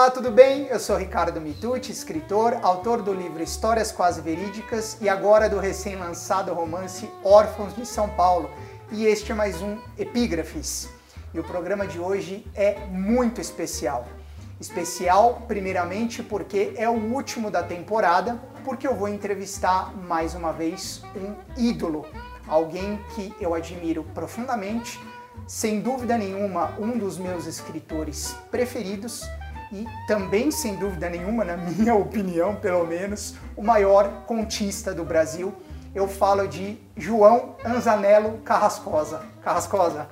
Olá, 0.00 0.10
tudo 0.10 0.30
bem? 0.30 0.66
Eu 0.68 0.80
sou 0.80 0.96
Ricardo 0.96 1.42
Mitucci, 1.42 1.92
escritor, 1.92 2.58
autor 2.62 3.02
do 3.02 3.12
livro 3.12 3.42
Histórias 3.42 3.92
Quase 3.92 4.22
Verídicas 4.22 4.96
e 4.98 5.10
agora 5.10 5.46
do 5.46 5.58
recém-lançado 5.58 6.54
romance 6.54 7.06
Órfãos 7.22 7.76
de 7.76 7.84
São 7.84 8.08
Paulo. 8.08 8.50
E 8.90 9.04
este 9.04 9.30
é 9.32 9.34
mais 9.34 9.60
um 9.60 9.76
Epígrafes. 9.98 10.88
E 11.34 11.38
o 11.38 11.44
programa 11.44 11.86
de 11.86 11.98
hoje 11.98 12.46
é 12.54 12.86
muito 12.86 13.42
especial. 13.42 14.08
Especial, 14.58 15.42
primeiramente, 15.46 16.22
porque 16.22 16.72
é 16.76 16.88
o 16.88 16.94
último 16.94 17.50
da 17.50 17.62
temporada, 17.62 18.40
porque 18.64 18.88
eu 18.88 18.94
vou 18.94 19.06
entrevistar 19.06 19.94
mais 19.94 20.34
uma 20.34 20.50
vez 20.50 21.02
um 21.14 21.34
ídolo, 21.62 22.06
alguém 22.48 22.98
que 23.14 23.34
eu 23.38 23.54
admiro 23.54 24.02
profundamente, 24.14 24.98
sem 25.46 25.82
dúvida 25.82 26.16
nenhuma, 26.16 26.74
um 26.78 26.96
dos 26.96 27.18
meus 27.18 27.44
escritores 27.44 28.34
preferidos 28.50 29.28
e 29.72 29.86
também, 30.06 30.50
sem 30.50 30.76
dúvida 30.76 31.08
nenhuma, 31.08 31.44
na 31.44 31.56
minha 31.78 31.94
opinião, 31.94 32.56
pelo 32.56 32.86
menos, 32.86 33.34
o 33.56 33.62
maior 33.62 34.24
contista 34.26 34.92
do 34.92 35.04
Brasil. 35.04 35.52
Eu 35.94 36.06
falo 36.06 36.46
de 36.46 36.78
João 36.96 37.56
Anzanello 37.64 38.38
Carrascosa. 38.44 39.22
Carrascosa. 39.42 40.08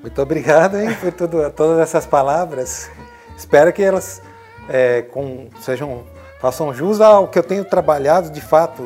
muito 0.00 0.22
obrigado 0.22 0.78
hein, 0.78 0.96
por 1.00 1.12
tudo, 1.12 1.50
todas 1.50 1.80
essas 1.80 2.06
palavras. 2.06 2.88
Espero 3.36 3.72
que 3.72 3.82
elas 3.82 4.22
é, 4.68 5.02
com, 5.02 5.48
sejam 5.60 6.04
façam 6.40 6.72
jus 6.72 7.00
ao 7.00 7.28
que 7.28 7.38
eu 7.38 7.42
tenho 7.42 7.64
trabalhado 7.64 8.30
de 8.30 8.40
fato 8.40 8.82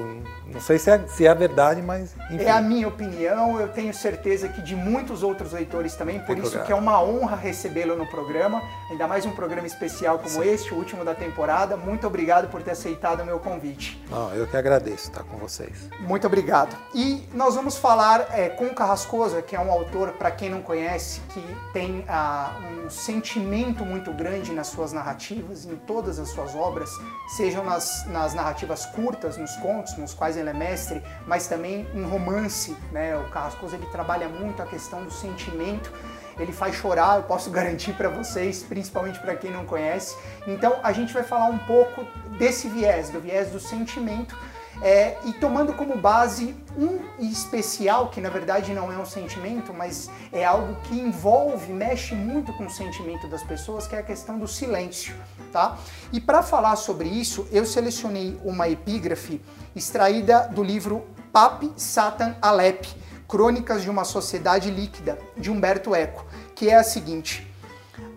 não 0.46 0.60
sei 0.60 0.78
se 0.78 0.90
é, 0.90 1.06
se 1.06 1.26
é 1.26 1.34
verdade, 1.34 1.80
mas 1.82 2.14
enfim. 2.30 2.44
É 2.44 2.50
a 2.50 2.60
minha 2.60 2.86
opinião, 2.86 3.60
eu 3.60 3.68
tenho 3.68 3.92
certeza 3.94 4.48
que 4.48 4.62
de 4.62 4.76
muitos 4.76 5.22
outros 5.22 5.52
leitores 5.52 5.94
também, 5.94 6.20
por 6.20 6.36
isso 6.38 6.58
que 6.60 6.72
é 6.72 6.74
uma 6.74 7.02
honra 7.02 7.36
recebê-lo 7.36 7.96
no 7.96 8.06
programa, 8.06 8.62
ainda 8.90 9.06
mais 9.08 9.24
um 9.24 9.32
programa 9.32 9.66
especial 9.66 10.18
como 10.18 10.42
Sim. 10.42 10.48
este, 10.48 10.74
o 10.74 10.76
último 10.76 11.04
da 11.04 11.14
temporada. 11.14 11.76
Muito 11.76 12.06
obrigado 12.06 12.48
por 12.48 12.62
ter 12.62 12.72
aceitado 12.72 13.20
o 13.20 13.26
meu 13.26 13.38
convite. 13.38 14.02
Não, 14.10 14.32
eu 14.34 14.46
que 14.46 14.56
agradeço 14.56 15.08
estar 15.08 15.22
com 15.24 15.36
vocês. 15.36 15.88
Muito 16.00 16.26
obrigado. 16.26 16.76
E 16.94 17.26
nós 17.32 17.54
vamos 17.54 17.76
falar 17.76 18.28
é, 18.32 18.48
com 18.48 18.66
o 18.66 18.74
Carrascosa, 18.74 19.42
que 19.42 19.56
é 19.56 19.60
um 19.60 19.70
autor, 19.70 20.12
para 20.12 20.30
quem 20.30 20.50
não 20.50 20.62
conhece, 20.62 21.20
que 21.32 21.42
tem 21.72 22.04
ah, 22.08 22.56
um 22.84 22.90
sentimento 22.90 23.84
muito 23.84 24.12
grande 24.12 24.52
nas 24.52 24.68
suas 24.68 24.92
narrativas, 24.92 25.64
em 25.64 25.76
todas 25.76 26.18
as 26.18 26.28
suas 26.28 26.54
obras, 26.54 26.90
sejam 27.36 27.64
nas, 27.64 28.06
nas 28.06 28.34
narrativas 28.34 28.86
curtas, 28.86 29.36
nos 29.36 29.56
contos, 29.56 29.96
nos 29.96 30.14
quais 30.14 30.33
ele 30.36 30.44
ele 30.44 30.50
é 30.50 30.52
mestre, 30.52 31.02
mas 31.26 31.48
também 31.48 31.86
em 31.94 32.04
romance, 32.04 32.76
né? 32.92 33.16
O 33.16 33.28
Carrascosa 33.30 33.76
ele 33.76 33.86
trabalha 33.86 34.28
muito 34.28 34.62
a 34.62 34.66
questão 34.66 35.02
do 35.02 35.10
sentimento, 35.10 35.92
ele 36.38 36.52
faz 36.52 36.76
chorar, 36.76 37.16
eu 37.16 37.22
posso 37.24 37.50
garantir 37.50 37.94
para 37.94 38.08
vocês, 38.08 38.62
principalmente 38.62 39.18
para 39.18 39.34
quem 39.34 39.50
não 39.50 39.64
conhece. 39.64 40.16
Então 40.46 40.78
a 40.82 40.92
gente 40.92 41.12
vai 41.12 41.22
falar 41.22 41.46
um 41.46 41.58
pouco 41.58 42.04
desse 42.38 42.68
viés, 42.68 43.10
do 43.10 43.20
viés 43.20 43.50
do 43.50 43.58
sentimento, 43.58 44.36
é, 44.82 45.16
e 45.24 45.32
tomando 45.34 45.72
como 45.74 45.96
base 45.96 46.54
um 46.76 46.98
especial, 47.20 48.08
que 48.08 48.20
na 48.20 48.28
verdade 48.28 48.74
não 48.74 48.92
é 48.92 48.98
um 48.98 49.06
sentimento, 49.06 49.72
mas 49.72 50.10
é 50.32 50.44
algo 50.44 50.74
que 50.82 50.98
envolve, 50.98 51.72
mexe 51.72 52.14
muito 52.14 52.52
com 52.54 52.66
o 52.66 52.70
sentimento 52.70 53.28
das 53.28 53.42
pessoas, 53.44 53.86
que 53.86 53.94
é 53.94 54.00
a 54.00 54.02
questão 54.02 54.36
do 54.36 54.48
silêncio. 54.48 55.14
Tá? 55.52 55.78
E 56.12 56.20
para 56.20 56.42
falar 56.42 56.74
sobre 56.74 57.08
isso, 57.08 57.46
eu 57.52 57.64
selecionei 57.64 58.36
uma 58.44 58.68
epígrafe 58.68 59.40
extraída 59.74 60.48
do 60.48 60.62
livro 60.62 61.04
Pape 61.32 61.72
Satan 61.76 62.36
Alep, 62.40 62.86
Crônicas 63.26 63.82
de 63.82 63.90
uma 63.90 64.04
Sociedade 64.04 64.70
Líquida, 64.70 65.18
de 65.36 65.50
Humberto 65.50 65.94
Eco, 65.94 66.24
que 66.54 66.68
é 66.68 66.76
a 66.76 66.84
seguinte: 66.84 67.50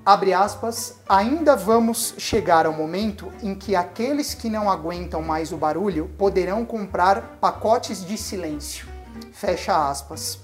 abre 0.06 0.34
aspas, 0.34 1.00
ainda 1.08 1.56
vamos 1.56 2.14
chegar 2.18 2.66
ao 2.66 2.74
momento 2.74 3.32
em 3.42 3.56
que 3.56 3.76
aqueles 3.76 4.34
que 4.34 4.50
não 4.50 4.70
aguentam 4.70 5.22
mais 5.22 5.52
o 5.52 5.58
barulho 5.58 6.10
poderão 6.18 6.64
comprar 6.64 7.38
pacotes 7.42 8.06
de 8.06 8.18
silêncio. 8.18 8.88
Fecha 9.34 9.90
aspas. 9.90 10.40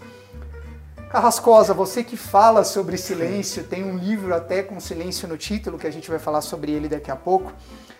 Carrascosa, 1.09 1.75
você 1.75 2.03
que 2.03 2.17
fala 2.17 2.63
sobre 2.63 2.97
silêncio, 2.97 3.63
tem 3.63 3.83
um 3.83 3.95
livro 3.95 4.33
até 4.33 4.63
com 4.63 4.79
silêncio 4.79 5.27
no 5.27 5.37
título, 5.37 5.77
que 5.77 5.85
a 5.85 5.91
gente 5.91 6.09
vai 6.09 6.17
falar 6.17 6.41
sobre 6.41 6.71
ele 6.71 6.87
daqui 6.89 7.11
a 7.11 7.15
pouco. 7.15 7.53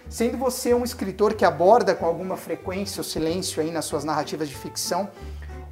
Sendo 0.09 0.37
você 0.37 0.73
um 0.73 0.83
escritor 0.83 1.33
que 1.33 1.45
aborda 1.45 1.95
com 1.95 2.05
alguma 2.05 2.37
frequência 2.37 3.01
o 3.01 3.03
silêncio 3.03 3.61
aí 3.61 3.71
nas 3.71 3.85
suas 3.85 4.03
narrativas 4.03 4.47
de 4.47 4.55
ficção, 4.55 5.09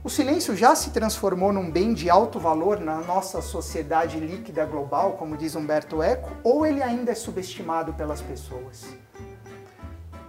o 0.03 0.09
silêncio 0.09 0.55
já 0.55 0.73
se 0.73 0.89
transformou 0.89 1.53
num 1.53 1.69
bem 1.69 1.93
de 1.93 2.09
alto 2.09 2.39
valor 2.39 2.79
na 2.79 3.01
nossa 3.01 3.39
sociedade 3.39 4.19
líquida 4.19 4.65
global, 4.65 5.13
como 5.13 5.37
diz 5.37 5.55
Humberto 5.55 6.01
Eco, 6.01 6.31
ou 6.43 6.65
ele 6.65 6.81
ainda 6.81 7.11
é 7.11 7.15
subestimado 7.15 7.93
pelas 7.93 8.19
pessoas? 8.19 8.87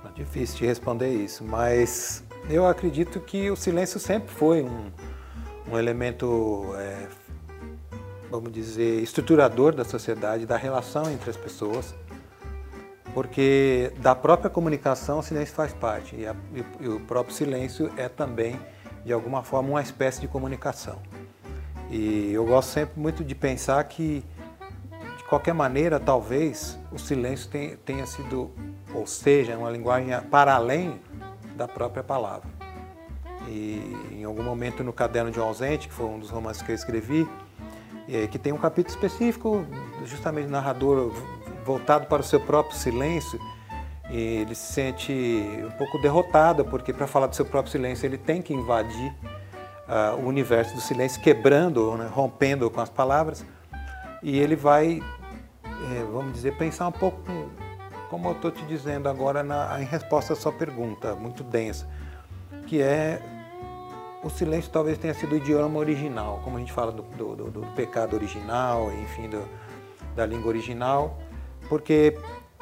É 0.04 0.12
difícil 0.14 0.58
de 0.58 0.66
responder 0.66 1.08
isso, 1.08 1.42
mas 1.42 2.22
eu 2.50 2.66
acredito 2.66 3.18
que 3.18 3.50
o 3.50 3.56
silêncio 3.56 3.98
sempre 3.98 4.28
foi 4.28 4.62
um, 4.62 4.92
um 5.72 5.78
elemento, 5.78 6.74
é, 6.76 7.08
vamos 8.30 8.52
dizer, 8.52 9.02
estruturador 9.02 9.74
da 9.74 9.86
sociedade, 9.86 10.44
da 10.44 10.58
relação 10.58 11.10
entre 11.10 11.30
as 11.30 11.36
pessoas 11.38 11.94
porque 13.14 13.92
da 13.98 14.14
própria 14.14 14.48
comunicação 14.48 15.18
o 15.18 15.22
silêncio 15.22 15.54
faz 15.54 15.72
parte 15.72 16.16
e, 16.16 16.26
a, 16.26 16.34
e, 16.80 16.88
o 16.88 17.00
próprio 17.00 17.34
silêncio 17.34 17.92
é 17.96 18.08
também 18.08 18.58
de 19.04 19.12
alguma 19.12 19.42
forma 19.42 19.70
uma 19.70 19.82
espécie 19.82 20.20
de 20.20 20.28
comunicação. 20.28 20.98
E 21.90 22.32
eu 22.32 22.46
gosto 22.46 22.70
sempre 22.70 22.98
muito 22.98 23.22
de 23.22 23.34
pensar 23.34 23.82
que 23.84 24.24
de 25.18 25.24
qualquer 25.24 25.52
maneira 25.52 26.00
talvez 26.00 26.78
o 26.90 26.98
silêncio 26.98 27.50
tenha, 27.50 27.76
tenha 27.78 28.06
sido 28.06 28.50
ou 28.94 29.06
seja 29.06 29.56
uma 29.56 29.70
linguagem 29.70 30.08
para 30.30 30.54
além 30.54 31.00
da 31.56 31.68
própria 31.68 32.02
palavra. 32.02 32.48
E 33.48 33.96
em 34.12 34.24
algum 34.24 34.42
momento 34.42 34.84
no 34.84 34.92
Caderno 34.92 35.30
de 35.30 35.40
um 35.40 35.42
Ausente, 35.42 35.88
que 35.88 35.94
foi 35.94 36.06
um 36.06 36.18
dos 36.18 36.30
romances 36.30 36.62
que 36.62 36.70
eu 36.70 36.74
escrevi, 36.74 37.28
é, 38.08 38.26
que 38.26 38.38
tem 38.38 38.52
um 38.52 38.58
capítulo 38.58 38.94
específico, 38.94 39.66
justamente 40.04 40.48
narrador 40.48 41.12
voltado 41.64 42.06
para 42.06 42.20
o 42.20 42.24
seu 42.24 42.40
próprio 42.40 42.76
silêncio, 42.76 43.38
ele 44.10 44.54
se 44.54 44.72
sente 44.72 45.12
um 45.64 45.70
pouco 45.78 45.98
derrotado, 45.98 46.64
porque 46.64 46.92
para 46.92 47.06
falar 47.06 47.26
do 47.26 47.36
seu 47.36 47.46
próprio 47.46 47.72
silêncio 47.72 48.04
ele 48.06 48.18
tem 48.18 48.42
que 48.42 48.52
invadir 48.52 49.14
uh, 49.88 50.20
o 50.22 50.26
universo 50.26 50.74
do 50.74 50.80
silêncio, 50.80 51.22
quebrando, 51.22 51.96
né, 51.96 52.10
rompendo 52.12 52.70
com 52.70 52.80
as 52.80 52.90
palavras, 52.90 53.44
e 54.22 54.38
ele 54.38 54.54
vai, 54.54 55.00
é, 55.64 56.04
vamos 56.12 56.34
dizer, 56.34 56.56
pensar 56.56 56.88
um 56.88 56.92
pouco, 56.92 57.18
como 58.10 58.28
eu 58.28 58.32
estou 58.32 58.50
te 58.50 58.64
dizendo 58.66 59.08
agora 59.08 59.42
na, 59.42 59.80
em 59.80 59.84
resposta 59.84 60.34
à 60.34 60.36
sua 60.36 60.52
pergunta, 60.52 61.14
muito 61.14 61.42
densa, 61.42 61.88
que 62.66 62.82
é 62.82 63.20
o 64.22 64.30
silêncio 64.30 64.70
talvez 64.70 64.98
tenha 64.98 65.14
sido 65.14 65.32
o 65.32 65.36
idioma 65.36 65.78
original, 65.78 66.40
como 66.44 66.56
a 66.56 66.60
gente 66.60 66.72
fala 66.72 66.92
do, 66.92 67.02
do, 67.02 67.34
do, 67.34 67.50
do 67.50 67.66
pecado 67.74 68.14
original, 68.14 68.92
enfim, 68.92 69.28
da 70.14 70.26
língua 70.26 70.48
original 70.48 71.18
porque 71.72 72.18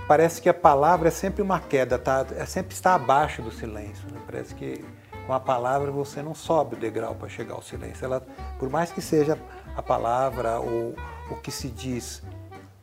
parece 0.06 0.40
que 0.40 0.48
a 0.48 0.54
palavra 0.54 1.08
é 1.08 1.10
sempre 1.10 1.42
uma 1.42 1.58
queda, 1.58 1.98
tá? 1.98 2.24
é 2.36 2.46
sempre 2.46 2.72
está 2.72 2.94
abaixo 2.94 3.42
do 3.42 3.50
silêncio. 3.50 4.06
Né? 4.08 4.20
Parece 4.24 4.54
que 4.54 4.84
com 5.26 5.32
a 5.32 5.40
palavra 5.40 5.90
você 5.90 6.22
não 6.22 6.32
sobe 6.32 6.76
o 6.76 6.78
degrau 6.78 7.16
para 7.16 7.28
chegar 7.28 7.54
ao 7.54 7.60
silêncio. 7.60 8.04
Ela, 8.04 8.24
por 8.56 8.70
mais 8.70 8.92
que 8.92 9.02
seja 9.02 9.36
a 9.76 9.82
palavra 9.82 10.60
ou 10.60 10.94
o 11.28 11.34
que 11.42 11.50
se 11.50 11.66
diz 11.66 12.22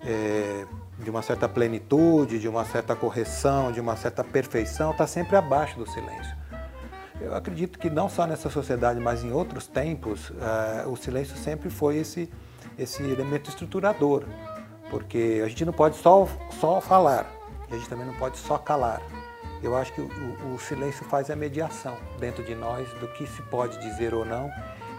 é, 0.02 0.66
de 1.00 1.10
uma 1.10 1.22
certa 1.22 1.48
plenitude, 1.48 2.40
de 2.40 2.50
uma 2.50 2.66
certa 2.66 2.94
correção, 2.94 3.72
de 3.72 3.80
uma 3.80 3.96
certa 3.96 4.22
perfeição, 4.22 4.92
está 4.92 5.08
sempre 5.08 5.38
abaixo 5.38 5.80
do 5.80 5.90
silêncio. 5.90 6.36
Eu 7.22 7.34
acredito 7.34 7.80
que 7.80 7.90
não 7.90 8.10
só 8.10 8.28
nessa 8.28 8.50
sociedade, 8.50 9.00
mas 9.00 9.24
em 9.24 9.32
outros 9.32 9.66
tempos, 9.66 10.30
uh, 10.32 10.90
o 10.92 10.98
silêncio 10.98 11.38
sempre 11.38 11.70
foi 11.70 11.96
esse, 11.96 12.30
esse 12.78 13.02
elemento 13.02 13.50
estruturador 13.50 14.26
porque 14.90 15.42
a 15.44 15.48
gente 15.48 15.66
não 15.66 15.74
pode 15.74 15.96
só, 15.98 16.28
só 16.60 16.80
falar, 16.82 17.26
a 17.70 17.76
gente 17.76 17.90
também 17.90 18.06
não 18.06 18.14
pode 18.16 18.38
só 18.38 18.58
calar. 18.58 19.02
Eu 19.62 19.76
acho 19.76 19.92
que 19.94 20.02
o, 20.02 20.54
o, 20.54 20.60
silêncio 20.60 21.04
faz 21.06 21.30
a 21.32 21.36
mediação 21.36 21.98
dentro 22.20 22.44
de 22.44 22.54
nós 22.54 22.88
do 23.00 23.08
que 23.08 23.26
se 23.26 23.42
pode 23.44 23.78
dizer 23.80 24.14
ou 24.14 24.24
não, 24.24 24.52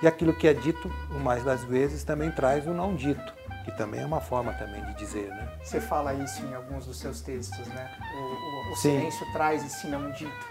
e 0.03 0.07
aquilo 0.07 0.33
que 0.33 0.49
é 0.49 0.55
dito, 0.55 0.91
o 1.11 1.19
mais 1.19 1.45
das 1.45 1.63
vezes, 1.65 2.03
também 2.03 2.31
traz 2.31 2.67
o 2.67 2.71
não 2.71 2.95
dito, 2.95 3.33
que 3.65 3.73
também 3.77 4.01
é 4.01 4.07
uma 4.07 4.21
forma 4.21 4.53
também 4.55 4.85
de 4.87 4.95
dizer, 4.95 5.29
né? 5.29 5.49
Você 5.63 5.81
fala 5.81 6.13
isso 6.15 6.45
em 6.45 6.55
alguns 6.55 6.87
dos 6.87 6.99
seus 6.99 7.21
textos, 7.21 7.67
né? 7.69 7.91
O, 8.69 8.73
o 8.73 8.77
silêncio 8.77 9.27
traz 9.33 9.65
esse 9.65 9.87
não 9.87 10.11
dito, 10.11 10.47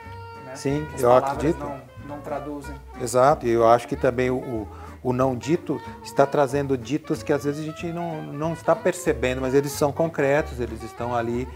né? 0.46 0.56
Sim, 0.56 0.88
As 0.94 1.02
eu 1.02 1.14
acredito. 1.14 1.60
Não, 1.60 1.82
não 2.08 2.22
traduzem. 2.22 2.76
Exato, 3.02 3.46
e 3.46 3.52
eu 3.52 3.68
acho 3.68 3.88
que 3.88 3.96
também 3.96 4.30
o 4.30 4.68
o 5.08 5.14
não 5.14 5.38
dito 5.38 5.82
está 6.04 6.26
trazendo 6.26 6.78
ditos 6.78 7.24
que 7.24 7.32
às 7.32 7.46
vezes 7.46 7.62
a 7.62 7.66
gente 7.66 7.88
não, 7.94 8.22
não 8.24 8.52
está 8.52 8.76
percebendo, 8.76 9.40
mas 9.40 9.54
eles 9.54 9.72
são 9.72 9.90
concretos, 9.90 10.60
eles 10.60 10.84
estão 10.84 11.16
ali 11.16 11.48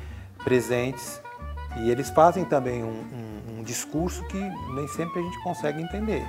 presentes 0.41 1.21
e 1.81 1.91
eles 1.91 2.09
fazem 2.11 2.45
também 2.45 2.81
um, 2.81 2.87
um, 2.87 3.59
um 3.59 3.63
discurso 3.63 4.23
que 4.27 4.37
nem 4.37 4.87
sempre 4.87 5.19
a 5.19 5.21
gente 5.21 5.43
consegue 5.43 5.81
entender. 5.81 6.25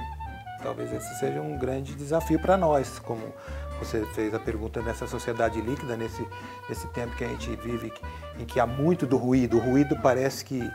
Talvez 0.64 0.92
esse 0.92 1.20
seja 1.20 1.40
um 1.40 1.56
grande 1.56 1.94
desafio 1.94 2.40
para 2.40 2.56
nós, 2.56 2.98
como, 2.98 3.32
você 3.78 4.04
fez 4.14 4.34
a 4.34 4.40
pergunta 4.40 4.82
nessa 4.82 5.06
sociedade 5.06 5.60
líquida, 5.60 5.96
nesse, 5.96 6.26
nesse 6.68 6.88
tempo 6.88 7.14
que 7.14 7.22
a 7.24 7.28
gente 7.28 7.54
vive, 7.54 7.92
em 8.36 8.44
que 8.44 8.58
há 8.58 8.66
muito 8.66 9.06
do 9.06 9.16
ruído. 9.16 9.58
O 9.58 9.60
ruído 9.60 9.96
parece 10.02 10.44
que, 10.44 10.68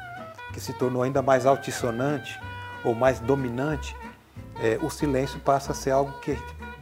que 0.54 0.62
se 0.62 0.72
tornou 0.72 1.04
ainda 1.04 1.22
mais 1.22 1.46
altissonante 1.46 2.40
ou 2.86 2.96
mais 2.96 3.20
dominante. 3.20 3.94
É, 4.62 4.80
o 4.82 4.90
silêncio 4.90 5.40
passa 5.40 5.72
a 5.72 5.76
ser 5.76 5.92
algo 5.92 6.12
que 6.20 6.38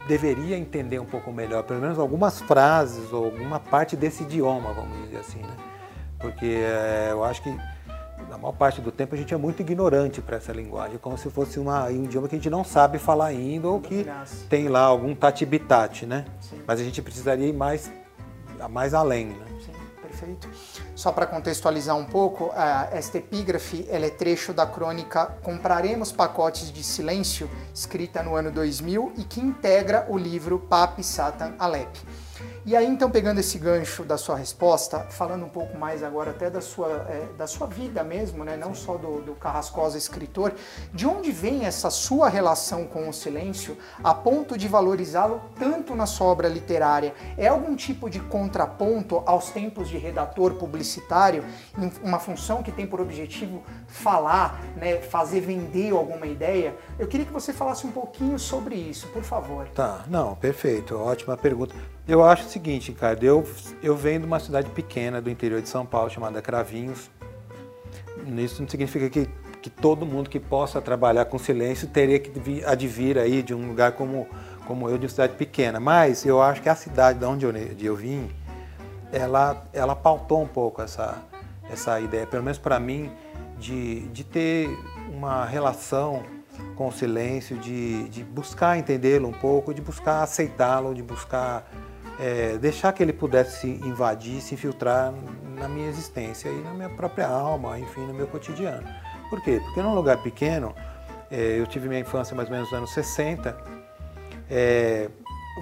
deveria 0.08 0.56
entender 0.56 0.98
um 0.98 1.04
pouco 1.04 1.32
melhor, 1.32 1.62
pelo 1.64 1.80
menos 1.80 1.98
algumas 1.98 2.40
frases 2.40 3.12
ou 3.12 3.24
alguma 3.24 3.58
parte 3.58 3.96
desse 3.96 4.22
idioma, 4.22 4.72
vamos 4.72 4.96
dizer 5.04 5.18
assim, 5.18 5.40
né? 5.40 5.56
Porque 6.18 6.46
é, 6.46 7.08
eu 7.10 7.24
acho 7.24 7.42
que 7.42 7.50
na 8.30 8.38
maior 8.38 8.52
parte 8.52 8.80
do 8.80 8.90
tempo 8.90 9.14
a 9.14 9.18
gente 9.18 9.34
é 9.34 9.36
muito 9.36 9.60
ignorante 9.60 10.20
para 10.20 10.36
essa 10.36 10.52
linguagem, 10.52 10.98
como 10.98 11.18
se 11.18 11.28
fosse 11.30 11.58
uma, 11.58 11.84
um 11.86 12.04
idioma 12.04 12.28
que 12.28 12.34
a 12.34 12.38
gente 12.38 12.50
não 12.50 12.64
sabe 12.64 12.98
falar 12.98 13.26
ainda 13.26 13.68
ou 13.68 13.80
que 13.80 14.06
tem 14.48 14.68
lá 14.68 14.80
algum 14.80 15.14
tatibitate, 15.14 16.06
né? 16.06 16.24
Sim. 16.40 16.60
Mas 16.66 16.80
a 16.80 16.84
gente 16.84 17.02
precisaria 17.02 17.46
ir 17.46 17.52
mais, 17.52 17.92
mais 18.70 18.94
além, 18.94 19.26
né? 19.26 19.45
Perfeito. 20.16 20.48
Só 20.94 21.12
para 21.12 21.26
contextualizar 21.26 21.94
um 21.94 22.04
pouco, 22.04 22.50
esta 22.90 23.18
epígrafe 23.18 23.86
é 23.90 24.08
trecho 24.08 24.54
da 24.54 24.66
crônica 24.66 25.26
Compraremos 25.42 26.10
Pacotes 26.10 26.72
de 26.72 26.82
Silêncio, 26.82 27.50
escrita 27.74 28.22
no 28.22 28.34
ano 28.34 28.50
2000 28.50 29.12
e 29.18 29.24
que 29.24 29.40
integra 29.40 30.06
o 30.08 30.16
livro 30.16 30.58
Papi 30.58 31.04
Satan 31.04 31.54
Alep. 31.58 31.98
E 32.66 32.74
aí, 32.74 32.84
então, 32.84 33.08
pegando 33.08 33.38
esse 33.38 33.60
gancho 33.60 34.02
da 34.02 34.18
sua 34.18 34.34
resposta, 34.34 34.98
falando 35.08 35.46
um 35.46 35.48
pouco 35.48 35.78
mais 35.78 36.02
agora 36.02 36.32
até 36.32 36.50
da 36.50 36.60
sua, 36.60 37.06
é, 37.08 37.28
da 37.38 37.46
sua 37.46 37.68
vida 37.68 38.02
mesmo, 38.02 38.42
né? 38.42 38.56
não 38.56 38.74
só 38.74 38.96
do, 38.96 39.22
do 39.22 39.36
Carrascosa 39.36 39.96
escritor, 39.96 40.52
de 40.92 41.06
onde 41.06 41.30
vem 41.30 41.64
essa 41.64 41.90
sua 41.90 42.28
relação 42.28 42.84
com 42.84 43.08
o 43.08 43.12
silêncio 43.12 43.78
a 44.02 44.12
ponto 44.12 44.58
de 44.58 44.66
valorizá-lo 44.66 45.40
tanto 45.56 45.94
na 45.94 46.06
sua 46.06 46.26
obra 46.26 46.48
literária? 46.48 47.14
É 47.38 47.46
algum 47.46 47.76
tipo 47.76 48.10
de 48.10 48.18
contraponto 48.18 49.22
aos 49.26 49.50
tempos 49.50 49.88
de 49.88 49.96
redator 49.96 50.54
publicitário, 50.54 51.44
uma 52.02 52.18
função 52.18 52.64
que 52.64 52.72
tem 52.72 52.84
por 52.84 53.00
objetivo 53.00 53.62
falar, 53.86 54.60
né? 54.74 54.96
fazer 55.02 55.38
vender 55.38 55.92
alguma 55.92 56.26
ideia? 56.26 56.74
Eu 56.98 57.06
queria 57.06 57.26
que 57.26 57.32
você 57.32 57.52
falasse 57.52 57.86
um 57.86 57.92
pouquinho 57.92 58.40
sobre 58.40 58.74
isso, 58.74 59.06
por 59.10 59.22
favor. 59.22 59.68
Tá, 59.68 60.04
não, 60.08 60.34
perfeito, 60.34 60.98
ótima 60.98 61.36
pergunta. 61.36 61.95
Eu 62.08 62.22
acho 62.22 62.46
o 62.46 62.48
seguinte, 62.48 62.92
Ricardo, 62.92 63.24
eu, 63.24 63.44
eu 63.82 63.96
venho 63.96 64.20
de 64.20 64.26
uma 64.26 64.38
cidade 64.38 64.70
pequena 64.70 65.20
do 65.20 65.28
interior 65.28 65.60
de 65.60 65.68
São 65.68 65.84
Paulo 65.84 66.08
chamada 66.08 66.40
Cravinhos. 66.40 67.10
Isso 68.38 68.62
não 68.62 68.68
significa 68.68 69.10
que, 69.10 69.28
que 69.60 69.68
todo 69.68 70.06
mundo 70.06 70.30
que 70.30 70.38
possa 70.38 70.80
trabalhar 70.80 71.24
com 71.24 71.36
silêncio 71.36 71.88
teria 71.88 72.20
que 72.20 72.64
advir 72.64 73.18
aí 73.18 73.42
de 73.42 73.52
um 73.52 73.66
lugar 73.66 73.92
como, 73.92 74.28
como 74.68 74.88
eu, 74.88 74.96
de 74.96 75.06
uma 75.06 75.10
cidade 75.10 75.32
pequena. 75.34 75.80
Mas 75.80 76.24
eu 76.24 76.40
acho 76.40 76.62
que 76.62 76.68
a 76.68 76.76
cidade 76.76 77.18
de 77.18 77.24
onde 77.24 77.44
eu, 77.44 77.52
de 77.52 77.84
eu 77.84 77.96
vim, 77.96 78.30
ela, 79.10 79.64
ela 79.72 79.96
pautou 79.96 80.40
um 80.40 80.46
pouco 80.46 80.80
essa, 80.82 81.20
essa 81.68 81.98
ideia, 81.98 82.24
pelo 82.24 82.44
menos 82.44 82.58
para 82.58 82.78
mim, 82.78 83.10
de, 83.58 84.02
de 84.08 84.22
ter 84.22 84.68
uma 85.12 85.44
relação 85.44 86.22
com 86.76 86.86
o 86.86 86.92
silêncio, 86.92 87.56
de, 87.58 88.08
de 88.10 88.22
buscar 88.22 88.78
entendê-lo 88.78 89.28
um 89.28 89.32
pouco, 89.32 89.74
de 89.74 89.82
buscar 89.82 90.22
aceitá-lo, 90.22 90.94
de 90.94 91.02
buscar 91.02 91.68
é, 92.18 92.56
deixar 92.58 92.92
que 92.92 93.02
ele 93.02 93.12
pudesse 93.12 93.66
invadir, 93.66 94.40
se 94.40 94.54
infiltrar 94.54 95.12
na 95.58 95.68
minha 95.68 95.88
existência 95.88 96.48
e 96.48 96.60
na 96.62 96.72
minha 96.72 96.88
própria 96.88 97.26
alma, 97.26 97.78
enfim, 97.78 98.00
no 98.00 98.14
meu 98.14 98.26
cotidiano. 98.26 98.86
Por 99.28 99.40
quê? 99.42 99.60
Porque 99.64 99.82
num 99.82 99.94
lugar 99.94 100.22
pequeno, 100.22 100.74
é, 101.30 101.58
eu 101.58 101.66
tive 101.66 101.88
minha 101.88 102.00
infância 102.00 102.34
mais 102.34 102.48
ou 102.48 102.54
menos 102.54 102.70
nos 102.70 102.78
anos 102.78 102.90
60, 102.92 103.56
é, 104.48 105.10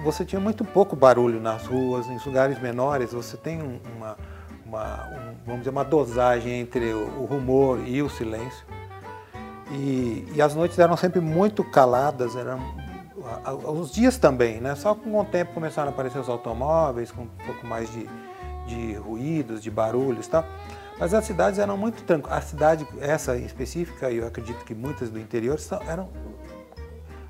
você 0.03 0.25
tinha 0.25 0.39
muito 0.39 0.63
pouco 0.63 0.95
barulho 0.95 1.39
nas 1.39 1.65
ruas, 1.65 2.07
em 2.07 2.17
lugares 2.25 2.59
menores 2.61 3.13
você 3.13 3.37
tem 3.37 3.81
uma, 3.95 4.17
uma 4.65 5.07
um, 5.07 5.35
vamos 5.45 5.61
dizer, 5.61 5.69
uma 5.71 5.83
dosagem 5.85 6.59
entre 6.59 6.93
o, 6.93 7.21
o 7.21 7.25
rumor 7.25 7.79
e 7.85 8.01
o 8.01 8.09
silêncio. 8.09 8.65
E, 9.71 10.27
e, 10.35 10.41
as 10.41 10.53
noites 10.53 10.77
eram 10.77 10.95
sempre 10.95 11.19
muito 11.19 11.63
caladas, 11.63 12.35
eram 12.35 12.59
os 13.67 13.91
dias 13.91 14.17
também, 14.17 14.59
né? 14.61 14.75
Só 14.75 14.93
com 14.93 15.19
o 15.19 15.25
tempo 15.25 15.53
começaram 15.53 15.89
a 15.89 15.91
aparecer 15.91 16.19
os 16.19 16.29
automóveis, 16.29 17.11
com 17.11 17.23
um 17.23 17.29
pouco 17.45 17.65
mais 17.65 17.91
de, 17.91 18.07
de 18.67 18.93
ruídos, 18.95 19.61
de 19.61 19.71
barulhos 19.71 20.27
e 20.27 20.29
tal. 20.29 20.45
Mas 20.99 21.13
as 21.13 21.25
cidades 21.25 21.59
eram 21.59 21.75
muito 21.75 22.03
tranquilas. 22.03 22.37
A 22.37 22.41
cidade, 22.41 22.87
essa 23.01 23.37
em 23.37 23.45
específica, 23.45 24.09
e 24.09 24.17
eu 24.17 24.27
acredito 24.27 24.63
que 24.63 24.73
muitas 24.73 25.09
do 25.09 25.19
interior, 25.19 25.57
eram... 25.87 26.09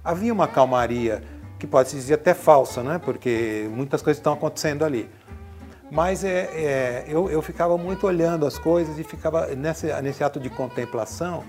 havia 0.03 0.31
uma 0.31 0.47
calmaria, 0.47 1.23
que 1.57 1.65
pode 1.65 1.89
se 1.89 1.95
dizer 1.95 2.15
até 2.15 2.33
falsa, 2.33 2.83
né? 2.83 2.99
Porque 2.99 3.67
muitas 3.71 4.01
coisas 4.01 4.19
estão 4.19 4.33
acontecendo 4.33 4.83
ali. 4.83 5.09
Mas 5.91 6.23
é, 6.23 6.49
é, 6.53 7.05
eu, 7.07 7.29
eu 7.29 7.41
ficava 7.41 7.77
muito 7.77 8.05
olhando 8.05 8.45
as 8.45 8.57
coisas 8.57 8.99
e 8.99 9.03
ficava 9.03 9.47
nesse, 9.55 9.87
nesse 10.01 10.23
ato 10.23 10.39
de 10.39 10.49
contemplação, 10.49 11.43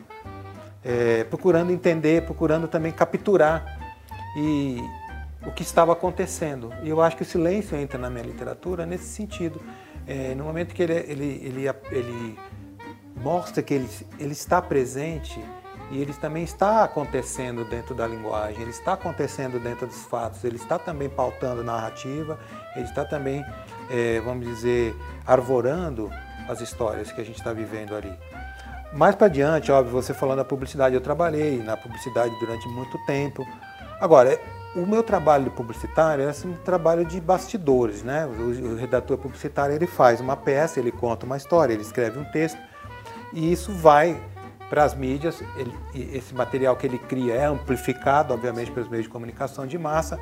é, 0.84 1.24
procurando 1.24 1.72
entender, 1.72 2.22
procurando 2.22 2.68
também 2.68 2.92
capturar 2.92 3.85
e 4.36 4.80
o 5.46 5.50
que 5.50 5.62
estava 5.62 5.92
acontecendo. 5.92 6.72
E 6.82 6.88
eu 6.88 7.00
acho 7.00 7.16
que 7.16 7.22
o 7.22 7.26
silêncio 7.26 7.76
entra 7.76 7.98
na 7.98 8.10
minha 8.10 8.24
literatura 8.24 8.84
nesse 8.84 9.06
sentido. 9.06 9.60
É, 10.06 10.34
no 10.34 10.44
momento 10.44 10.74
que 10.74 10.82
ele, 10.82 10.92
ele, 10.92 11.42
ele, 11.44 11.70
ele 11.90 12.38
mostra 13.16 13.62
que 13.62 13.74
ele, 13.74 13.88
ele 14.18 14.32
está 14.32 14.60
presente 14.60 15.40
e 15.90 16.00
ele 16.00 16.12
também 16.12 16.42
está 16.42 16.84
acontecendo 16.84 17.64
dentro 17.64 17.94
da 17.94 18.06
linguagem, 18.06 18.60
ele 18.60 18.70
está 18.70 18.94
acontecendo 18.94 19.60
dentro 19.60 19.86
dos 19.86 20.04
fatos, 20.04 20.42
ele 20.42 20.56
está 20.56 20.78
também 20.78 21.08
pautando 21.08 21.62
narrativa, 21.62 22.38
ele 22.74 22.84
está 22.84 23.04
também, 23.04 23.44
é, 23.88 24.20
vamos 24.20 24.46
dizer, 24.46 24.94
arvorando 25.24 26.10
as 26.48 26.60
histórias 26.60 27.12
que 27.12 27.20
a 27.20 27.24
gente 27.24 27.38
está 27.38 27.52
vivendo 27.52 27.94
ali. 27.94 28.12
Mais 28.92 29.14
para 29.14 29.28
diante, 29.28 29.70
óbvio, 29.70 29.92
você 29.92 30.12
falando 30.14 30.38
da 30.38 30.44
publicidade, 30.44 30.94
eu 30.94 31.00
trabalhei 31.00 31.58
na 31.58 31.76
publicidade 31.76 32.34
durante 32.40 32.66
muito 32.68 32.98
tempo, 33.06 33.46
Agora, 34.00 34.38
o 34.74 34.86
meu 34.86 35.02
trabalho 35.02 35.50
publicitário 35.50 36.24
é 36.24 36.28
assim, 36.28 36.50
um 36.50 36.56
trabalho 36.56 37.04
de 37.04 37.20
bastidores, 37.20 38.02
né? 38.02 38.26
O, 38.26 38.72
o, 38.72 38.76
redator 38.76 39.16
publicitário 39.16 39.74
ele 39.74 39.86
faz 39.86 40.20
uma 40.20 40.36
peça, 40.36 40.78
ele 40.78 40.92
conta 40.92 41.24
uma 41.24 41.36
história, 41.36 41.72
ele 41.72 41.82
escreve 41.82 42.18
um 42.18 42.24
texto 42.24 42.58
e 43.32 43.50
isso 43.50 43.72
vai 43.72 44.20
para 44.68 44.84
as 44.84 44.94
mídias. 44.94 45.42
Ele, 45.56 45.72
esse 45.94 46.34
material 46.34 46.76
que 46.76 46.86
ele 46.86 46.98
cria 46.98 47.34
é 47.34 47.46
amplificado, 47.46 48.34
obviamente, 48.34 48.70
pelos 48.70 48.88
meios 48.88 49.06
de 49.06 49.10
comunicação 49.10 49.66
de 49.66 49.78
massa, 49.78 50.18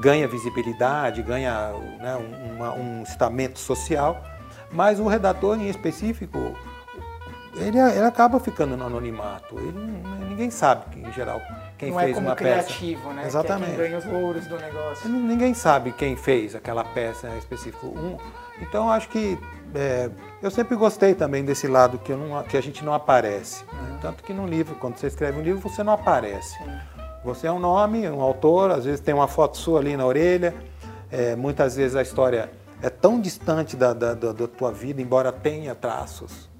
ganha 0.00 0.28
visibilidade, 0.28 1.22
ganha 1.22 1.72
né, 1.98 2.16
uma, 2.54 2.74
um 2.74 3.02
estamento 3.02 3.58
social, 3.58 4.22
mas 4.70 5.00
o 5.00 5.06
redator 5.06 5.58
em 5.58 5.68
específico 5.68 6.54
ele, 7.56 7.78
ele 7.78 8.04
acaba 8.04 8.40
ficando 8.40 8.76
no 8.76 8.84
anonimato. 8.84 9.58
Ele, 9.58 10.02
ninguém 10.28 10.50
sabe, 10.50 11.00
em 11.00 11.12
geral, 11.12 11.40
quem 11.78 11.90
não 11.90 11.98
fez 11.98 12.10
é 12.10 12.14
como 12.14 12.28
uma 12.28 12.36
criativo, 12.36 13.02
peça. 13.02 13.14
né? 13.14 13.26
Exatamente. 13.26 13.64
Que 13.64 13.70
é 13.72 13.76
quem 13.76 13.84
ganha 13.84 13.98
os 13.98 14.04
louros 14.04 14.46
do 14.46 14.58
negócio. 14.58 15.08
Ninguém 15.08 15.54
sabe 15.54 15.92
quem 15.92 16.16
fez 16.16 16.54
aquela 16.54 16.84
peça 16.84 17.28
em 17.28 17.38
específico. 17.38 17.86
Um, 17.86 18.16
então 18.60 18.90
acho 18.90 19.08
que 19.08 19.38
é, 19.74 20.10
eu 20.42 20.50
sempre 20.50 20.76
gostei 20.76 21.14
também 21.14 21.44
desse 21.44 21.66
lado 21.66 21.98
que, 21.98 22.12
não, 22.12 22.42
que 22.44 22.56
a 22.56 22.62
gente 22.62 22.84
não 22.84 22.94
aparece. 22.94 23.64
Uhum. 23.64 23.82
Né? 23.82 23.98
Tanto 24.00 24.22
que 24.22 24.32
no 24.32 24.46
livro, 24.46 24.76
quando 24.76 24.96
você 24.96 25.08
escreve 25.08 25.38
um 25.38 25.42
livro, 25.42 25.60
você 25.68 25.82
não 25.82 25.92
aparece. 25.92 26.56
Sim. 26.58 26.78
Você 27.24 27.46
é 27.46 27.52
um 27.52 27.58
nome, 27.58 28.08
um 28.08 28.20
autor, 28.20 28.70
às 28.70 28.84
vezes 28.84 29.00
tem 29.00 29.14
uma 29.14 29.26
foto 29.26 29.56
sua 29.56 29.80
ali 29.80 29.96
na 29.96 30.04
orelha. 30.04 30.54
É, 31.10 31.34
muitas 31.34 31.76
vezes 31.76 31.96
a 31.96 32.02
história 32.02 32.50
é 32.82 32.90
tão 32.90 33.20
distante 33.20 33.76
da, 33.76 33.94
da, 33.94 34.14
da, 34.14 34.32
da 34.32 34.46
tua 34.46 34.70
vida, 34.70 35.00
embora 35.00 35.32
tenha 35.32 35.74
traços 35.74 36.50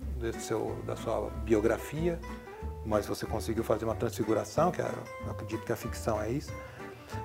seu, 0.40 0.76
da 0.86 0.96
sua 0.96 1.30
biografia, 1.44 2.18
mas 2.84 3.06
você 3.06 3.26
conseguiu 3.26 3.64
fazer 3.64 3.84
uma 3.84 3.94
transfiguração, 3.94 4.70
que 4.70 4.80
é, 4.80 4.90
eu 5.24 5.30
acredito 5.30 5.64
que 5.64 5.72
a 5.72 5.76
ficção 5.76 6.20
é 6.20 6.30
isso. 6.30 6.52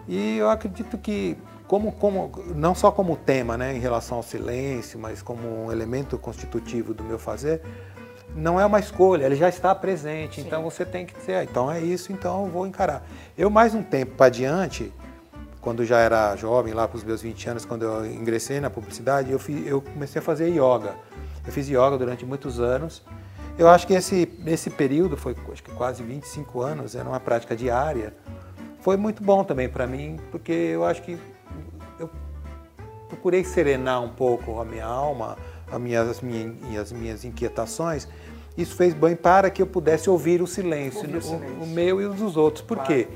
E 0.08 0.38
eu 0.38 0.50
acredito 0.50 0.98
que, 0.98 1.38
como, 1.68 1.92
como, 1.92 2.32
não 2.56 2.74
só 2.74 2.92
como 2.92 3.16
tema 3.16 3.58
né, 3.58 3.75
em 3.75 3.80
relação 3.80 4.18
ao 4.18 4.24
silêncio, 4.24 5.00
mas 5.00 5.22
como 5.22 5.66
um 5.66 5.72
elemento 5.72 6.18
constitutivo 6.18 6.94
do 6.94 7.04
meu 7.04 7.20
fazer, 7.20 7.62
não 8.36 8.60
é 8.60 8.66
uma 8.66 8.80
escolha, 8.80 9.25
ele 9.25 9.36
já 9.36 9.50
está 9.50 9.74
presente, 9.74 10.39
Sim. 10.39 10.48
então 10.48 10.62
você 10.62 10.86
tem 10.86 11.06
que 11.06 11.18
dizer, 11.18 11.36
ah, 11.36 11.44
então 11.44 11.72
é 11.72 11.82
isso, 11.82 12.12
então 12.12 12.46
eu 12.46 12.51
vou 12.51 12.68
encarar. 12.68 13.04
Eu, 13.38 13.50
mais 13.50 13.74
um 13.74 13.82
tempo 13.82 14.16
para 14.16 14.28
adiante, 14.28 14.94
quando 15.60 15.84
já 15.84 16.00
era 16.00 16.36
jovem, 16.36 16.74
lá 16.74 16.88
para 16.88 16.98
os 16.98 17.04
meus 17.04 17.22
20 17.22 17.50
anos, 17.50 17.66
quando 17.66 17.84
eu 17.84 18.06
ingressei 18.06 18.60
na 18.60 18.70
publicidade, 18.70 19.32
eu, 19.32 19.39
fiz, 19.39 19.66
eu 19.68 19.82
comecei 19.82 20.20
a 20.20 20.22
fazer 20.22 20.48
yoga. 20.50 20.96
Eu 21.46 21.51
fiz 21.51 21.68
yoga 21.68 21.98
durante 21.98 22.25
muitos 22.25 22.60
anos 22.60 23.04
eu 23.60 23.68
acho 23.68 23.86
que 23.86 23.94
esse, 23.94 24.32
esse 24.46 24.70
período, 24.70 25.18
foi 25.18 25.36
acho 25.51 25.62
que 25.62 25.72
quase 25.72 26.01
25 26.01 26.62
anos, 26.62 26.96
era 26.96 27.08
uma 27.08 27.20
prática 27.20 27.54
diária, 27.58 28.13
foi 28.80 28.96
muito 28.96 29.22
bom 29.22 29.44
também 29.44 29.68
para 29.68 29.86
mim, 29.86 30.18
porque 30.32 30.54
eu 30.54 30.86
acho 30.86 31.01
que 31.01 31.18
eu 32.00 32.10
procurei 33.10 33.44
serenar 33.44 34.01
um 34.01 34.08
pouco 34.08 34.62
a 34.62 34.66
minha 34.66 34.86
alma, 34.86 35.38
as 35.70 35.80
minhas, 35.80 36.08
as 36.08 36.22
minhas, 36.22 36.80
as 36.80 36.92
minhas 36.94 37.25
inquietações. 37.25 38.08
Isso 38.58 38.78
fez 38.78 38.94
bem 38.94 39.13
para 39.13 39.50
que 39.50 39.62
eu 39.62 39.68
pudesse 39.68 40.10
ouvir 40.10 40.42
o 40.42 40.48
silêncio, 40.48 41.01
ouvir 41.01 41.18
o, 41.18 41.22
silêncio. 41.22 41.58
o, 41.60 41.63
o, 41.63 41.68
meu 41.68 42.01
e 42.01 42.06
os 42.06 42.16
dos 42.16 42.38
outros. 42.38 42.63
Por 42.63 42.78
claro. 42.78 42.88
quê? 42.88 43.10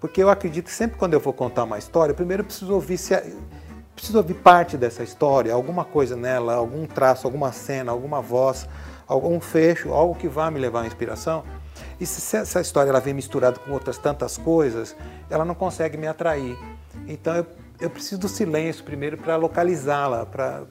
Porque 0.00 0.22
eu 0.22 0.30
acredito 0.30 0.64
que 0.64 0.72
sempre 0.72 0.96
quando 0.96 1.12
eu 1.12 1.20
vou 1.20 1.34
contar 1.34 1.64
uma 1.64 1.76
história, 1.76 2.14
primeiro 2.14 2.40
eu 2.40 2.46
preciso 2.46 2.72
ouvir 2.72 2.96
se, 2.96 3.14
preciso 3.94 4.16
ouvir 4.16 4.34
parte 4.34 4.78
dessa 4.78 5.02
história, 5.02 5.52
alguma 5.52 5.84
coisa 5.84 6.16
nela, 6.16 6.54
algum 6.54 6.86
traço, 6.86 7.26
alguma 7.26 7.52
cena, 7.52 7.92
alguma 7.92 8.22
voz, 8.22 8.66
algum 9.10 9.40
fecho, 9.40 9.92
algo 9.92 10.14
que 10.14 10.28
vá 10.28 10.50
me 10.50 10.60
levar 10.60 10.82
à 10.82 10.86
inspiração. 10.86 11.42
E 11.98 12.06
se 12.06 12.36
essa 12.36 12.60
história 12.60 12.90
ela 12.90 13.00
vem 13.00 13.12
misturada 13.12 13.58
com 13.58 13.72
outras 13.72 13.98
tantas 13.98 14.38
coisas, 14.38 14.96
ela 15.28 15.44
não 15.44 15.54
consegue 15.54 15.96
me 15.96 16.06
atrair. 16.06 16.56
Então 17.08 17.34
eu, 17.34 17.46
eu 17.80 17.90
preciso 17.90 18.20
do 18.20 18.28
silêncio 18.28 18.84
primeiro 18.84 19.18
para 19.18 19.34
localizá-la, 19.34 20.24
para 20.24 20.62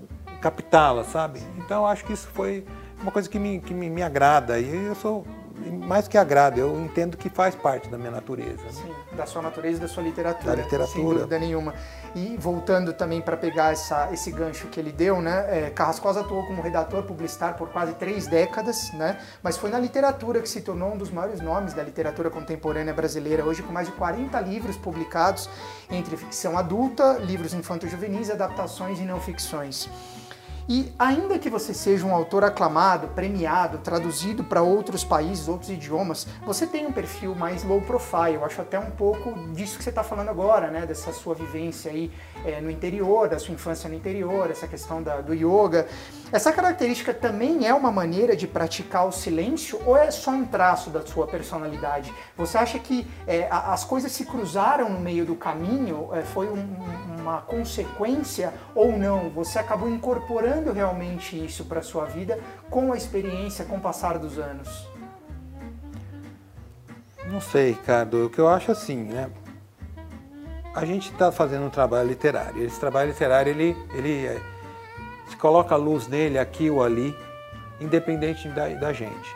captá-la, 0.42 1.04
sabe? 1.04 1.42
Então 1.58 1.82
eu 1.82 1.86
acho 1.86 2.06
que 2.06 2.14
isso 2.14 2.30
foi 2.34 2.66
uma 3.02 3.12
coisa 3.12 3.30
que 3.30 3.38
me, 3.38 3.60
que 3.60 3.74
me, 3.74 3.90
me 3.90 4.02
agrada. 4.02 4.58
E 4.58 4.86
eu 4.86 4.96
sou 4.96 5.28
mais 5.72 6.08
que 6.08 6.18
agrada, 6.18 6.60
eu 6.60 6.80
entendo 6.80 7.18
que 7.18 7.30
faz 7.30 7.56
parte 7.56 7.90
da 7.90 7.98
minha 7.98 8.12
natureza. 8.12 8.64
Né? 8.64 8.72
Sim, 8.72 9.16
da 9.16 9.26
sua 9.26 9.42
natureza 9.42 9.78
e 9.78 9.82
da 9.82 9.88
sua 9.88 10.04
literatura. 10.04 10.56
Da 10.56 10.62
literatura. 10.62 10.88
Sem 10.88 11.04
dúvida 11.04 11.40
nenhuma. 11.40 11.74
E 12.16 12.38
voltando 12.38 12.94
também 12.94 13.22
para 13.22 13.38
pegar 13.38 13.72
essa, 13.72 14.10
esse 14.12 14.32
gancho 14.32 14.68
que 14.68 14.80
ele 14.80 14.92
deu, 14.92 15.22
né? 15.22 15.68
É, 15.68 15.70
Carrascosa 15.70 16.22
atuou 16.22 16.46
como 16.46 16.62
redator 16.62 17.04
publicitário 17.04 17.56
por 17.56 17.70
quase 17.70 17.94
três 17.94 18.28
décadas, 18.28 18.92
né? 18.94 19.20
Mas 19.44 19.58
foi 19.58 19.70
na 19.70 19.80
literatura 19.80 20.42
que 20.42 20.50
se 20.50 20.62
tornou 20.62 20.94
um 20.94 20.98
dos 20.98 21.12
maiores 21.12 21.42
nomes 21.42 21.74
da 21.74 21.84
literatura 21.84 22.30
contemporânea 22.30 22.94
brasileira, 22.94 23.44
hoje 23.44 23.62
com 23.62 23.72
mais 23.72 23.88
de 23.88 23.94
40 23.94 24.40
livros 24.42 24.78
publicados 24.78 25.50
entre 25.90 26.18
ficção 26.18 26.58
adulta, 26.58 27.18
livros 27.20 27.54
infanto-juvenis, 27.54 28.30
adaptações 28.30 29.00
e 29.00 29.04
não 29.04 29.20
ficções. 29.20 29.90
E 30.72 30.94
ainda 31.00 31.40
que 31.40 31.50
você 31.50 31.74
seja 31.74 32.06
um 32.06 32.14
autor 32.14 32.44
aclamado, 32.44 33.08
premiado, 33.08 33.80
traduzido 33.80 34.44
para 34.44 34.62
outros 34.62 35.04
países, 35.04 35.48
outros 35.48 35.72
idiomas, 35.72 36.28
você 36.46 36.68
tem 36.68 36.86
um 36.86 36.92
perfil 36.92 37.34
mais 37.34 37.64
low 37.64 37.82
profile. 37.82 38.36
Eu 38.36 38.46
acho 38.46 38.62
até 38.62 38.78
um 38.78 38.92
pouco 38.92 39.34
disso 39.52 39.80
que 39.80 39.84
você 39.84 39.90
está 39.90 40.04
falando 40.04 40.30
agora, 40.30 40.70
né? 40.70 40.86
Dessa 40.86 41.12
sua 41.12 41.34
vivência 41.34 41.90
aí 41.90 42.12
é, 42.46 42.62
no 42.62 42.70
interior, 42.70 43.28
da 43.28 43.40
sua 43.40 43.54
infância 43.54 43.90
no 43.90 43.96
interior, 43.96 44.50
essa 44.50 44.68
questão 44.68 45.02
da, 45.02 45.22
do 45.22 45.34
yoga. 45.34 45.88
Essa 46.32 46.52
característica 46.52 47.14
também 47.14 47.68
é 47.68 47.74
uma 47.74 47.92
maneira 47.92 48.36
de 48.36 48.48
praticar 48.48 49.08
o 49.08 49.12
silêncio 49.12 49.82
ou 49.86 49.98
é 49.98 50.12
só 50.12 50.32
um 50.32 50.46
traço 50.46 50.90
da 50.90 51.06
sua 51.06 51.28
personalidade? 51.28 52.14
Você 52.38 52.58
acha 52.58 52.78
que 52.78 53.08
é, 53.28 53.48
as 53.50 53.84
coisas 53.84 54.12
se 54.12 54.26
cruzaram 54.26 54.90
no 54.90 55.00
meio 55.00 55.26
do 55.26 55.36
caminho? 55.36 56.10
É, 56.14 56.22
foi 56.22 56.48
um, 56.48 56.76
uma 57.20 57.42
consequência 57.42 58.54
ou 58.76 58.98
não? 58.98 59.30
Você 59.32 59.58
acabou 59.58 59.90
incorporando 59.90 60.72
realmente 60.72 61.44
isso 61.44 61.66
para 61.66 61.82
sua 61.82 62.06
vida 62.06 62.40
com 62.70 62.94
a 62.94 62.98
experiência, 62.98 63.66
com 63.66 63.78
o 63.78 63.82
passar 63.82 64.18
dos 64.20 64.38
anos? 64.38 64.88
Não 67.32 67.42
sei, 67.42 67.72
Ricardo. 67.72 68.26
O 68.26 68.30
que 68.30 68.40
eu 68.40 68.48
acho 68.48 68.72
assim, 68.72 69.04
né? 69.04 69.30
A 70.74 70.86
gente 70.86 71.12
está 71.12 71.32
fazendo 71.32 71.66
um 71.66 71.70
trabalho 71.70 72.08
literário. 72.08 72.64
Esse 72.64 72.80
trabalho 72.80 73.10
literário, 73.10 73.52
ele, 73.52 73.76
ele 73.94 74.26
é 74.26 74.42
se 75.30 75.38
coloca 75.38 75.76
a 75.76 75.78
luz 75.78 76.08
nele 76.08 76.40
aqui 76.40 76.70
ou 76.70 76.84
ali, 76.84 77.16
independente 77.80 78.50
da, 78.50 78.68
da 78.70 78.92
gente. 78.92 79.36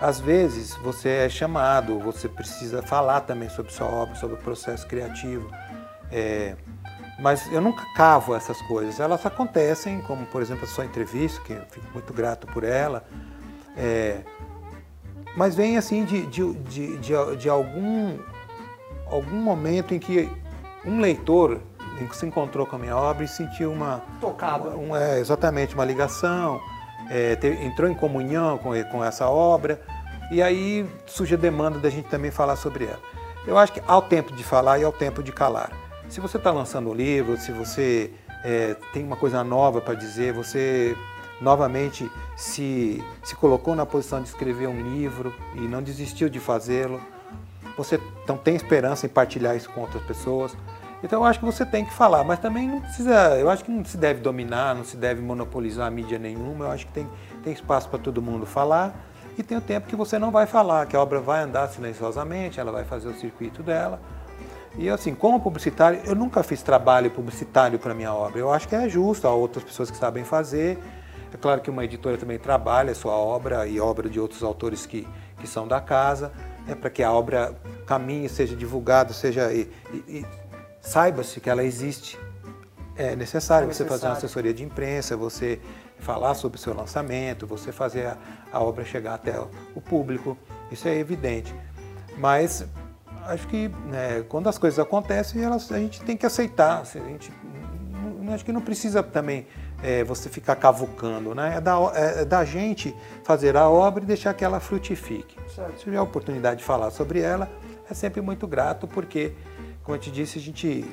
Às 0.00 0.20
vezes 0.20 0.74
você 0.76 1.08
é 1.08 1.28
chamado, 1.28 1.98
você 1.98 2.28
precisa 2.28 2.82
falar 2.82 3.22
também 3.22 3.48
sobre 3.48 3.72
sua 3.72 3.86
obra, 3.86 4.14
sobre 4.16 4.36
o 4.36 4.38
processo 4.38 4.86
criativo. 4.86 5.50
É, 6.10 6.56
mas 7.18 7.50
eu 7.52 7.60
nunca 7.60 7.84
cavo 7.94 8.34
essas 8.34 8.60
coisas. 8.62 9.00
Elas 9.00 9.24
acontecem, 9.24 10.00
como 10.02 10.26
por 10.26 10.42
exemplo 10.42 10.64
a 10.64 10.68
sua 10.68 10.84
entrevista, 10.84 11.40
que 11.42 11.52
eu 11.52 11.62
fico 11.70 11.86
muito 11.92 12.12
grato 12.12 12.46
por 12.48 12.62
ela. 12.62 13.04
É, 13.76 14.20
mas 15.36 15.54
vem 15.54 15.76
assim 15.76 16.04
de, 16.04 16.26
de, 16.26 16.54
de, 16.54 16.96
de, 16.98 17.36
de 17.36 17.48
algum, 17.48 18.18
algum 19.06 19.36
momento 19.36 19.94
em 19.94 19.98
que 19.98 20.30
um 20.88 21.00
leitor 21.00 21.60
se 22.12 22.26
encontrou 22.26 22.66
com 22.66 22.76
a 22.76 22.78
minha 22.78 22.96
obra 22.96 23.24
e 23.24 23.28
sentiu 23.28 23.72
uma. 23.72 24.02
Tocado. 24.20 24.72
É, 24.96 25.18
exatamente, 25.18 25.74
uma 25.74 25.84
ligação, 25.84 26.60
é, 27.10 27.36
entrou 27.62 27.90
em 27.90 27.94
comunhão 27.94 28.58
com, 28.58 28.70
com 28.84 29.04
essa 29.04 29.28
obra, 29.28 29.80
e 30.30 30.42
aí 30.42 30.88
surge 31.06 31.34
a 31.34 31.38
demanda 31.38 31.78
da 31.78 31.90
gente 31.90 32.08
também 32.08 32.30
falar 32.30 32.56
sobre 32.56 32.84
ela. 32.84 33.00
Eu 33.46 33.56
acho 33.56 33.72
que 33.72 33.82
há 33.86 33.96
o 33.96 34.02
tempo 34.02 34.32
de 34.32 34.44
falar 34.44 34.78
e 34.78 34.84
há 34.84 34.88
o 34.88 34.92
tempo 34.92 35.22
de 35.22 35.32
calar. 35.32 35.72
Se 36.08 36.20
você 36.20 36.36
está 36.36 36.50
lançando 36.50 36.90
um 36.90 36.94
livro, 36.94 37.36
se 37.36 37.50
você 37.52 38.12
é, 38.44 38.76
tem 38.92 39.04
uma 39.04 39.16
coisa 39.16 39.42
nova 39.42 39.80
para 39.80 39.94
dizer, 39.94 40.32
você 40.32 40.96
novamente 41.40 42.10
se, 42.36 43.02
se 43.22 43.34
colocou 43.36 43.74
na 43.74 43.86
posição 43.86 44.20
de 44.20 44.28
escrever 44.28 44.66
um 44.68 44.80
livro 44.82 45.34
e 45.54 45.60
não 45.60 45.82
desistiu 45.82 46.28
de 46.28 46.38
fazê-lo, 46.38 47.00
você 47.76 48.00
então 48.24 48.36
tem 48.36 48.56
esperança 48.56 49.06
em 49.06 49.08
partilhar 49.08 49.56
isso 49.56 49.70
com 49.70 49.82
outras 49.82 50.02
pessoas. 50.02 50.56
Então 51.02 51.20
eu 51.20 51.24
acho 51.24 51.38
que 51.38 51.44
você 51.44 51.64
tem 51.64 51.84
que 51.84 51.94
falar, 51.94 52.24
mas 52.24 52.40
também 52.40 52.66
não 52.66 52.80
precisa, 52.80 53.36
eu 53.38 53.48
acho 53.48 53.64
que 53.64 53.70
não 53.70 53.84
se 53.84 53.96
deve 53.96 54.20
dominar, 54.20 54.74
não 54.74 54.84
se 54.84 54.96
deve 54.96 55.20
monopolizar 55.20 55.86
a 55.86 55.90
mídia 55.90 56.18
nenhuma, 56.18 56.64
eu 56.66 56.70
acho 56.72 56.86
que 56.86 56.92
tem, 56.92 57.08
tem 57.44 57.52
espaço 57.52 57.88
para 57.88 58.00
todo 58.00 58.20
mundo 58.20 58.44
falar 58.44 58.94
e 59.38 59.42
tem 59.42 59.56
o 59.56 59.60
tempo 59.60 59.86
que 59.86 59.94
você 59.94 60.18
não 60.18 60.32
vai 60.32 60.46
falar, 60.46 60.86
que 60.86 60.96
a 60.96 61.00
obra 61.00 61.20
vai 61.20 61.44
andar 61.44 61.68
silenciosamente, 61.68 62.58
ela 62.58 62.72
vai 62.72 62.84
fazer 62.84 63.06
o 63.08 63.14
circuito 63.14 63.62
dela. 63.62 64.00
E 64.76 64.88
assim, 64.88 65.14
como 65.14 65.40
publicitário, 65.40 66.00
eu 66.04 66.14
nunca 66.14 66.42
fiz 66.42 66.62
trabalho 66.62 67.10
publicitário 67.10 67.78
para 67.78 67.94
minha 67.94 68.12
obra. 68.12 68.38
Eu 68.38 68.52
acho 68.52 68.68
que 68.68 68.74
é 68.74 68.88
justo, 68.88 69.26
há 69.26 69.32
outras 69.32 69.64
pessoas 69.64 69.90
que 69.90 69.96
sabem 69.96 70.24
fazer. 70.24 70.78
É 71.32 71.36
claro 71.36 71.60
que 71.60 71.70
uma 71.70 71.84
editora 71.84 72.16
também 72.16 72.38
trabalha 72.38 72.92
a 72.92 72.94
sua 72.94 73.12
obra 73.12 73.66
e 73.66 73.80
obra 73.80 74.08
de 74.08 74.18
outros 74.18 74.42
autores 74.42 74.86
que, 74.86 75.06
que 75.38 75.46
são 75.46 75.68
da 75.68 75.80
casa, 75.80 76.32
é 76.66 76.74
para 76.74 76.90
que 76.90 77.02
a 77.02 77.12
obra 77.12 77.54
caminhe, 77.86 78.28
seja 78.28 78.56
divulgada, 78.56 79.12
seja 79.12 79.52
e, 79.52 79.70
e, 79.92 80.24
saiba-se 80.88 81.40
que 81.40 81.50
ela 81.50 81.62
existe. 81.62 82.18
É 82.96 83.14
necessário, 83.14 83.64
é 83.64 83.68
necessário, 83.68 83.72
você 83.72 83.84
fazer 83.84 84.06
uma 84.06 84.12
assessoria 84.14 84.52
de 84.52 84.64
imprensa, 84.64 85.16
você 85.16 85.60
falar 86.00 86.34
sobre 86.34 86.58
o 86.58 86.60
seu 86.60 86.74
lançamento, 86.74 87.46
você 87.46 87.70
fazer 87.70 88.06
a, 88.06 88.16
a 88.52 88.60
obra 88.60 88.84
chegar 88.84 89.14
até 89.14 89.38
o 89.74 89.80
público, 89.80 90.36
isso 90.70 90.88
é 90.88 90.96
evidente. 90.96 91.54
Mas 92.16 92.66
acho 93.26 93.46
que 93.46 93.68
né, 93.68 94.24
quando 94.28 94.48
as 94.48 94.58
coisas 94.58 94.78
acontecem, 94.78 95.42
elas, 95.44 95.70
a 95.70 95.78
gente 95.78 96.02
tem 96.02 96.16
que 96.16 96.26
aceitar. 96.26 96.80
Assim, 96.80 97.00
a 97.00 97.04
gente, 97.04 97.32
acho 98.32 98.44
que 98.44 98.52
não 98.52 98.60
precisa 98.60 99.02
também 99.02 99.46
é, 99.82 100.02
você 100.02 100.28
ficar 100.28 100.56
cavucando, 100.56 101.34
né? 101.34 101.56
É 101.56 101.60
da, 101.60 101.76
é, 101.94 102.22
é 102.22 102.24
da, 102.24 102.44
gente 102.44 102.94
fazer 103.22 103.56
a 103.56 103.68
obra 103.68 104.02
e 104.02 104.06
deixar 104.06 104.34
que 104.34 104.44
ela 104.44 104.58
frutifique. 104.58 105.36
Certo. 105.54 105.78
Se 105.78 105.84
tiver 105.84 105.98
a 105.98 106.02
oportunidade 106.02 106.58
de 106.58 106.64
falar 106.64 106.90
sobre 106.90 107.20
ela, 107.20 107.48
é 107.88 107.94
sempre 107.94 108.20
muito 108.20 108.46
grato, 108.46 108.88
porque 108.88 109.34
como 109.88 109.96
eu 109.96 110.02
te 110.02 110.10
disse, 110.10 110.38
a 110.38 110.42
gente, 110.42 110.84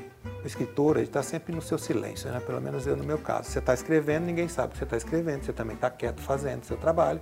o 0.41 0.47
escritor, 0.47 0.95
está 0.99 1.21
sempre 1.21 1.53
no 1.53 1.61
seu 1.61 1.77
silêncio, 1.77 2.31
né? 2.31 2.39
pelo 2.39 2.61
menos 2.61 2.87
eu 2.87 2.95
no 2.95 3.03
meu 3.03 3.17
caso. 3.17 3.49
Você 3.49 3.59
está 3.59 3.73
escrevendo, 3.73 4.23
ninguém 4.23 4.47
sabe 4.47 4.71
que 4.71 4.77
você 4.77 4.85
está 4.85 4.95
escrevendo, 4.95 5.43
você 5.43 5.51
também 5.51 5.75
está 5.75 5.89
quieto 5.89 6.21
fazendo 6.21 6.63
seu 6.63 6.77
trabalho. 6.77 7.19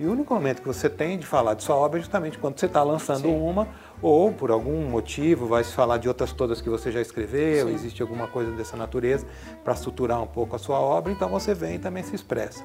E 0.00 0.06
o 0.06 0.12
único 0.12 0.32
momento 0.32 0.62
que 0.62 0.66
você 0.66 0.88
tem 0.88 1.18
de 1.18 1.26
falar 1.26 1.52
de 1.52 1.62
sua 1.62 1.76
obra 1.76 1.98
é 1.98 2.00
justamente 2.00 2.38
quando 2.38 2.58
você 2.58 2.64
está 2.64 2.82
lançando 2.82 3.24
Sim. 3.24 3.36
uma, 3.38 3.68
ou 4.00 4.32
por 4.32 4.50
algum 4.50 4.82
motivo 4.88 5.46
vai 5.46 5.62
se 5.62 5.74
falar 5.74 5.98
de 5.98 6.08
outras 6.08 6.32
todas 6.32 6.62
que 6.62 6.70
você 6.70 6.90
já 6.90 7.02
escreveu, 7.02 7.68
Sim. 7.68 7.74
existe 7.74 8.00
alguma 8.00 8.26
coisa 8.26 8.50
dessa 8.52 8.74
natureza 8.74 9.26
para 9.62 9.74
estruturar 9.74 10.22
um 10.22 10.26
pouco 10.26 10.56
a 10.56 10.58
sua 10.58 10.80
obra, 10.80 11.12
então 11.12 11.28
você 11.28 11.52
vem 11.52 11.74
e 11.74 11.78
também 11.78 12.02
se 12.02 12.14
expressa. 12.14 12.64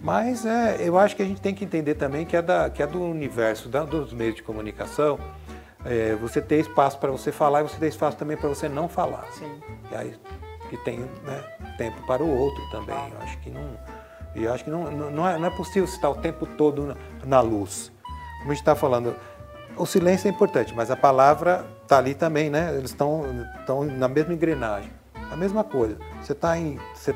Mas 0.00 0.46
é, 0.46 0.76
eu 0.80 0.96
acho 0.96 1.16
que 1.16 1.22
a 1.22 1.26
gente 1.26 1.40
tem 1.40 1.52
que 1.52 1.64
entender 1.64 1.94
também 1.94 2.24
que 2.24 2.36
é, 2.36 2.42
da, 2.42 2.70
que 2.70 2.84
é 2.84 2.86
do 2.86 3.02
universo 3.02 3.68
da, 3.68 3.84
dos 3.84 4.12
meios 4.12 4.36
de 4.36 4.44
comunicação 4.44 5.18
é, 5.84 6.14
você 6.14 6.40
ter 6.40 6.60
espaço 6.60 6.98
para 6.98 7.10
você 7.10 7.32
falar 7.32 7.60
e 7.60 7.62
você 7.64 7.76
ter 7.76 7.88
espaço 7.88 8.16
também 8.16 8.36
para 8.36 8.48
você 8.48 8.68
não 8.68 8.88
falar. 8.88 9.26
Sim. 9.32 9.60
E 9.90 9.96
aí 9.96 10.14
que 10.72 10.76
tem 10.78 11.00
né, 11.00 11.44
tempo 11.76 12.00
para 12.06 12.22
o 12.22 12.34
outro 12.34 12.62
também. 12.70 12.96
Eu 12.96 13.18
acho 13.20 13.38
que 13.40 13.50
não, 13.50 13.78
eu 14.34 14.52
acho 14.52 14.64
que 14.64 14.70
não, 14.70 14.90
não, 14.90 15.28
é, 15.28 15.38
não 15.38 15.46
é 15.46 15.50
possível 15.50 15.84
estar 15.84 16.08
o 16.08 16.14
tempo 16.14 16.46
todo 16.46 16.86
na, 16.86 16.96
na 17.26 17.40
luz. 17.42 17.92
Como 18.38 18.50
a 18.50 18.54
gente 18.54 18.62
está 18.62 18.74
falando, 18.74 19.14
o 19.76 19.84
silêncio 19.84 20.28
é 20.28 20.30
importante, 20.30 20.74
mas 20.74 20.90
a 20.90 20.96
palavra 20.96 21.66
está 21.82 21.98
ali 21.98 22.14
também, 22.14 22.48
né? 22.48 22.74
Eles 22.74 22.90
estão 22.90 23.22
na 23.98 24.08
mesma 24.08 24.32
engrenagem. 24.32 24.90
A 25.30 25.36
mesma 25.36 25.62
coisa. 25.62 25.98
Você 26.22 26.32
está 26.32 26.54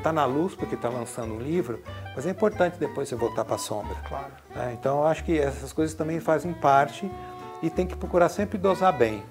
tá 0.03 0.13
na 0.13 0.25
luz 0.25 0.53
porque 0.55 0.75
está 0.75 0.89
lançando 0.89 1.33
um 1.33 1.39
livro, 1.39 1.81
mas 2.15 2.25
é 2.25 2.29
importante 2.29 2.77
depois 2.79 3.09
você 3.09 3.15
voltar 3.15 3.43
para 3.43 3.55
a 3.55 3.59
sombra. 3.59 3.95
Claro. 4.07 4.31
Né? 4.55 4.75
Então, 4.79 4.99
eu 4.99 5.07
acho 5.07 5.23
que 5.23 5.37
essas 5.37 5.73
coisas 5.73 5.95
também 5.95 6.19
fazem 6.19 6.53
parte 6.53 7.09
e 7.61 7.69
tem 7.69 7.85
que 7.85 7.95
procurar 7.95 8.29
sempre 8.29 8.57
dosar 8.57 8.95
bem. 8.97 9.23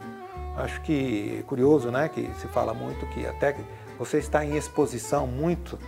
Acho 0.57 0.81
que 0.83 1.39
é 1.41 1.43
curioso, 1.43 1.91
né, 1.91 2.09
que 2.09 2.31
se 2.39 2.49
fala 2.49 2.73
muito 2.73 3.07
que 3.09 3.27
até 3.27 3.57
você 3.99 4.19
está 4.19 4.45
em 4.45 4.57
exposição 4.57 5.27
muito, 5.27 5.79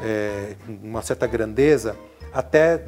é, 0.00 0.54
uma 0.68 1.02
certa 1.02 1.26
grandeza, 1.26 1.96
até 2.32 2.84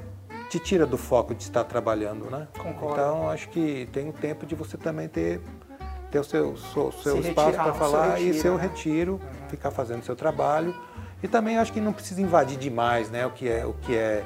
te 0.49 0.59
tira 0.59 0.87
do 0.87 0.97
foco 0.97 1.35
de 1.35 1.42
estar 1.42 1.64
trabalhando, 1.64 2.30
né? 2.30 2.49
Concordo. 2.57 2.95
Então 2.95 3.30
acho 3.30 3.49
que 3.50 3.88
tem 3.92 4.09
um 4.09 4.12
tempo 4.12 4.47
de 4.47 4.54
você 4.54 4.76
também 4.76 5.09
ter 5.09 5.40
ter 6.11 6.18
o 6.21 6.25
seu, 6.25 6.57
seu, 6.57 6.90
seu 6.92 7.21
espaço 7.21 7.52
para 7.52 7.75
falar 7.75 8.14
retiro, 8.14 8.37
e 8.37 8.40
seu 8.40 8.54
né? 8.57 8.62
retiro, 8.62 9.12
uhum. 9.12 9.49
ficar 9.49 9.71
fazendo 9.71 10.02
seu 10.02 10.16
trabalho. 10.16 10.75
E 11.23 11.28
também 11.28 11.59
acho 11.59 11.73
que 11.73 11.80
não 11.80 11.92
precisa 11.92 12.23
invadir 12.23 12.57
demais, 12.57 13.11
né, 13.11 13.26
o 13.26 13.30
que 13.30 13.49
é 13.49 13.66
o 13.66 13.75
que 13.75 13.95
é, 13.95 14.25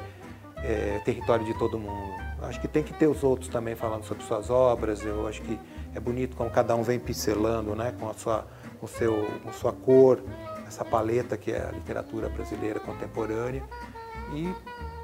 é 0.57 1.01
território 1.03 1.45
de 1.45 1.57
todo 1.57 1.77
mundo. 1.77 2.22
Acho 2.43 2.59
que 2.59 2.67
tem 2.67 2.83
que 2.83 2.93
ter 2.93 3.07
os 3.07 3.23
outros 3.23 3.49
também 3.49 3.75
falando 3.75 4.03
sobre 4.03 4.23
suas 4.23 4.49
obras. 4.49 5.03
Eu 5.05 5.27
acho 5.27 5.41
que 5.41 5.59
é 5.95 5.99
bonito 5.99 6.35
como 6.35 6.49
cada 6.49 6.75
um 6.75 6.83
vem 6.83 6.99
pincelando, 6.99 7.75
né, 7.75 7.93
com 7.99 8.09
a 8.09 8.13
sua, 8.13 8.45
com 8.79 8.87
seu, 8.87 9.25
com 9.43 9.53
sua 9.53 9.71
cor, 9.71 10.21
essa 10.67 10.83
paleta 10.83 11.37
que 11.37 11.51
é 11.51 11.65
a 11.65 11.71
literatura 11.71 12.29
brasileira 12.29 12.79
contemporânea. 12.79 13.63
E 14.33 14.53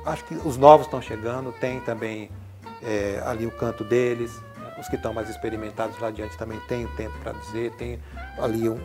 acho 0.05 0.25
que 0.25 0.35
os 0.35 0.57
novos 0.57 0.87
estão 0.87 1.01
chegando, 1.01 1.51
tem 1.53 1.79
também 1.81 2.29
é, 2.81 3.21
ali 3.25 3.45
o 3.45 3.51
canto 3.51 3.83
deles, 3.83 4.31
os 4.79 4.87
que 4.87 4.95
estão 4.95 5.13
mais 5.13 5.29
experimentados 5.29 5.99
lá 5.99 6.07
adiante 6.07 6.37
também 6.37 6.59
tem 6.61 6.85
o 6.85 6.95
tempo 6.95 7.17
para 7.19 7.33
dizer, 7.33 7.71
tem 7.73 7.99
ali 8.37 8.69
um, 8.69 8.75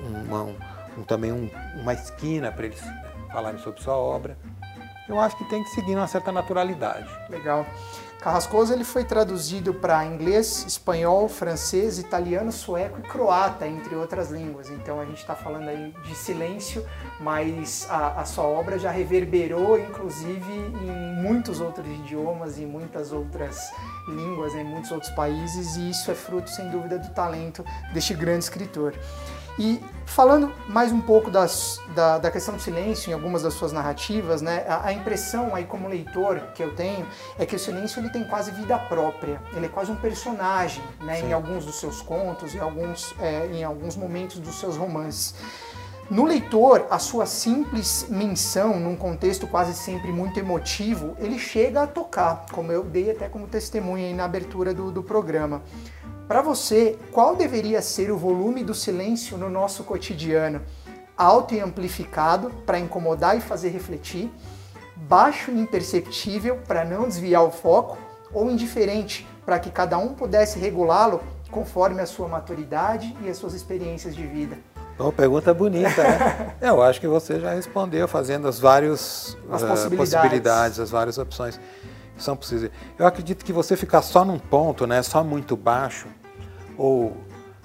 um, 0.98 1.02
também 1.04 1.32
um, 1.32 1.48
uma 1.80 1.94
esquina 1.94 2.50
para 2.50 2.66
eles 2.66 2.80
falarem 3.32 3.60
sobre 3.60 3.80
sua 3.80 3.96
obra. 3.96 4.36
Eu 5.08 5.20
acho 5.20 5.36
que 5.36 5.44
tem 5.44 5.62
que 5.62 5.70
seguir 5.70 5.94
uma 5.96 6.06
certa 6.06 6.32
naturalidade. 6.32 7.08
Legal. 7.28 7.66
Carrascosa 8.24 8.72
ele 8.72 8.84
foi 8.84 9.04
traduzido 9.04 9.74
para 9.74 10.02
inglês, 10.06 10.64
espanhol, 10.66 11.28
francês, 11.28 11.98
italiano, 11.98 12.50
sueco 12.50 12.98
e 12.98 13.02
croata, 13.02 13.66
entre 13.66 13.94
outras 13.94 14.30
línguas. 14.30 14.70
Então 14.70 14.98
a 14.98 15.04
gente 15.04 15.18
está 15.18 15.34
falando 15.34 15.68
aí 15.68 15.92
de 16.06 16.14
silêncio, 16.14 16.86
mas 17.20 17.86
a, 17.90 18.22
a, 18.22 18.24
sua 18.24 18.44
obra 18.44 18.78
já 18.78 18.90
reverberou, 18.90 19.78
inclusive, 19.78 20.52
em 20.52 21.22
muitos 21.22 21.60
outros 21.60 21.86
idiomas 21.86 22.58
e 22.58 22.64
muitas 22.64 23.12
outras 23.12 23.58
línguas, 24.08 24.54
em 24.54 24.64
muitos 24.64 24.90
outros 24.90 25.12
países, 25.12 25.76
e 25.76 25.90
isso 25.90 26.10
é 26.10 26.14
fruto, 26.14 26.48
sem 26.48 26.70
dúvida, 26.70 26.98
do 26.98 27.10
talento 27.12 27.62
deste 27.92 28.14
grande 28.14 28.44
escritor. 28.44 28.94
E 29.58 29.80
falando 30.04 30.52
mais 30.68 30.90
um 30.90 31.00
pouco 31.00 31.30
das, 31.30 31.80
da, 31.94 32.18
da, 32.18 32.30
questão 32.30 32.56
do 32.56 32.60
silêncio 32.60 33.10
em 33.10 33.14
algumas 33.14 33.42
das 33.42 33.54
suas 33.54 33.72
narrativas, 33.72 34.42
né, 34.42 34.64
a, 34.68 34.88
a, 34.88 34.92
impressão 34.92 35.54
aí 35.54 35.64
como 35.64 35.88
leitor 35.88 36.40
que 36.54 36.62
eu 36.62 36.74
tenho 36.74 37.06
é 37.38 37.46
que 37.46 37.54
o 37.54 37.58
silêncio 37.58 38.00
ele 38.00 38.10
tem 38.10 38.24
quase 38.24 38.50
vida 38.50 38.76
própria, 38.76 39.40
ele 39.52 39.66
é 39.66 39.68
quase 39.68 39.92
um 39.92 39.96
personagem 39.96 40.82
né, 41.00 41.20
em 41.20 41.32
alguns 41.32 41.64
dos 41.64 41.76
seus 41.76 42.02
contos, 42.02 42.54
em 42.54 42.58
alguns, 42.58 43.14
é, 43.20 43.46
em 43.46 43.62
alguns 43.62 43.96
momentos 43.96 44.40
dos 44.40 44.56
seus 44.56 44.76
romances. 44.76 45.34
No 46.10 46.24
leitor, 46.24 46.86
a 46.90 46.98
sua 46.98 47.24
simples 47.24 48.06
menção, 48.10 48.78
num 48.78 48.94
contexto 48.94 49.46
quase 49.46 49.72
sempre 49.72 50.12
muito 50.12 50.38
emotivo, 50.38 51.16
ele 51.18 51.38
chega 51.38 51.82
a 51.82 51.86
tocar, 51.86 52.44
como 52.52 52.70
eu 52.70 52.84
dei 52.84 53.10
até 53.10 53.26
como 53.26 53.46
testemunha 53.46 54.14
na 54.14 54.24
abertura 54.24 54.74
do, 54.74 54.92
do 54.92 55.02
programa. 55.02 55.62
Para 56.26 56.40
você, 56.40 56.98
qual 57.12 57.36
deveria 57.36 57.82
ser 57.82 58.10
o 58.10 58.16
volume 58.16 58.64
do 58.64 58.72
silêncio 58.72 59.36
no 59.36 59.50
nosso 59.50 59.84
cotidiano? 59.84 60.62
Alto 61.16 61.54
e 61.54 61.60
amplificado 61.60 62.50
para 62.64 62.78
incomodar 62.78 63.36
e 63.36 63.42
fazer 63.42 63.68
refletir, 63.68 64.32
baixo 64.96 65.50
e 65.50 65.60
imperceptível 65.60 66.58
para 66.66 66.82
não 66.82 67.06
desviar 67.06 67.44
o 67.44 67.50
foco, 67.50 67.98
ou 68.32 68.50
indiferente 68.50 69.26
para 69.44 69.58
que 69.58 69.70
cada 69.70 69.98
um 69.98 70.14
pudesse 70.14 70.58
regulá-lo 70.58 71.22
conforme 71.50 72.00
a 72.00 72.06
sua 72.06 72.26
maturidade 72.26 73.14
e 73.22 73.28
as 73.28 73.36
suas 73.36 73.52
experiências 73.52 74.16
de 74.16 74.26
vida? 74.26 74.56
Uma 74.98 75.12
pergunta 75.12 75.52
bonita, 75.52 76.02
né? 76.02 76.54
Eu 76.62 76.80
acho 76.82 77.00
que 77.00 77.06
você 77.06 77.38
já 77.38 77.52
respondeu 77.52 78.08
fazendo 78.08 78.48
as 78.48 78.58
várias 78.58 79.36
as 79.50 79.62
uh, 79.62 79.66
possibilidades. 79.66 79.96
possibilidades, 79.98 80.80
as 80.80 80.90
várias 80.90 81.18
opções 81.18 81.60
são 82.16 82.36
possíveis. 82.36 82.70
Eu 82.98 83.06
acredito 83.06 83.44
que 83.44 83.52
você 83.52 83.76
ficar 83.76 84.02
só 84.02 84.24
num 84.24 84.38
ponto, 84.38 84.86
né, 84.86 85.02
só 85.02 85.22
muito 85.24 85.56
baixo, 85.56 86.06
ou 86.76 87.16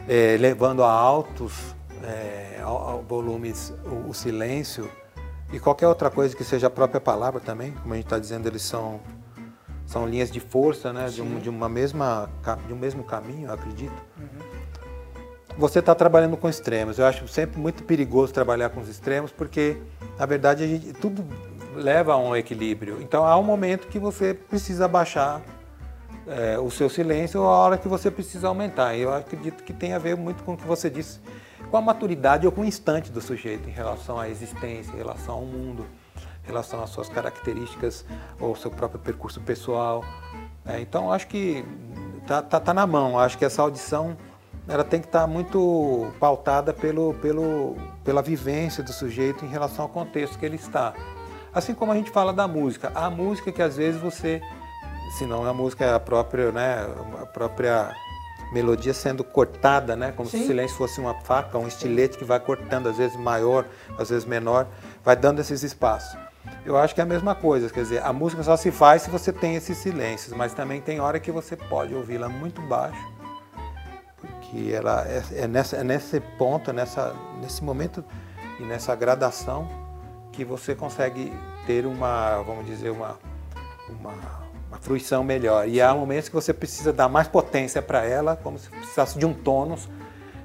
é, 0.07 0.37
levando 0.39 0.83
a 0.83 0.91
altos 0.91 1.75
é, 2.03 2.61
volumes 3.07 3.73
o, 3.85 4.09
o, 4.09 4.13
silêncio, 4.13 4.89
e 5.51 5.59
qualquer 5.59 5.87
outra 5.87 6.09
coisa 6.09 6.35
que 6.35 6.43
seja 6.43 6.67
a 6.67 6.69
própria 6.69 7.01
palavra 7.01 7.39
também, 7.39 7.71
como 7.71 7.93
a 7.93 7.97
gente 7.97 8.05
está 8.05 8.19
dizendo, 8.19 8.47
eles 8.47 8.61
são, 8.61 8.99
são 9.85 10.07
linhas 10.07 10.31
de 10.31 10.39
força, 10.39 10.93
né, 10.93 11.07
de, 11.07 11.21
um, 11.21 11.39
de, 11.39 11.49
uma 11.49 11.67
mesma, 11.67 12.29
de 12.67 12.73
um 12.73 12.77
mesmo 12.77 13.03
caminho, 13.03 13.47
eu 13.47 13.53
acredito. 13.53 14.03
Uhum. 14.17 14.49
Você 15.57 15.79
está 15.79 15.93
trabalhando 15.93 16.37
com 16.37 16.47
extremos. 16.47 16.99
Eu 16.99 17.05
acho 17.05 17.27
sempre 17.27 17.59
muito 17.59 17.83
perigoso 17.83 18.31
trabalhar 18.31 18.69
com 18.69 18.79
os 18.79 18.87
extremos, 18.87 19.29
porque, 19.29 19.75
na 20.17 20.25
verdade, 20.25 20.65
gente, 20.65 20.93
tudo 20.93 21.25
leva 21.79 22.13
a 22.13 22.17
um 22.17 22.35
equilíbrio. 22.35 23.01
Então 23.01 23.25
há 23.25 23.37
um 23.37 23.43
momento 23.43 23.87
que 23.87 23.97
você 23.97 24.33
precisa 24.33 24.87
baixar 24.87 25.41
é, 26.27 26.59
o 26.59 26.69
seu 26.69 26.89
silêncio 26.89 27.41
ou 27.41 27.47
a 27.47 27.57
hora 27.57 27.77
que 27.77 27.87
você 27.87 28.11
precisa 28.11 28.47
aumentar. 28.47 28.95
Eu 28.95 29.13
acredito 29.13 29.63
que 29.63 29.73
tem 29.73 29.93
a 29.93 29.97
ver 29.97 30.15
muito 30.15 30.43
com 30.43 30.53
o 30.53 30.57
que 30.57 30.65
você 30.65 30.89
disse, 30.89 31.19
com 31.71 31.77
a 31.77 31.81
maturidade 31.81 32.45
ou 32.45 32.51
com 32.51 32.61
o 32.61 32.65
instante 32.65 33.11
do 33.11 33.21
sujeito 33.21 33.67
em 33.67 33.71
relação 33.71 34.19
à 34.19 34.29
existência, 34.29 34.91
em 34.91 34.97
relação 34.97 35.35
ao 35.35 35.41
mundo, 35.41 35.87
em 36.43 36.47
relação 36.47 36.83
às 36.83 36.89
suas 36.89 37.09
características 37.09 38.05
ou 38.39 38.55
seu 38.55 38.69
próprio 38.69 38.99
percurso 38.99 39.41
pessoal. 39.41 40.03
É, 40.65 40.79
então 40.79 41.11
acho 41.11 41.27
que 41.27 41.65
tá, 42.27 42.41
tá, 42.41 42.59
tá 42.59 42.73
na 42.73 42.85
mão. 42.85 43.17
Acho 43.17 43.37
que 43.37 43.45
essa 43.45 43.61
audição 43.61 44.15
ela 44.67 44.83
tem 44.83 45.01
que 45.01 45.07
estar 45.07 45.21
tá 45.21 45.27
muito 45.27 46.11
pautada 46.19 46.71
pelo, 46.71 47.15
pelo, 47.15 47.75
pela 48.03 48.21
vivência 48.21 48.83
do 48.83 48.93
sujeito 48.93 49.43
em 49.43 49.47
relação 49.47 49.85
ao 49.85 49.89
contexto 49.89 50.37
que 50.37 50.45
ele 50.45 50.57
está. 50.57 50.93
Assim 51.53 51.73
como 51.73 51.91
a 51.91 51.95
gente 51.95 52.11
fala 52.11 52.31
da 52.31 52.47
música, 52.47 52.91
a 52.93 53.09
música 53.09 53.51
que 53.51 53.61
às 53.61 53.75
vezes 53.75 53.99
você, 53.99 54.41
se 55.17 55.25
não 55.25 55.45
a 55.45 55.53
música 55.53 55.83
é 55.83 55.93
a 55.93 55.99
própria, 55.99 56.51
né, 56.51 56.85
a 57.21 57.25
própria 57.25 57.91
melodia 58.51 58.93
sendo 58.93 59.23
cortada, 59.23 59.95
né, 59.95 60.11
como 60.15 60.29
Sim. 60.29 60.39
se 60.39 60.43
o 60.43 60.47
silêncio 60.47 60.77
fosse 60.77 60.99
uma 60.99 61.15
faca, 61.21 61.57
um 61.57 61.67
estilete 61.67 62.17
que 62.17 62.23
vai 62.23 62.39
cortando, 62.39 62.87
às 62.87 62.97
vezes 62.97 63.17
maior, 63.17 63.65
às 63.97 64.09
vezes 64.09 64.25
menor, 64.25 64.67
vai 65.03 65.15
dando 65.15 65.39
esses 65.39 65.63
espaços. 65.63 66.17
Eu 66.65 66.77
acho 66.77 66.93
que 66.93 67.01
é 67.01 67.03
a 67.03 67.07
mesma 67.07 67.35
coisa, 67.35 67.69
quer 67.69 67.81
dizer, 67.81 68.03
a 68.03 68.13
música 68.13 68.43
só 68.43 68.55
se 68.55 68.71
faz 68.71 69.03
se 69.03 69.09
você 69.09 69.33
tem 69.33 69.55
esses 69.55 69.77
silêncios, 69.77 70.35
mas 70.35 70.53
também 70.53 70.81
tem 70.81 70.99
hora 70.99 71.19
que 71.19 71.31
você 71.31 71.55
pode 71.55 71.93
ouvi-la 71.93 72.29
muito 72.29 72.61
baixo, 72.61 72.99
porque 74.19 74.71
ela 74.71 75.05
é, 75.07 75.23
é, 75.33 75.47
nessa, 75.47 75.77
é 75.77 75.83
nesse 75.83 76.19
ponto, 76.19 76.71
nessa, 76.71 77.15
nesse 77.41 77.63
momento 77.63 78.03
e 78.59 78.63
nessa 78.63 78.95
gradação 78.95 79.88
que 80.31 80.45
você 80.45 80.75
consegue 80.75 81.33
ter 81.65 81.85
uma, 81.85 82.41
vamos 82.43 82.65
dizer, 82.65 82.89
uma, 82.89 83.17
uma, 83.89 84.13
uma 84.67 84.77
fruição 84.79 85.23
melhor. 85.23 85.67
E 85.67 85.81
há 85.81 85.93
momentos 85.93 86.29
que 86.29 86.35
você 86.35 86.53
precisa 86.53 86.93
dar 86.93 87.09
mais 87.09 87.27
potência 87.27 87.81
para 87.81 88.05
ela, 88.05 88.35
como 88.35 88.57
se 88.57 88.69
precisasse 88.69 89.17
de 89.17 89.25
um 89.25 89.33
tônus 89.33 89.89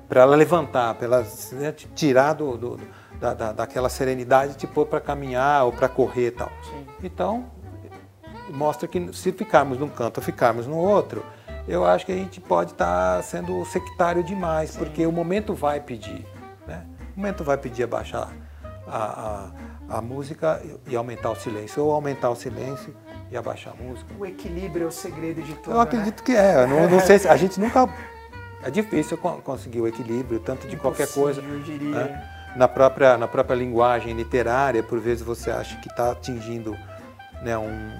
para 0.09 0.23
ela 0.23 0.37
levantar, 0.37 0.95
para 0.95 1.07
ela 1.07 1.27
né, 1.53 1.73
tirar 1.73 2.35
do, 2.35 2.57
do 2.57 2.81
da, 3.19 3.35
da, 3.35 3.53
daquela 3.53 3.89
serenidade, 3.89 4.55
tipo, 4.57 4.85
para 4.85 5.01
caminhar 5.01 5.65
ou 5.65 5.73
para 5.73 5.89
correr 5.89 6.29
e 6.29 6.31
tal. 6.31 6.51
Sim. 6.69 6.87
Então, 7.03 7.47
mostra 8.51 8.87
que 8.87 9.13
se 9.13 9.33
ficarmos 9.33 9.79
num 9.79 9.89
canto 9.89 10.19
ou 10.19 10.23
ficarmos 10.23 10.67
no 10.67 10.77
outro, 10.77 11.25
eu 11.67 11.85
acho 11.85 12.05
que 12.05 12.13
a 12.13 12.17
gente 12.17 12.41
pode 12.41 12.73
estar 12.73 13.17
tá 13.17 13.23
sendo 13.23 13.65
sectário 13.65 14.23
demais, 14.23 14.71
Sim. 14.71 14.79
porque 14.79 15.07
o 15.07 15.13
momento 15.13 15.55
vai 15.55 15.81
pedir. 15.81 16.27
Né? 16.67 16.85
O 17.17 17.21
momento 17.21 17.43
vai 17.43 17.57
pedir 17.57 17.85
abaixar 17.85 18.31
a, 18.87 18.97
a, 18.97 19.51
a 19.89 20.01
música 20.01 20.63
e 20.87 20.97
aumentar 20.97 21.31
o 21.31 21.37
silêncio, 21.37 21.85
ou 21.85 21.93
aumentar 21.93 22.31
o 22.31 22.37
silêncio 22.37 22.95
e 23.31 23.37
abaixar 23.37 23.75
a 23.79 23.83
música. 23.83 24.13
O 24.19 24.25
equilíbrio 24.25 24.85
é 24.85 24.89
o 24.89 24.93
segredo 24.93 25.43
de 25.43 25.55
tudo. 25.55 25.73
Eu 25.73 25.81
acredito 25.81 26.21
né? 26.21 26.25
que 26.25 26.33
é. 26.33 26.67
Não, 26.67 26.89
não 26.89 27.01
sei 27.01 27.19
se, 27.19 27.29
a 27.29 27.37
gente 27.37 27.61
nunca. 27.61 27.89
É 28.63 28.71
difícil 28.71 29.19
conseguir 29.19 29.83
o 29.83 29.87
equilíbrio, 29.87 30.41
tanto 30.41 30.67
de 30.67 30.75
Impossível, 30.75 31.07
qualquer 31.07 31.09
coisa. 31.09 31.43
Eu 31.43 31.61
diria. 31.61 31.91
Né? 31.91 32.31
Na, 32.57 32.67
própria, 32.67 33.19
na 33.19 33.29
própria 33.29 33.55
linguagem 33.55 34.15
literária, 34.15 34.83
por 34.83 34.99
vezes 34.99 35.23
você 35.23 35.51
acha 35.51 35.77
que 35.81 35.89
está 35.89 36.13
atingindo 36.13 36.75
né, 37.43 37.59
um, 37.59 37.91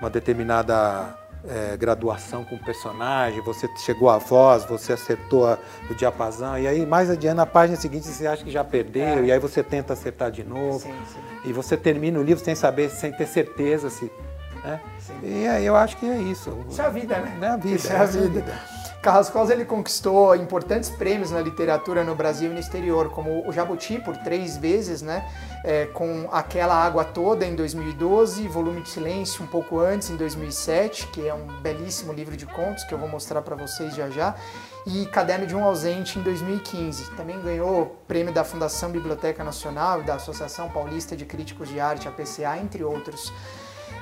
uma 0.00 0.10
determinada 0.10 1.16
é, 1.48 1.76
graduação 1.76 2.44
com 2.44 2.56
personagem, 2.58 3.40
você 3.42 3.68
chegou 3.76 4.08
à 4.08 4.18
voz, 4.18 4.64
você 4.64 4.94
acertou 4.94 5.46
a, 5.46 5.58
o 5.90 5.94
diapasão, 5.94 6.58
e 6.58 6.66
aí 6.66 6.86
mais 6.86 7.10
adiante, 7.10 7.36
na 7.36 7.46
página 7.46 7.78
seguinte, 7.78 8.06
você 8.06 8.26
acha 8.26 8.44
que 8.44 8.50
já 8.50 8.64
perdeu, 8.64 9.18
é. 9.18 9.24
e 9.24 9.32
aí 9.32 9.38
você 9.38 9.62
tenta 9.62 9.92
acertar 9.92 10.30
de 10.30 10.42
novo, 10.42 10.80
sim, 10.80 10.94
sim. 11.12 11.48
e 11.48 11.52
você 11.52 11.76
termina 11.76 12.18
o 12.18 12.22
livro 12.22 12.42
sem 12.42 12.54
saber, 12.54 12.90
sem 12.90 13.12
ter 13.12 13.26
certeza 13.26 13.90
se. 13.90 14.10
Né? 14.64 14.80
E 15.22 15.46
aí 15.46 15.66
eu 15.66 15.76
acho 15.76 15.96
que 15.98 16.06
é 16.06 16.16
isso. 16.16 16.56
Isso 16.68 16.80
é 16.80 16.86
a 16.86 16.88
vida, 16.88 17.18
né? 17.18 17.38
É 17.42 17.46
a 17.48 17.56
vida. 17.56 17.76
Isso 17.76 17.92
é 17.92 17.96
a 17.96 18.04
vida. 18.04 18.44
Carrascosa 19.04 19.52
ele 19.52 19.66
conquistou 19.66 20.34
importantes 20.34 20.88
prêmios 20.88 21.30
na 21.30 21.38
literatura 21.38 22.02
no 22.02 22.14
Brasil 22.14 22.50
e 22.50 22.54
no 22.54 22.58
exterior, 22.58 23.10
como 23.10 23.46
o 23.46 23.52
Jabuti 23.52 23.98
por 23.98 24.16
três 24.16 24.56
vezes, 24.56 25.02
né? 25.02 25.30
É, 25.62 25.84
com 25.84 26.26
Aquela 26.32 26.74
Água 26.74 27.04
Toda 27.04 27.44
em 27.44 27.54
2012, 27.54 28.48
Volume 28.48 28.80
de 28.80 28.88
Silêncio 28.88 29.44
um 29.44 29.46
pouco 29.46 29.78
antes, 29.78 30.08
em 30.08 30.16
2007, 30.16 31.08
que 31.08 31.28
é 31.28 31.34
um 31.34 31.60
belíssimo 31.60 32.14
livro 32.14 32.34
de 32.34 32.46
contos 32.46 32.82
que 32.84 32.94
eu 32.94 32.98
vou 32.98 33.06
mostrar 33.06 33.42
para 33.42 33.54
vocês 33.54 33.94
já 33.94 34.08
já, 34.08 34.36
e 34.86 35.04
Caderno 35.04 35.46
de 35.46 35.54
um 35.54 35.62
Ausente 35.62 36.18
em 36.18 36.22
2015. 36.22 37.10
Também 37.10 37.38
ganhou 37.42 38.02
prêmio 38.08 38.32
da 38.32 38.42
Fundação 38.42 38.90
Biblioteca 38.90 39.44
Nacional 39.44 40.00
e 40.00 40.04
da 40.04 40.14
Associação 40.14 40.70
Paulista 40.70 41.14
de 41.14 41.26
Críticos 41.26 41.68
de 41.68 41.78
Arte, 41.78 42.08
a 42.08 42.10
PCA, 42.10 42.56
entre 42.56 42.82
outros. 42.82 43.30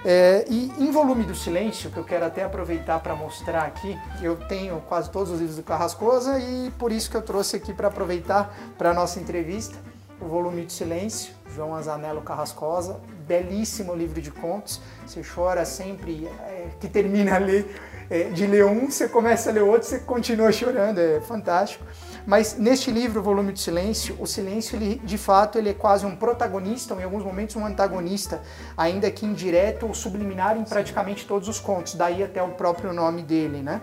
É, 0.04 0.44
e 0.48 0.72
em 0.78 0.90
Volume 0.90 1.22
do 1.22 1.34
Silêncio, 1.34 1.90
que 1.90 1.96
eu 1.96 2.04
quero 2.04 2.24
até 2.24 2.42
aproveitar 2.42 2.98
para 2.98 3.14
mostrar 3.14 3.62
aqui, 3.62 3.96
eu 4.20 4.36
tenho 4.36 4.80
quase 4.88 5.08
todos 5.10 5.30
os 5.30 5.38
livros 5.38 5.56
do 5.56 5.62
Carrascosa 5.62 6.40
e 6.40 6.72
por 6.78 6.90
isso 6.90 7.08
que 7.08 7.16
eu 7.16 7.22
trouxe 7.22 7.56
aqui 7.56 7.72
para 7.72 7.86
aproveitar 7.86 8.52
para 8.76 8.90
a 8.90 8.94
nossa 8.94 9.20
entrevista 9.20 9.76
o 10.20 10.26
Volume 10.26 10.62
do 10.62 10.72
Silêncio, 10.72 11.32
João 11.54 11.74
Azanello 11.74 12.22
Carrascosa, 12.22 13.00
belíssimo 13.26 13.94
livro 13.94 14.20
de 14.20 14.30
contos, 14.30 14.80
você 15.06 15.22
chora 15.22 15.64
sempre 15.64 16.26
é, 16.26 16.68
que 16.80 16.88
termina 16.88 17.36
ali 17.36 17.68
é, 18.10 18.24
de 18.24 18.46
ler 18.46 18.64
um, 18.64 18.90
você 18.90 19.08
começa 19.08 19.50
a 19.50 19.52
ler 19.52 19.62
outro, 19.62 19.88
você 19.88 20.00
continua 20.00 20.52
chorando, 20.52 20.98
é 20.98 21.20
fantástico. 21.20 21.84
Mas 22.26 22.56
neste 22.56 22.90
livro, 22.90 23.22
Volume 23.22 23.52
do 23.52 23.58
Silêncio, 23.58 24.16
o 24.20 24.26
silêncio, 24.26 24.76
ele, 24.76 25.00
de 25.04 25.18
fato, 25.18 25.58
ele 25.58 25.70
é 25.70 25.74
quase 25.74 26.06
um 26.06 26.14
protagonista, 26.14 26.94
ou 26.94 27.00
em 27.00 27.04
alguns 27.04 27.24
momentos 27.24 27.56
um 27.56 27.66
antagonista, 27.66 28.40
ainda 28.76 29.10
que 29.10 29.26
indireto 29.26 29.86
ou 29.86 29.94
subliminar 29.94 30.56
em 30.56 30.64
praticamente 30.64 31.26
todos 31.26 31.48
os 31.48 31.58
contos, 31.58 31.94
daí 31.94 32.22
até 32.22 32.42
o 32.42 32.50
próprio 32.50 32.92
nome 32.92 33.22
dele, 33.22 33.62
né? 33.62 33.80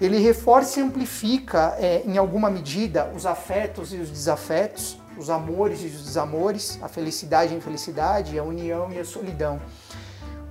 Ele 0.00 0.18
reforça 0.18 0.78
e 0.78 0.82
amplifica, 0.82 1.76
é, 1.78 2.02
em 2.04 2.18
alguma 2.18 2.48
medida, 2.50 3.10
os 3.16 3.26
afetos 3.26 3.92
e 3.92 3.96
os 3.96 4.10
desafetos, 4.10 4.98
os 5.16 5.28
amores 5.28 5.82
e 5.82 5.86
os 5.86 6.04
desamores, 6.04 6.78
a 6.80 6.88
felicidade 6.88 7.52
e 7.52 7.54
a 7.54 7.58
infelicidade, 7.58 8.38
a 8.38 8.44
união 8.44 8.92
e 8.92 8.98
a 8.98 9.04
solidão. 9.04 9.60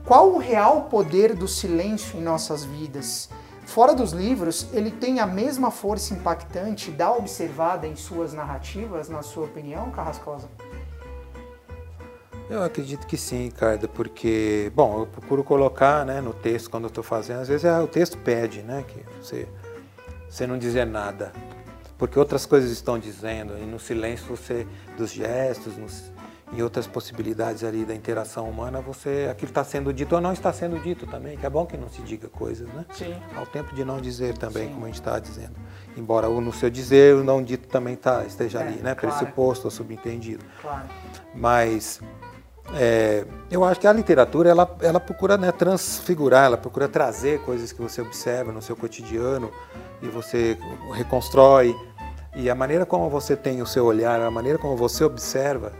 Qual 0.06 0.32
o 0.32 0.38
real 0.38 0.84
poder 0.84 1.34
do 1.34 1.48
silêncio 1.48 2.18
em 2.18 2.22
nossas 2.22 2.63
vidas? 2.63 3.30
Fora 3.68 3.94
dos 3.94 4.14
livros, 4.14 4.66
ele 4.72 4.90
tem 4.90 5.20
a 5.20 5.28
mesma 5.28 5.70
força 5.70 6.14
impactante 6.14 6.90
da 6.90 7.12
observada 7.12 7.86
em 7.86 7.98
suas 7.98 8.34
narrativas, 8.34 9.10
na 9.10 9.22
sua 9.22 9.44
opinião, 9.44 9.92
Carrascosa? 9.92 10.48
Eu 12.50 12.64
acredito 12.64 13.06
que 13.06 13.18
sim, 13.18 13.44
Ricardo, 13.44 13.90
porque, 13.90 14.72
bom, 14.74 15.02
eu 15.02 15.06
procuro 15.06 15.44
colocar 15.44 16.06
né, 16.06 16.22
no 16.22 16.34
texto 16.34 16.70
quando 16.70 16.86
eu 16.86 16.88
estou 16.88 17.04
fazendo, 17.04 17.42
às 17.42 17.50
vezes 17.50 17.66
é, 17.66 17.80
o 17.80 17.88
texto 17.88 18.18
pede 18.18 18.62
né, 18.62 18.86
que 18.88 19.04
você, 19.22 19.50
você 20.30 20.48
não 20.48 20.58
dizer 20.58 20.86
nada, 20.86 21.34
porque 21.98 22.18
outras 22.18 22.46
coisas 22.46 22.72
estão 22.72 22.98
dizendo, 22.98 23.58
e 23.60 23.66
no 23.66 23.80
silêncio 23.80 24.26
você, 24.28 24.66
dos 24.98 25.12
gestos, 25.12 25.76
nos, 25.76 26.10
e 26.52 26.64
outras 26.64 26.88
possibilidades 26.88 27.64
ali 27.64 27.84
da 27.84 27.94
interação 27.94 28.50
humana, 28.50 28.80
você 28.80 29.28
aquilo 29.30 29.50
está 29.50 29.64
sendo 29.64 29.92
dito 29.92 30.16
ou 30.16 30.22
não 30.22 30.32
está 30.32 30.54
sendo 30.54 30.80
dito 30.80 31.06
também, 31.06 31.38
que 31.38 31.46
é 31.46 31.50
bom 31.50 31.66
que 31.66 31.76
não 31.76 31.90
se 31.90 32.02
diga 32.02 32.30
coisas, 32.30 32.68
né? 32.70 32.86
Sim. 32.94 33.16
Ao 33.36 33.46
tempo 33.46 33.76
de 33.76 33.84
não 33.84 34.00
dizer 34.00 34.38
também, 34.38 34.68
Sim. 34.68 34.74
como 34.74 34.86
a 34.86 34.88
gente 34.88 35.00
está 35.00 35.20
dizendo. 35.20 35.56
Embora 35.98 36.30
o 36.30 36.40
no 36.40 36.54
seu 36.54 36.70
dizer, 36.70 37.16
o 37.16 37.24
não 37.24 37.44
dito 37.44 37.68
também 37.68 37.96
tá, 37.96 38.24
esteja 38.26 38.60
é, 38.60 38.68
ali, 38.68 38.76
né? 38.78 38.96
Claro. 38.96 39.18
Pressuposto 39.18 39.68
ou 39.68 39.72
subentendido. 39.72 40.46
Claro. 40.62 40.88
Mas 41.36 42.00
é, 42.74 43.26
eu 43.52 43.64
acho 43.64 43.80
que 43.80 43.88
a 43.88 43.92
literatura, 43.92 44.50
ela, 44.50 44.78
ela 44.82 45.00
procura 45.00 45.38
né, 45.38 45.52
transfigurar, 45.52 46.46
ela 46.46 46.58
procura 46.58 46.88
trazer 46.88 47.42
coisas 47.42 47.72
que 47.74 47.82
você 47.82 48.02
observa 48.02 48.52
no 48.52 48.62
seu 48.62 48.76
cotidiano 48.76 49.52
e 50.02 50.08
você 50.08 50.58
reconstrói. 50.94 51.76
E 52.36 52.50
a 52.50 52.56
maneira 52.56 52.86
como 52.86 53.10
você 53.10 53.36
tem 53.36 53.62
o 53.62 53.66
seu 53.66 53.86
olhar, 53.86 54.22
a 54.22 54.30
maneira 54.30 54.58
como 54.58 54.78
você 54.78 55.04
observa, 55.04 55.74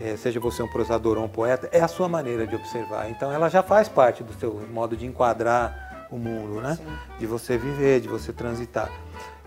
é, 0.00 0.16
seja 0.16 0.38
você 0.40 0.62
um 0.62 0.68
prosador 0.68 1.16
ou 1.18 1.24
um 1.24 1.28
poeta, 1.28 1.68
é 1.72 1.80
a 1.80 1.88
sua 1.88 2.08
maneira 2.08 2.46
de 2.46 2.54
observar. 2.54 3.10
Então 3.10 3.32
ela 3.32 3.48
já 3.48 3.62
faz 3.62 3.88
parte 3.88 4.22
do 4.22 4.32
seu 4.34 4.54
modo 4.70 4.96
de 4.96 5.06
enquadrar 5.06 6.08
o 6.10 6.16
mundo, 6.16 6.60
né? 6.60 6.76
Sim. 6.76 7.18
De 7.18 7.26
você 7.26 7.56
viver, 7.56 8.00
de 8.00 8.08
você 8.08 8.32
transitar. 8.32 8.90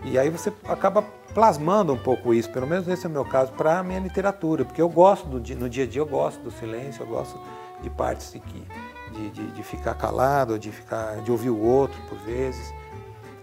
E 0.04 0.18
aí 0.18 0.30
você 0.30 0.52
acaba 0.64 1.02
plasmando 1.34 1.92
um 1.92 1.98
pouco 1.98 2.34
isso, 2.34 2.50
pelo 2.50 2.66
menos 2.66 2.88
esse 2.88 3.06
é 3.06 3.08
o 3.08 3.12
meu 3.12 3.24
caso, 3.24 3.52
para 3.52 3.78
a 3.78 3.82
minha 3.82 4.00
literatura, 4.00 4.64
porque 4.64 4.80
eu 4.80 4.88
gosto, 4.88 5.26
do, 5.26 5.36
no 5.56 5.68
dia 5.68 5.84
a 5.84 5.86
dia 5.86 6.00
eu 6.00 6.06
gosto 6.06 6.40
do 6.42 6.50
silêncio, 6.50 7.02
eu 7.02 7.06
gosto 7.06 7.38
de 7.82 7.88
partes 7.88 8.32
de, 8.32 8.40
de, 8.40 9.30
de, 9.30 9.46
de 9.52 9.62
ficar 9.62 9.94
calado, 9.94 10.58
de, 10.58 10.70
ficar, 10.70 11.20
de 11.22 11.30
ouvir 11.30 11.50
o 11.50 11.60
outro 11.60 12.00
por 12.08 12.18
vezes, 12.18 12.74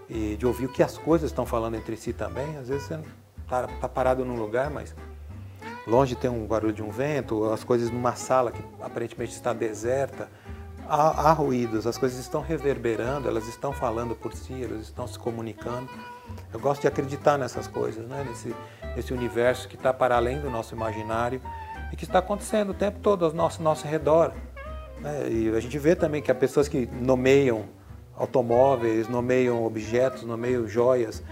e 0.10 0.36
de 0.36 0.46
ouvir 0.46 0.66
o 0.66 0.70
que 0.70 0.82
as 0.82 0.98
coisas 0.98 1.30
estão 1.30 1.46
falando 1.46 1.76
entre 1.76 1.96
si 1.98 2.14
também. 2.14 2.58
Às 2.58 2.70
vezes 2.70 2.84
você 2.84 3.00
está 3.44 3.68
tá 3.68 3.90
parado 3.90 4.24
num 4.26 4.38
lugar, 4.38 4.70
mas 4.70 4.96
longe 5.88 6.16
tem 6.16 6.30
um 6.30 6.46
barulho 6.46 6.74
de 6.74 6.84
um 6.84 6.90
vento, 6.90 7.46
as 7.52 7.64
coisas 7.64 7.90
numa 7.90 8.16
sala 8.16 8.52
que 8.52 8.62
aparentemente 8.82 9.32
está 9.32 9.54
deserta, 9.54 10.30
há, 10.88 11.30
há, 11.30 11.34
ruídos, 11.34 11.88
as 11.88 11.98
coisas 11.98 12.20
estão 12.20 12.42
reverberando, 12.42 13.28
elas 13.28 13.48
estão 13.48 13.72
falando 13.72 14.16
por 14.16 14.34
si, 14.34 14.64
elas 14.64 14.82
estão 14.82 15.08
se 15.08 15.18
comunicando. 15.18 15.90
Eu 16.54 16.60
gosto 16.60 16.82
de 16.82 16.88
acreditar 16.88 17.38
nessas 17.38 17.68
coisas, 17.68 18.06
né? 18.08 18.26
nesse, 18.28 18.56
nesse 18.96 19.14
universo 19.14 19.68
que 19.68 19.76
está 19.76 19.94
para 19.94 20.16
além 20.16 20.40
do 20.42 20.50
nosso 20.50 20.76
imaginário 20.76 21.42
e 21.92 21.96
que 21.96 22.04
está 22.04 22.20
acontecendo 22.20 22.72
o 22.72 22.74
tempo 22.74 23.00
todo 23.00 23.26
ao 23.26 23.34
nosso, 23.34 23.64
nosso 23.64 23.88
redor. 23.88 24.34
Né? 25.00 25.30
E 25.30 25.50
a 25.56 25.60
gente 25.60 25.78
vê 25.80 25.96
também 25.96 26.22
que 26.22 26.30
há 26.30 26.36
pessoas 26.36 26.68
que 26.68 26.86
nomeiam 26.86 27.66
automóveis, 28.18 29.08
nomeiam 29.08 29.64
objetos, 29.64 30.24
nomeiam 30.24 30.68
joias, 30.68 31.24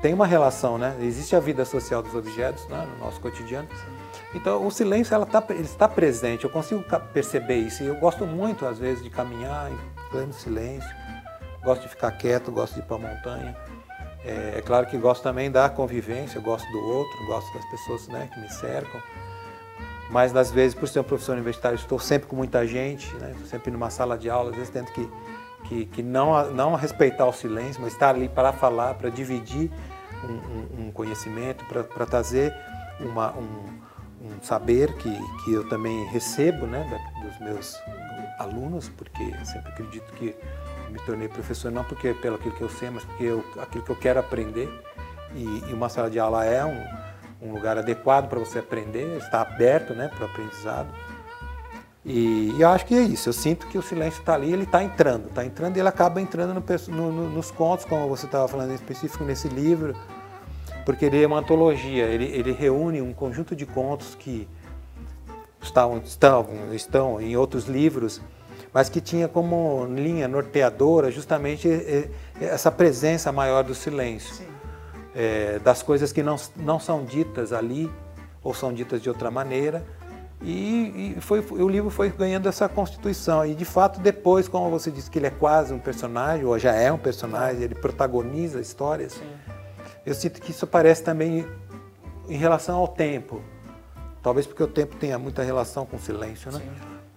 tem 0.00 0.14
uma 0.14 0.26
relação, 0.26 0.78
né? 0.78 0.96
Existe 1.00 1.36
a 1.36 1.40
vida 1.40 1.64
social 1.64 2.02
dos 2.02 2.14
objetos 2.14 2.66
né? 2.68 2.86
no 2.92 3.04
nosso 3.04 3.20
cotidiano. 3.20 3.68
Então, 4.34 4.66
o 4.66 4.70
silêncio 4.70 5.14
ela 5.14 5.26
tá, 5.26 5.42
ele 5.50 5.62
está 5.62 5.88
presente, 5.88 6.44
eu 6.44 6.50
consigo 6.50 6.84
perceber 7.12 7.56
isso. 7.56 7.82
E 7.82 7.86
eu 7.86 7.96
gosto 7.96 8.26
muito, 8.26 8.64
às 8.64 8.78
vezes, 8.78 9.02
de 9.02 9.10
caminhar 9.10 9.70
em 9.70 9.78
pleno 10.10 10.32
silêncio, 10.32 10.88
gosto 11.62 11.82
de 11.82 11.88
ficar 11.88 12.12
quieto, 12.12 12.50
gosto 12.50 12.74
de 12.74 12.80
ir 12.80 12.84
para 12.84 12.96
a 12.96 12.98
montanha. 12.98 13.56
É, 14.24 14.54
é, 14.58 14.62
claro 14.62 14.86
que 14.86 14.96
gosto 14.96 15.22
também 15.22 15.50
da 15.50 15.68
convivência, 15.68 16.40
gosto 16.40 16.70
do 16.70 16.78
outro, 16.78 17.26
gosto 17.26 17.52
das 17.54 17.64
pessoas 17.70 18.08
né, 18.08 18.28
que 18.32 18.40
me 18.40 18.48
cercam. 18.48 19.00
Mas, 20.10 20.34
às 20.34 20.50
vezes, 20.50 20.74
por 20.74 20.88
ser 20.88 21.00
um 21.00 21.04
professor 21.04 21.32
universitário, 21.32 21.76
estou 21.76 21.98
sempre 21.98 22.28
com 22.28 22.36
muita 22.36 22.66
gente, 22.66 23.12
né? 23.16 23.30
estou 23.32 23.46
sempre 23.46 23.70
numa 23.70 23.90
sala 23.90 24.18
de 24.18 24.28
aula, 24.28 24.50
às 24.50 24.56
vezes 24.56 24.70
tento 24.70 24.92
que, 24.92 25.08
que, 25.64 25.86
que 25.86 26.02
não, 26.02 26.50
não 26.50 26.74
respeitar 26.74 27.26
o 27.26 27.32
silêncio, 27.32 27.80
mas 27.80 27.92
estar 27.92 28.10
ali 28.10 28.28
para 28.28 28.52
falar, 28.52 28.94
para 28.94 29.08
dividir 29.08 29.70
um, 30.24 30.86
um 30.86 30.92
conhecimento, 30.92 31.64
para 31.64 32.06
trazer 32.06 32.54
uma, 33.00 33.32
um, 33.32 33.80
um, 34.22 34.42
saber 34.42 34.92
que, 34.96 35.10
que 35.44 35.52
eu 35.52 35.68
também 35.68 36.04
recebo 36.06 36.66
né, 36.66 36.84
dos 37.22 37.38
meus 37.40 37.80
alunos, 38.38 38.88
porque 38.88 39.22
eu 39.22 39.44
sempre 39.44 39.72
acredito 39.72 40.12
que 40.14 40.34
me 40.90 40.98
tornei 41.00 41.28
professor 41.28 41.70
não 41.70 41.84
porque 41.84 42.14
pelo 42.14 42.36
aquilo 42.36 42.54
que 42.54 42.62
eu 42.62 42.68
sei, 42.68 42.90
mas 42.90 43.04
porque 43.04 43.24
eu, 43.24 43.44
aquilo 43.60 43.84
que 43.84 43.90
eu 43.90 43.96
quero 43.96 44.20
aprender. 44.20 44.68
E, 45.34 45.62
e 45.68 45.72
uma 45.72 45.88
sala 45.88 46.10
de 46.10 46.18
aula 46.18 46.44
é 46.44 46.64
um, 46.64 47.48
um 47.48 47.52
lugar 47.52 47.78
adequado 47.78 48.28
para 48.28 48.38
você 48.38 48.58
aprender, 48.58 49.16
está 49.16 49.42
aberto 49.42 49.94
né, 49.94 50.08
para 50.08 50.26
o 50.26 50.28
aprendizado. 50.28 50.88
E, 52.04 52.52
e, 52.56 52.60
eu 52.60 52.68
acho 52.68 52.86
que 52.86 52.94
é 52.94 53.02
isso. 53.02 53.28
Eu 53.28 53.32
sinto 53.32 53.66
que 53.66 53.76
o 53.76 53.82
silêncio 53.82 54.20
está 54.20 54.34
ali, 54.34 54.52
ele 54.52 54.62
está 54.62 54.82
entrando, 54.82 55.26
está 55.28 55.44
entrando 55.44 55.76
e 55.76 55.80
ele 55.80 55.88
acaba 55.88 56.20
entrando 56.20 56.54
no, 56.54 57.12
no, 57.12 57.30
nos 57.30 57.50
contos, 57.50 57.84
como 57.84 58.08
você 58.08 58.26
estava 58.26 58.48
falando 58.48 58.70
em 58.70 58.74
específico 58.74 59.24
nesse 59.24 59.48
livro, 59.48 59.94
porque 60.84 61.04
ele 61.04 61.22
é 61.22 61.26
uma 61.26 61.38
antologia. 61.38 62.06
Ele, 62.06 62.24
ele 62.24 62.52
reúne 62.52 63.02
um 63.02 63.12
conjunto 63.12 63.54
de 63.54 63.66
contos 63.66 64.14
que 64.14 64.48
estavam, 65.60 65.98
estão, 65.98 66.46
estão 66.72 67.20
em 67.20 67.36
outros 67.36 67.66
livros, 67.66 68.20
mas 68.72 68.88
que 68.88 69.00
tinha 69.00 69.28
como 69.28 69.84
linha 69.86 70.26
norteadora 70.26 71.10
justamente 71.10 71.68
essa 72.40 72.70
presença 72.70 73.30
maior 73.30 73.62
do 73.62 73.74
silêncio, 73.74 74.46
é, 75.14 75.58
das 75.58 75.82
coisas 75.82 76.12
que 76.12 76.22
não, 76.22 76.36
não 76.56 76.80
são 76.80 77.04
ditas 77.04 77.52
ali 77.52 77.90
ou 78.42 78.54
são 78.54 78.72
ditas 78.72 79.02
de 79.02 79.08
outra 79.08 79.30
maneira 79.30 79.84
e, 80.42 81.14
e 81.16 81.20
foi, 81.20 81.40
o 81.40 81.68
livro 81.68 81.90
foi 81.90 82.08
ganhando 82.10 82.48
essa 82.48 82.68
constituição. 82.68 83.44
E 83.44 83.54
de 83.54 83.64
fato, 83.64 84.00
depois, 84.00 84.48
como 84.48 84.70
você 84.70 84.90
disse 84.90 85.10
que 85.10 85.18
ele 85.18 85.26
é 85.26 85.30
quase 85.30 85.72
um 85.72 85.78
personagem, 85.78 86.46
ou 86.46 86.58
já 86.58 86.74
é 86.74 86.90
um 86.90 86.98
personagem, 86.98 87.62
ele 87.62 87.74
protagoniza 87.74 88.60
histórias, 88.60 89.14
Sim. 89.14 89.24
eu 90.06 90.14
sinto 90.14 90.40
que 90.40 90.50
isso 90.50 90.64
aparece 90.64 91.02
também 91.02 91.46
em 92.28 92.36
relação 92.36 92.78
ao 92.78 92.88
tempo. 92.88 93.42
Talvez 94.22 94.46
porque 94.46 94.62
o 94.62 94.68
tempo 94.68 94.96
tenha 94.96 95.18
muita 95.18 95.42
relação 95.42 95.84
com 95.84 95.96
o 95.96 96.00
silêncio, 96.00 96.50
né? 96.52 96.60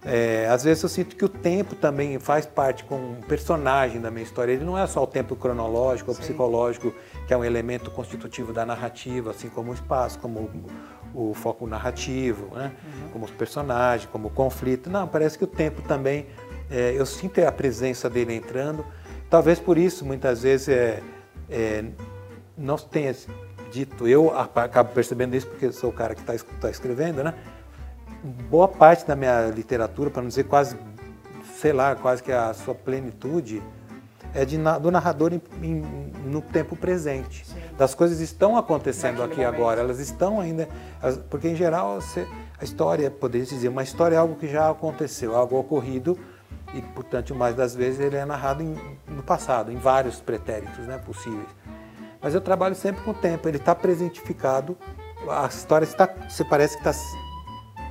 É, 0.06 0.46
às 0.50 0.62
vezes 0.62 0.82
eu 0.82 0.88
sinto 0.88 1.16
que 1.16 1.24
o 1.24 1.28
tempo 1.28 1.74
também 1.74 2.18
faz 2.18 2.44
parte 2.44 2.84
com 2.84 2.96
um 2.96 3.20
personagem 3.26 4.00
da 4.02 4.10
minha 4.10 4.22
história. 4.22 4.52
Ele 4.52 4.64
não 4.64 4.76
é 4.76 4.86
só 4.86 5.02
o 5.02 5.06
tempo 5.06 5.34
cronológico 5.34 6.10
ou 6.10 6.16
psicológico, 6.16 6.92
que 7.26 7.32
é 7.32 7.36
um 7.36 7.44
elemento 7.44 7.90
constitutivo 7.90 8.52
da 8.52 8.66
narrativa, 8.66 9.30
assim 9.30 9.48
como 9.48 9.70
o 9.70 9.74
espaço, 9.74 10.18
como 10.18 10.50
o 11.14 11.32
foco 11.32 11.66
narrativo, 11.66 12.54
né? 12.54 12.72
Uhum. 12.84 13.08
como 13.10 13.24
os 13.24 13.30
personagens, 13.30 14.08
como 14.10 14.28
o 14.28 14.30
conflito. 14.30 14.90
Não, 14.90 15.06
parece 15.06 15.38
que 15.38 15.44
o 15.44 15.46
tempo 15.46 15.80
também, 15.82 16.26
é, 16.70 16.94
eu 16.96 17.06
sinto 17.06 17.40
a 17.40 17.52
presença 17.52 18.10
dele 18.10 18.34
entrando. 18.34 18.84
Talvez 19.30 19.58
por 19.58 19.78
isso, 19.78 20.04
muitas 20.04 20.42
vezes, 20.42 20.68
é, 20.68 21.02
é, 21.48 21.84
não 22.56 22.76
tenha 22.76 23.14
dito, 23.72 24.06
eu 24.06 24.36
acabo 24.38 24.92
percebendo 24.92 25.34
isso 25.34 25.46
porque 25.46 25.72
sou 25.72 25.90
o 25.90 25.92
cara 25.92 26.14
que 26.14 26.20
está 26.20 26.34
tá 26.60 26.70
escrevendo, 26.70 27.24
né? 27.24 27.34
Boa 28.48 28.68
parte 28.68 29.06
da 29.06 29.16
minha 29.16 29.48
literatura, 29.48 30.10
para 30.10 30.22
não 30.22 30.28
dizer 30.28 30.44
quase, 30.44 30.76
sei 31.56 31.72
lá, 31.72 31.94
quase 31.94 32.22
que 32.22 32.32
a 32.32 32.54
sua 32.54 32.74
plenitude, 32.74 33.62
é 34.34 34.44
de, 34.44 34.58
do 34.58 34.90
narrador 34.90 35.32
em, 35.32 35.40
em, 35.62 35.82
no 36.24 36.42
tempo 36.42 36.74
presente. 36.74 37.46
Sim. 37.46 37.54
Das 37.78 37.94
coisas 37.94 38.20
estão 38.20 38.56
acontecendo 38.56 39.18
Naquele 39.18 39.32
aqui 39.32 39.40
momento. 39.42 39.54
agora, 39.54 39.80
elas 39.80 40.00
estão 40.00 40.40
ainda. 40.40 40.68
Porque, 41.30 41.48
em 41.48 41.54
geral, 41.54 42.00
você, 42.00 42.26
a 42.60 42.64
história, 42.64 43.10
poderia 43.10 43.46
dizer, 43.46 43.68
uma 43.68 43.82
história 43.82 44.16
é 44.16 44.18
algo 44.18 44.34
que 44.34 44.48
já 44.48 44.68
aconteceu, 44.68 45.36
algo 45.36 45.58
ocorrido, 45.58 46.18
e, 46.74 46.82
portanto, 46.82 47.34
mais 47.34 47.54
das 47.54 47.74
vezes 47.74 48.00
ele 48.00 48.16
é 48.16 48.24
narrado 48.24 48.62
em, 48.62 48.76
no 49.06 49.22
passado, 49.22 49.70
em 49.70 49.76
vários 49.76 50.20
pretéritos 50.20 50.84
né, 50.86 50.98
possíveis. 50.98 51.48
Mas 52.20 52.34
eu 52.34 52.40
trabalho 52.40 52.74
sempre 52.74 53.04
com 53.04 53.12
o 53.12 53.14
tempo, 53.14 53.46
ele 53.46 53.58
está 53.58 53.74
presentificado, 53.74 54.76
a 55.28 55.46
história 55.46 55.84
está, 55.84 56.08
você 56.28 56.44
parece 56.44 56.76
que 56.78 56.88
está 56.88 57.00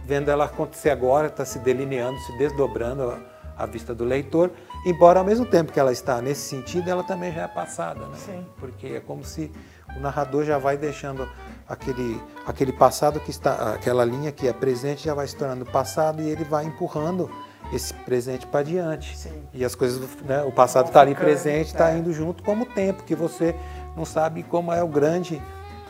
vendo 0.06 0.30
ela 0.30 0.46
acontecer 0.46 0.90
agora, 0.90 1.28
está 1.28 1.46
se 1.46 1.60
delineando, 1.60 2.20
se 2.20 2.38
desdobrando 2.38 3.18
à 3.56 3.66
vista 3.66 3.94
do 3.96 4.04
leitor, 4.04 4.52
Embora 4.86 5.20
ao 5.20 5.26
mesmo 5.26 5.46
tempo 5.46 5.72
que 5.72 5.80
ela 5.80 5.92
está 5.92 6.22
nesse 6.22 6.42
sentido, 6.42 6.90
ela 6.90 7.04
também 7.04 7.32
já 7.32 7.44
é 7.44 7.48
passada, 7.48 8.06
né? 8.06 8.18
Sim. 8.18 8.46
Porque 8.58 8.88
é 8.88 9.00
como 9.00 9.24
se 9.24 9.50
o 9.96 10.00
narrador 10.00 10.44
já 10.44 10.58
vai 10.58 10.76
deixando 10.76 11.28
aquele, 11.68 12.22
aquele 12.46 12.74
passado 12.74 13.20
que 13.20 13.30
está, 13.30 13.74
aquela 13.74 14.04
linha 14.04 14.32
que 14.32 14.48
é 14.48 14.54
presente 14.54 15.06
já 15.06 15.14
vai 15.14 15.28
se 15.28 15.36
tornando 15.36 15.66
passado 15.66 16.22
e 16.22 16.30
ele 16.30 16.44
vai 16.44 16.66
empurrando 16.66 17.30
esse 17.72 17.94
presente 17.94 18.46
para 18.46 18.64
diante. 18.64 19.18
Sim. 19.18 19.44
E 19.54 19.64
as 19.64 19.74
coisas, 19.74 20.02
né, 20.24 20.44
o 20.44 20.52
passado 20.52 20.88
está 20.88 21.02
ali 21.02 21.16
presente, 21.16 21.68
está 21.68 21.92
é. 21.92 21.98
indo 21.98 22.12
junto 22.12 22.44
como 22.44 22.64
o 22.64 22.66
tempo, 22.66 23.04
que 23.04 23.16
você 23.16 23.56
não 23.96 24.04
sabe 24.04 24.44
como 24.44 24.72
é 24.74 24.84
o 24.84 24.88
grande, 24.88 25.42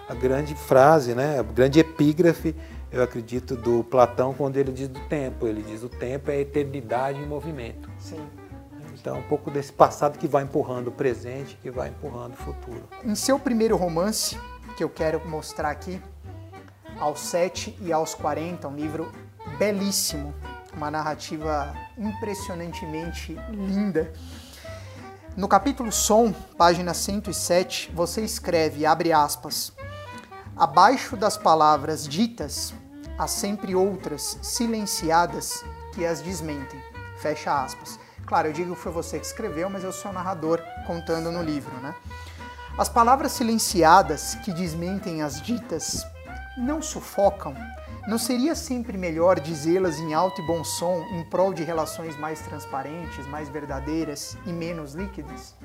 a 0.07 0.13
grande 0.13 0.53
frase, 0.53 1.15
né, 1.15 1.39
a 1.39 1.43
grande 1.43 1.79
epígrafe, 1.79 2.55
eu 2.91 3.01
acredito, 3.01 3.55
do 3.55 3.83
Platão, 3.83 4.35
quando 4.35 4.57
ele 4.57 4.71
diz 4.71 4.87
do 4.87 4.99
tempo. 5.07 5.47
Ele 5.47 5.63
diz 5.63 5.81
o 5.81 5.89
tempo 5.89 6.29
é 6.29 6.35
a 6.35 6.39
eternidade 6.41 7.19
em 7.19 7.25
movimento. 7.25 7.89
Sim. 7.97 8.23
Então, 9.03 9.19
um 9.19 9.23
pouco 9.23 9.51
desse 9.51 9.73
passado 9.73 10.17
que 10.17 10.29
vai 10.29 10.43
empurrando 10.43 10.87
o 10.87 10.91
presente, 10.91 11.59
que 11.61 11.69
vai 11.69 11.89
empurrando 11.89 12.35
o 12.35 12.37
futuro. 12.37 12.87
Em 13.03 13.15
seu 13.15 13.37
primeiro 13.37 13.75
romance, 13.75 14.39
que 14.77 14.83
eu 14.85 14.89
quero 14.89 15.27
mostrar 15.27 15.71
aqui, 15.71 16.01
aos 16.97 17.19
7 17.19 17.77
e 17.81 17.91
aos 17.91 18.15
40, 18.15 18.65
um 18.65 18.75
livro 18.77 19.11
belíssimo, 19.57 20.33
uma 20.73 20.89
narrativa 20.89 21.75
impressionantemente 21.97 23.33
linda. 23.49 24.13
No 25.35 25.49
capítulo 25.49 25.91
Som, 25.91 26.31
página 26.57 26.93
107, 26.93 27.91
você 27.93 28.21
escreve, 28.21 28.85
abre 28.85 29.11
aspas, 29.11 29.73
abaixo 30.55 31.17
das 31.17 31.35
palavras 31.35 32.07
ditas, 32.07 32.73
há 33.17 33.27
sempre 33.27 33.75
outras 33.75 34.39
silenciadas 34.41 35.61
que 35.93 36.05
as 36.05 36.21
desmentem. 36.21 36.81
Fecha 37.17 37.61
aspas. 37.61 37.99
Claro, 38.25 38.47
eu 38.47 38.53
digo 38.53 38.75
que 38.75 38.81
foi 38.81 38.91
você 38.91 39.19
que 39.19 39.25
escreveu, 39.25 39.69
mas 39.69 39.83
eu 39.83 39.91
sou 39.91 40.11
o 40.11 40.13
narrador 40.13 40.61
contando 40.87 41.31
no 41.31 41.43
livro, 41.43 41.73
né? 41.81 41.93
As 42.77 42.89
palavras 42.89 43.33
silenciadas 43.33 44.35
que 44.43 44.51
desmentem 44.51 45.21
as 45.21 45.41
ditas 45.41 46.05
não 46.57 46.81
sufocam? 46.81 47.53
Não 48.07 48.17
seria 48.17 48.55
sempre 48.55 48.97
melhor 48.97 49.39
dizê-las 49.39 49.97
em 49.99 50.13
alto 50.13 50.41
e 50.41 50.47
bom 50.47 50.63
som 50.63 51.05
em 51.11 51.23
prol 51.29 51.53
de 51.53 51.63
relações 51.63 52.17
mais 52.17 52.39
transparentes, 52.41 53.25
mais 53.27 53.47
verdadeiras 53.49 54.37
e 54.45 54.51
menos 54.51 54.93
líquidas? 54.93 55.55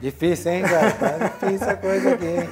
Difícil, 0.00 0.52
hein, 0.52 0.62
cara? 0.62 0.90
Tá 0.92 1.28
difícil 1.28 1.70
a 1.70 1.76
coisa 1.76 2.14
aqui, 2.14 2.26
hein? 2.26 2.48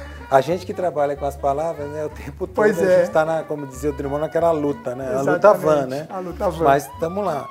A 0.30 0.40
gente 0.40 0.66
que 0.66 0.74
trabalha 0.74 1.16
com 1.16 1.24
as 1.24 1.36
palavras, 1.36 1.88
né, 1.90 2.04
o 2.04 2.08
tempo 2.10 2.46
todo 2.46 2.54
Pois 2.54 2.78
a 2.78 2.84
é. 2.84 2.96
gente 2.98 3.06
está, 3.08 3.24
na, 3.24 3.44
como 3.44 3.66
dizia 3.66 3.90
o 3.90 3.92
Drummond, 3.92 4.22
naquela 4.22 4.50
luta, 4.50 4.94
né? 4.94 5.06
A 5.08 5.20
luta 5.20 5.30
Exatamente, 5.30 5.64
van, 5.64 5.86
né? 5.86 6.06
a 6.10 6.18
luta 6.18 6.50
van. 6.50 6.64
Mas 6.64 6.86
estamos 6.86 7.24
lá. 7.24 7.48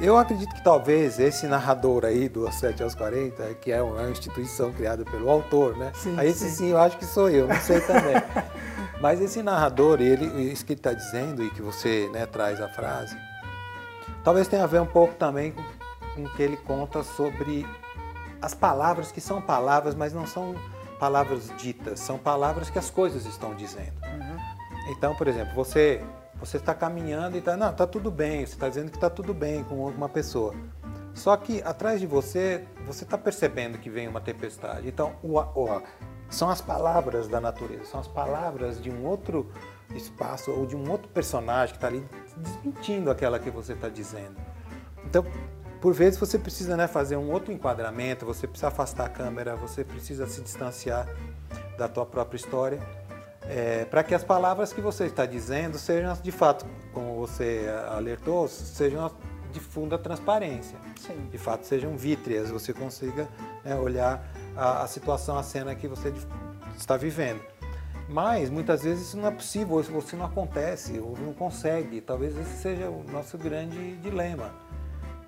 Eu 0.00 0.16
acredito 0.16 0.54
que 0.54 0.64
talvez 0.64 1.18
esse 1.18 1.46
narrador 1.46 2.06
aí 2.06 2.26
do 2.26 2.46
Aos 2.46 2.54
7 2.54 2.82
aos 2.82 2.94
40, 2.94 3.42
que 3.60 3.70
é 3.70 3.82
uma 3.82 4.08
instituição 4.08 4.72
criada 4.72 5.04
pelo 5.04 5.28
autor, 5.28 5.76
né? 5.76 5.92
Sim, 5.94 6.14
aí 6.18 6.28
esse 6.28 6.48
sim. 6.48 6.56
sim 6.56 6.68
eu 6.70 6.78
acho 6.78 6.96
que 6.96 7.04
sou 7.04 7.28
eu, 7.28 7.46
não 7.46 7.60
sei 7.60 7.80
também. 7.82 8.14
Mas 8.98 9.20
esse 9.20 9.42
narrador, 9.42 10.00
ele, 10.00 10.24
isso 10.50 10.64
que 10.64 10.72
ele 10.72 10.80
está 10.80 10.92
dizendo 10.92 11.42
e 11.42 11.50
que 11.50 11.60
você 11.60 12.08
né, 12.12 12.24
traz 12.24 12.60
a 12.62 12.68
frase, 12.68 13.16
talvez 14.22 14.48
tenha 14.48 14.64
a 14.64 14.66
ver 14.66 14.80
um 14.80 14.86
pouco 14.86 15.14
também 15.14 15.52
com, 15.52 15.62
com 16.14 16.24
o 16.24 16.30
que 16.30 16.42
ele 16.42 16.56
conta 16.56 17.02
sobre 17.02 17.66
as 18.40 18.54
palavras 18.54 19.12
que 19.12 19.20
são 19.20 19.40
palavras, 19.40 19.94
mas 19.94 20.14
não 20.14 20.26
são 20.26 20.54
palavras 21.00 21.50
ditas, 21.56 21.98
são 21.98 22.18
palavras 22.18 22.68
que 22.68 22.78
as 22.78 22.90
coisas 22.90 23.24
estão 23.24 23.54
dizendo. 23.54 23.98
Então, 24.90 25.14
por 25.14 25.26
exemplo, 25.26 25.54
você 25.54 26.04
você 26.40 26.56
está 26.56 26.74
caminhando 26.74 27.36
e 27.36 27.38
está, 27.38 27.54
não, 27.54 27.70
está 27.70 27.86
tudo 27.86 28.10
bem, 28.10 28.46
você 28.46 28.54
está 28.54 28.66
dizendo 28.68 28.90
que 28.90 28.96
está 28.96 29.10
tudo 29.10 29.34
bem 29.34 29.62
com 29.64 29.86
uma 29.86 30.08
pessoa. 30.08 30.54
Só 31.12 31.36
que 31.36 31.62
atrás 31.62 32.00
de 32.00 32.06
você, 32.06 32.64
você 32.86 33.04
está 33.04 33.18
percebendo 33.18 33.76
que 33.76 33.90
vem 33.90 34.08
uma 34.08 34.22
tempestade. 34.22 34.88
Então, 34.88 35.14
o, 35.22 35.38
o, 35.38 35.82
são 36.30 36.48
as 36.48 36.62
palavras 36.62 37.28
da 37.28 37.40
natureza, 37.40 37.84
são 37.84 38.00
as 38.00 38.08
palavras 38.08 38.80
de 38.80 38.90
um 38.90 39.04
outro 39.04 39.50
espaço 39.94 40.50
ou 40.50 40.64
de 40.64 40.74
um 40.74 40.90
outro 40.90 41.08
personagem 41.08 41.74
que 41.74 41.76
está 41.76 41.88
ali 41.88 42.02
desmentindo 42.36 43.10
aquela 43.10 43.38
que 43.38 43.50
você 43.50 43.74
está 43.74 43.90
dizendo. 43.90 44.36
Então, 45.04 45.26
por 45.80 45.94
vezes 45.94 46.18
você 46.18 46.38
precisa 46.38 46.76
né, 46.76 46.86
fazer 46.86 47.16
um 47.16 47.30
outro 47.30 47.52
enquadramento, 47.52 48.26
você 48.26 48.46
precisa 48.46 48.68
afastar 48.68 49.06
a 49.06 49.08
câmera, 49.08 49.56
você 49.56 49.82
precisa 49.82 50.26
se 50.26 50.42
distanciar 50.42 51.08
da 51.78 51.88
tua 51.88 52.04
própria 52.04 52.36
história, 52.36 52.78
é, 53.48 53.86
para 53.86 54.04
que 54.04 54.14
as 54.14 54.22
palavras 54.22 54.72
que 54.72 54.80
você 54.80 55.06
está 55.06 55.24
dizendo 55.24 55.78
sejam, 55.78 56.12
de 56.22 56.30
fato, 56.30 56.66
como 56.92 57.14
você 57.14 57.66
alertou, 57.88 58.46
sejam 58.46 59.10
de 59.50 59.58
funda 59.58 59.98
transparência. 59.98 60.78
Sim. 60.96 61.28
De 61.30 61.38
fato, 61.38 61.66
sejam 61.66 61.96
vítreas, 61.96 62.50
você 62.50 62.72
consiga 62.72 63.26
né, 63.64 63.74
olhar 63.74 64.22
a, 64.54 64.82
a 64.82 64.86
situação, 64.86 65.38
a 65.38 65.42
cena 65.42 65.74
que 65.74 65.88
você 65.88 66.12
está 66.76 66.96
vivendo. 66.96 67.40
Mas 68.06 68.50
muitas 68.50 68.82
vezes 68.82 69.08
isso 69.08 69.16
não 69.16 69.28
é 69.28 69.30
possível, 69.30 69.80
isso 69.80 69.96
isso 69.96 70.16
não 70.16 70.26
acontece, 70.26 70.98
ou 70.98 71.16
não 71.16 71.32
consegue. 71.32 72.00
Talvez 72.00 72.36
esse 72.36 72.60
seja 72.60 72.90
o 72.90 73.04
nosso 73.10 73.38
grande 73.38 73.96
dilema 73.96 74.52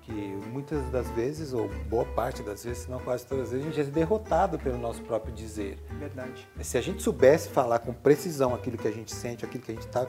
que 0.05 0.11
muitas 0.51 0.89
das 0.89 1.09
vezes, 1.11 1.53
ou 1.53 1.69
boa 1.89 2.05
parte 2.05 2.43
das 2.43 2.63
vezes, 2.63 2.83
se 2.83 2.91
não 2.91 2.99
quase 2.99 3.25
todas 3.25 3.45
as 3.45 3.51
vezes, 3.51 3.67
a 3.67 3.69
gente 3.69 3.81
é 3.81 3.91
derrotado 3.91 4.59
pelo 4.59 4.77
nosso 4.77 5.01
próprio 5.01 5.33
dizer. 5.33 5.79
Verdade. 5.97 6.47
Se 6.61 6.77
a 6.77 6.81
gente 6.81 7.01
soubesse 7.01 7.49
falar 7.49 7.79
com 7.79 7.93
precisão 7.93 8.53
aquilo 8.53 8.77
que 8.77 8.87
a 8.87 8.91
gente 8.91 9.13
sente, 9.13 9.45
aquilo 9.45 9.63
que 9.63 9.71
a 9.71 9.75
gente 9.75 9.87
está 9.87 10.05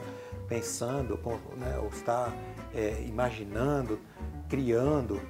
pensando, 0.47 1.19
né, 1.57 1.77
ou 1.79 1.87
está 1.87 2.31
é, 2.73 3.03
imaginando, 3.07 3.99
criando, 4.49 5.21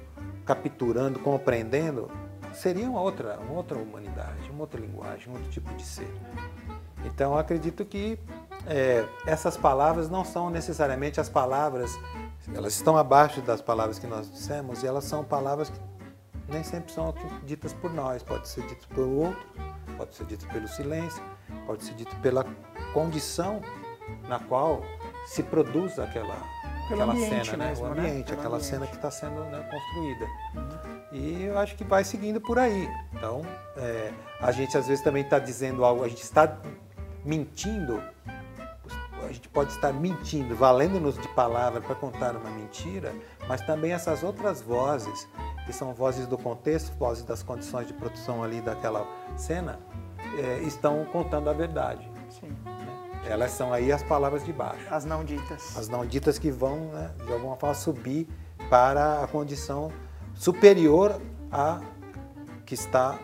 capturando, 0.44 1.18
compreendendo, 1.20 2.10
seria 2.52 2.88
uma 2.88 3.00
outra, 3.00 3.38
uma 3.38 3.52
outra 3.52 3.78
humanidade, 3.78 4.50
uma 4.50 4.62
outra 4.62 4.80
linguagem, 4.80 5.28
um 5.28 5.32
outro 5.32 5.50
tipo 5.50 5.72
de 5.74 5.84
ser. 5.84 6.12
Então, 7.04 7.36
acredito 7.38 7.84
que 7.84 8.18
é, 8.66 9.04
essas 9.26 9.56
palavras 9.56 10.10
não 10.10 10.24
são 10.24 10.50
necessariamente 10.50 11.20
as 11.20 11.28
palavras, 11.28 11.96
elas 12.54 12.74
estão 12.74 12.96
abaixo 12.96 13.40
das 13.40 13.60
palavras 13.60 13.98
que 13.98 14.06
nós 14.06 14.30
dissemos 14.30 14.82
e 14.82 14.86
elas 14.86 15.04
são 15.04 15.24
palavras 15.24 15.70
que 15.70 15.80
nem 16.48 16.62
sempre 16.62 16.92
são 16.92 17.12
ditas 17.44 17.72
por 17.72 17.92
nós, 17.92 18.22
pode 18.22 18.48
ser 18.48 18.64
dito 18.66 18.86
pelo 18.88 19.16
outro, 19.18 19.46
pode 19.96 20.14
ser 20.14 20.26
dito 20.26 20.46
pelo 20.48 20.68
silêncio, 20.68 21.22
pode 21.66 21.84
ser 21.84 21.94
dito 21.94 22.14
pela 22.16 22.44
condição 22.92 23.60
na 24.28 24.38
qual 24.38 24.82
se 25.26 25.42
produz 25.42 25.98
aquela, 25.98 26.36
Pelo 26.88 27.02
aquela 27.02 27.16
cena, 27.16 27.36
mesmo, 27.36 27.56
né? 27.56 27.74
o 27.76 27.94
né? 27.94 28.00
ambiente, 28.00 28.26
Pelo 28.26 28.38
aquela 28.38 28.56
ambiente. 28.56 28.70
cena 28.70 28.86
que 28.86 28.94
está 28.94 29.10
sendo 29.10 29.40
né, 29.44 29.68
construída. 29.70 30.26
E 31.12 31.44
eu 31.44 31.58
acho 31.58 31.74
que 31.74 31.82
vai 31.82 32.04
seguindo 32.04 32.40
por 32.40 32.58
aí. 32.58 32.88
Então, 33.12 33.42
é, 33.76 34.12
a 34.40 34.52
gente 34.52 34.76
às 34.78 34.86
vezes 34.86 35.02
também 35.02 35.24
está 35.24 35.40
dizendo 35.40 35.84
algo, 35.84 36.04
a 36.04 36.08
gente 36.08 36.22
está 36.22 36.58
mentindo, 37.24 38.00
a 39.26 39.32
gente 39.32 39.48
pode 39.48 39.72
estar 39.72 39.92
mentindo, 39.92 40.54
valendo-nos 40.56 41.18
de 41.18 41.28
palavra 41.28 41.80
para 41.80 41.94
contar 41.94 42.36
uma 42.36 42.50
mentira, 42.50 43.14
mas 43.48 43.60
também 43.62 43.92
essas 43.92 44.22
outras 44.22 44.62
vozes, 44.62 45.28
que 45.66 45.72
são 45.72 45.92
vozes 45.92 46.26
do 46.26 46.38
contexto, 46.38 46.96
vozes 46.98 47.24
das 47.24 47.42
condições 47.42 47.86
de 47.86 47.92
produção 47.92 48.42
ali 48.42 48.60
daquela 48.60 49.06
cena, 49.36 49.78
é, 50.38 50.58
estão 50.60 51.04
contando 51.06 51.48
a 51.50 51.52
verdade. 51.52 52.08
Sim. 52.30 52.48
né? 52.64 53.22
Elas 53.28 53.50
são 53.50 53.72
aí 53.72 53.90
as 53.90 54.02
palavras 54.02 54.44
de 54.44 54.52
baixo 54.52 54.86
As 54.90 55.04
não 55.04 55.24
ditas. 55.24 55.76
as 55.76 55.88
não 55.88 56.06
ditas 56.06 56.38
que 56.38 56.50
vão, 56.50 56.76
né, 56.92 57.10
de 57.26 57.32
alguma 57.32 57.56
forma, 57.56 57.74
subir 57.74 58.28
para 58.70 59.22
a 59.22 59.26
condição 59.26 59.90
superior 60.34 61.20
à 61.50 61.80
que 62.64 62.74
está 62.74 63.18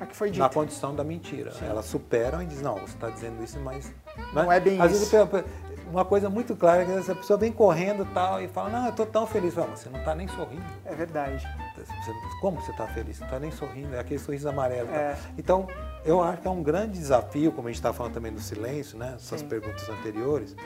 A 0.00 0.06
que 0.06 0.16
foi 0.16 0.28
na 0.28 0.32
dita. 0.34 0.48
condição 0.50 0.94
da 0.94 1.02
mentira. 1.04 1.52
Elas 1.62 1.86
superam 1.86 2.42
e 2.42 2.46
dizem, 2.46 2.64
não, 2.64 2.74
você 2.76 2.94
está 2.94 3.08
dizendo 3.10 3.42
isso, 3.42 3.58
mas... 3.60 3.92
Não 4.32 4.50
é 4.50 4.60
bem 4.60 4.80
Às 4.80 4.92
isso. 4.92 5.10
vezes, 5.10 5.44
uma 5.90 6.04
coisa 6.04 6.28
muito 6.28 6.56
clara 6.56 6.82
é 6.82 6.84
que 6.84 6.90
essa 6.92 7.14
pessoa 7.14 7.38
vem 7.38 7.52
correndo 7.52 8.02
e 8.02 8.06
tal, 8.14 8.40
e 8.42 8.48
fala, 8.48 8.68
não, 8.70 8.84
eu 8.84 8.90
estou 8.90 9.06
tão 9.06 9.26
feliz. 9.26 9.54
Fala, 9.54 9.68
você 9.76 9.88
não 9.88 9.98
está 10.00 10.14
nem 10.14 10.26
sorrindo. 10.28 10.64
É 10.84 10.94
verdade. 10.94 11.46
Você- 11.76 12.12
como 12.40 12.60
você 12.60 12.70
está 12.72 12.86
feliz? 12.88 13.16
Você 13.16 13.20
não 13.20 13.28
está 13.28 13.38
nem 13.38 13.50
sorrindo, 13.50 13.94
é 13.94 14.00
aquele 14.00 14.18
sorriso 14.18 14.48
amarelo. 14.48 14.88
tá? 14.88 14.94
É. 14.94 15.16
Então, 15.38 15.68
eu 16.04 16.22
acho 16.22 16.42
que 16.42 16.48
é 16.48 16.50
um 16.50 16.62
grande 16.62 16.98
desafio, 16.98 17.52
como 17.52 17.68
a 17.68 17.70
gente 17.70 17.78
está 17.78 17.92
falando 17.92 18.14
também 18.14 18.32
do 18.32 18.40
silêncio, 18.40 18.98
né? 18.98 19.12
Essas 19.16 19.40
Sim. 19.40 19.48
perguntas 19.48 19.88
anteriores, 19.88 20.56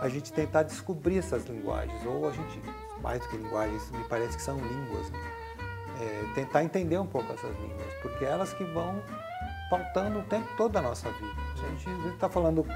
a 0.00 0.08
gente 0.08 0.32
tentar 0.32 0.64
descobrir 0.64 1.18
essas 1.18 1.44
linguagens, 1.46 2.04
ou 2.04 2.28
a 2.28 2.32
gente, 2.32 2.60
mais 3.02 3.20
do 3.20 3.28
que 3.28 3.36
linguagens, 3.36 3.90
me 3.92 4.04
parece 4.04 4.36
que 4.36 4.42
são 4.42 4.56
línguas, 4.58 5.10
né? 5.10 5.18
É, 6.00 6.24
tentar 6.34 6.62
entender 6.64 6.98
um 6.98 7.06
pouco 7.06 7.32
essas 7.32 7.54
línguas, 7.60 7.86
porque 8.02 8.24
elas 8.24 8.52
que 8.52 8.64
vão 8.64 9.00
pautando 9.70 10.18
o 10.18 10.22
tempo 10.24 10.46
todo 10.56 10.72
da 10.72 10.82
nossa 10.82 11.08
vida. 11.10 11.45
A 11.66 12.02
gente 12.02 12.14
está 12.14 12.28
falando, 12.28 12.66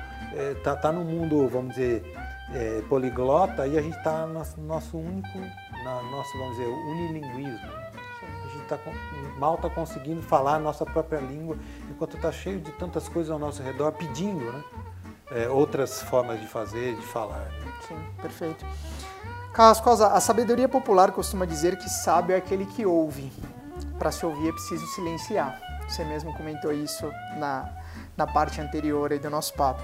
está 0.56 0.76
tá 0.76 0.92
num 0.92 1.04
mundo, 1.04 1.48
vamos 1.48 1.74
dizer, 1.74 2.02
é, 2.52 2.82
poliglota 2.88 3.66
e 3.66 3.78
a 3.78 3.82
gente 3.82 3.96
está 3.96 4.26
no 4.26 4.44
nosso, 4.64 4.98
único, 4.98 5.38
na 5.84 6.02
nosso, 6.02 6.38
vamos 6.38 6.56
dizer, 6.56 6.68
unilinguismo. 6.68 7.68
A 7.68 8.48
gente 8.52 8.66
tá, 8.66 8.78
mal 9.38 9.54
está 9.54 9.70
conseguindo 9.70 10.22
falar 10.22 10.56
a 10.56 10.58
nossa 10.58 10.84
própria 10.84 11.20
língua, 11.20 11.56
enquanto 11.88 12.16
está 12.16 12.32
cheio 12.32 12.60
de 12.60 12.72
tantas 12.72 13.08
coisas 13.08 13.30
ao 13.30 13.38
nosso 13.38 13.62
redor 13.62 13.92
pedindo 13.92 14.44
né, 14.44 14.64
é, 15.30 15.48
outras 15.48 16.02
formas 16.02 16.40
de 16.40 16.46
fazer, 16.46 16.96
de 16.96 17.06
falar. 17.06 17.38
né? 17.38 17.72
Sim, 17.86 17.96
perfeito. 18.20 18.66
Carrascosa, 19.52 20.08
a 20.08 20.20
sabedoria 20.20 20.68
popular 20.68 21.12
costuma 21.12 21.44
dizer 21.44 21.76
que 21.76 21.88
sábio 21.88 22.34
é 22.34 22.38
aquele 22.38 22.66
que 22.66 22.86
ouve. 22.86 23.32
Para 23.98 24.10
se 24.10 24.24
ouvir 24.24 24.48
é 24.48 24.52
preciso 24.52 24.86
silenciar. 24.88 25.60
Você 25.88 26.04
mesmo 26.04 26.32
comentou 26.36 26.72
isso 26.72 27.10
na, 27.36 27.68
na 28.20 28.26
parte 28.26 28.60
anterior 28.60 29.12
aí 29.12 29.18
do 29.18 29.30
nosso 29.30 29.54
papo. 29.54 29.82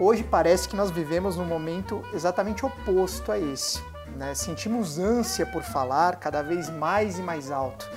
Hoje 0.00 0.24
parece 0.24 0.68
que 0.68 0.74
nós 0.74 0.90
vivemos 0.90 1.36
num 1.36 1.44
momento 1.44 2.02
exatamente 2.14 2.64
oposto 2.64 3.30
a 3.30 3.38
esse. 3.38 3.82
Né? 4.16 4.34
Sentimos 4.34 4.98
ânsia 4.98 5.44
por 5.44 5.62
falar 5.62 6.16
cada 6.16 6.42
vez 6.42 6.70
mais 6.70 7.18
e 7.18 7.22
mais 7.22 7.50
alto. 7.50 7.88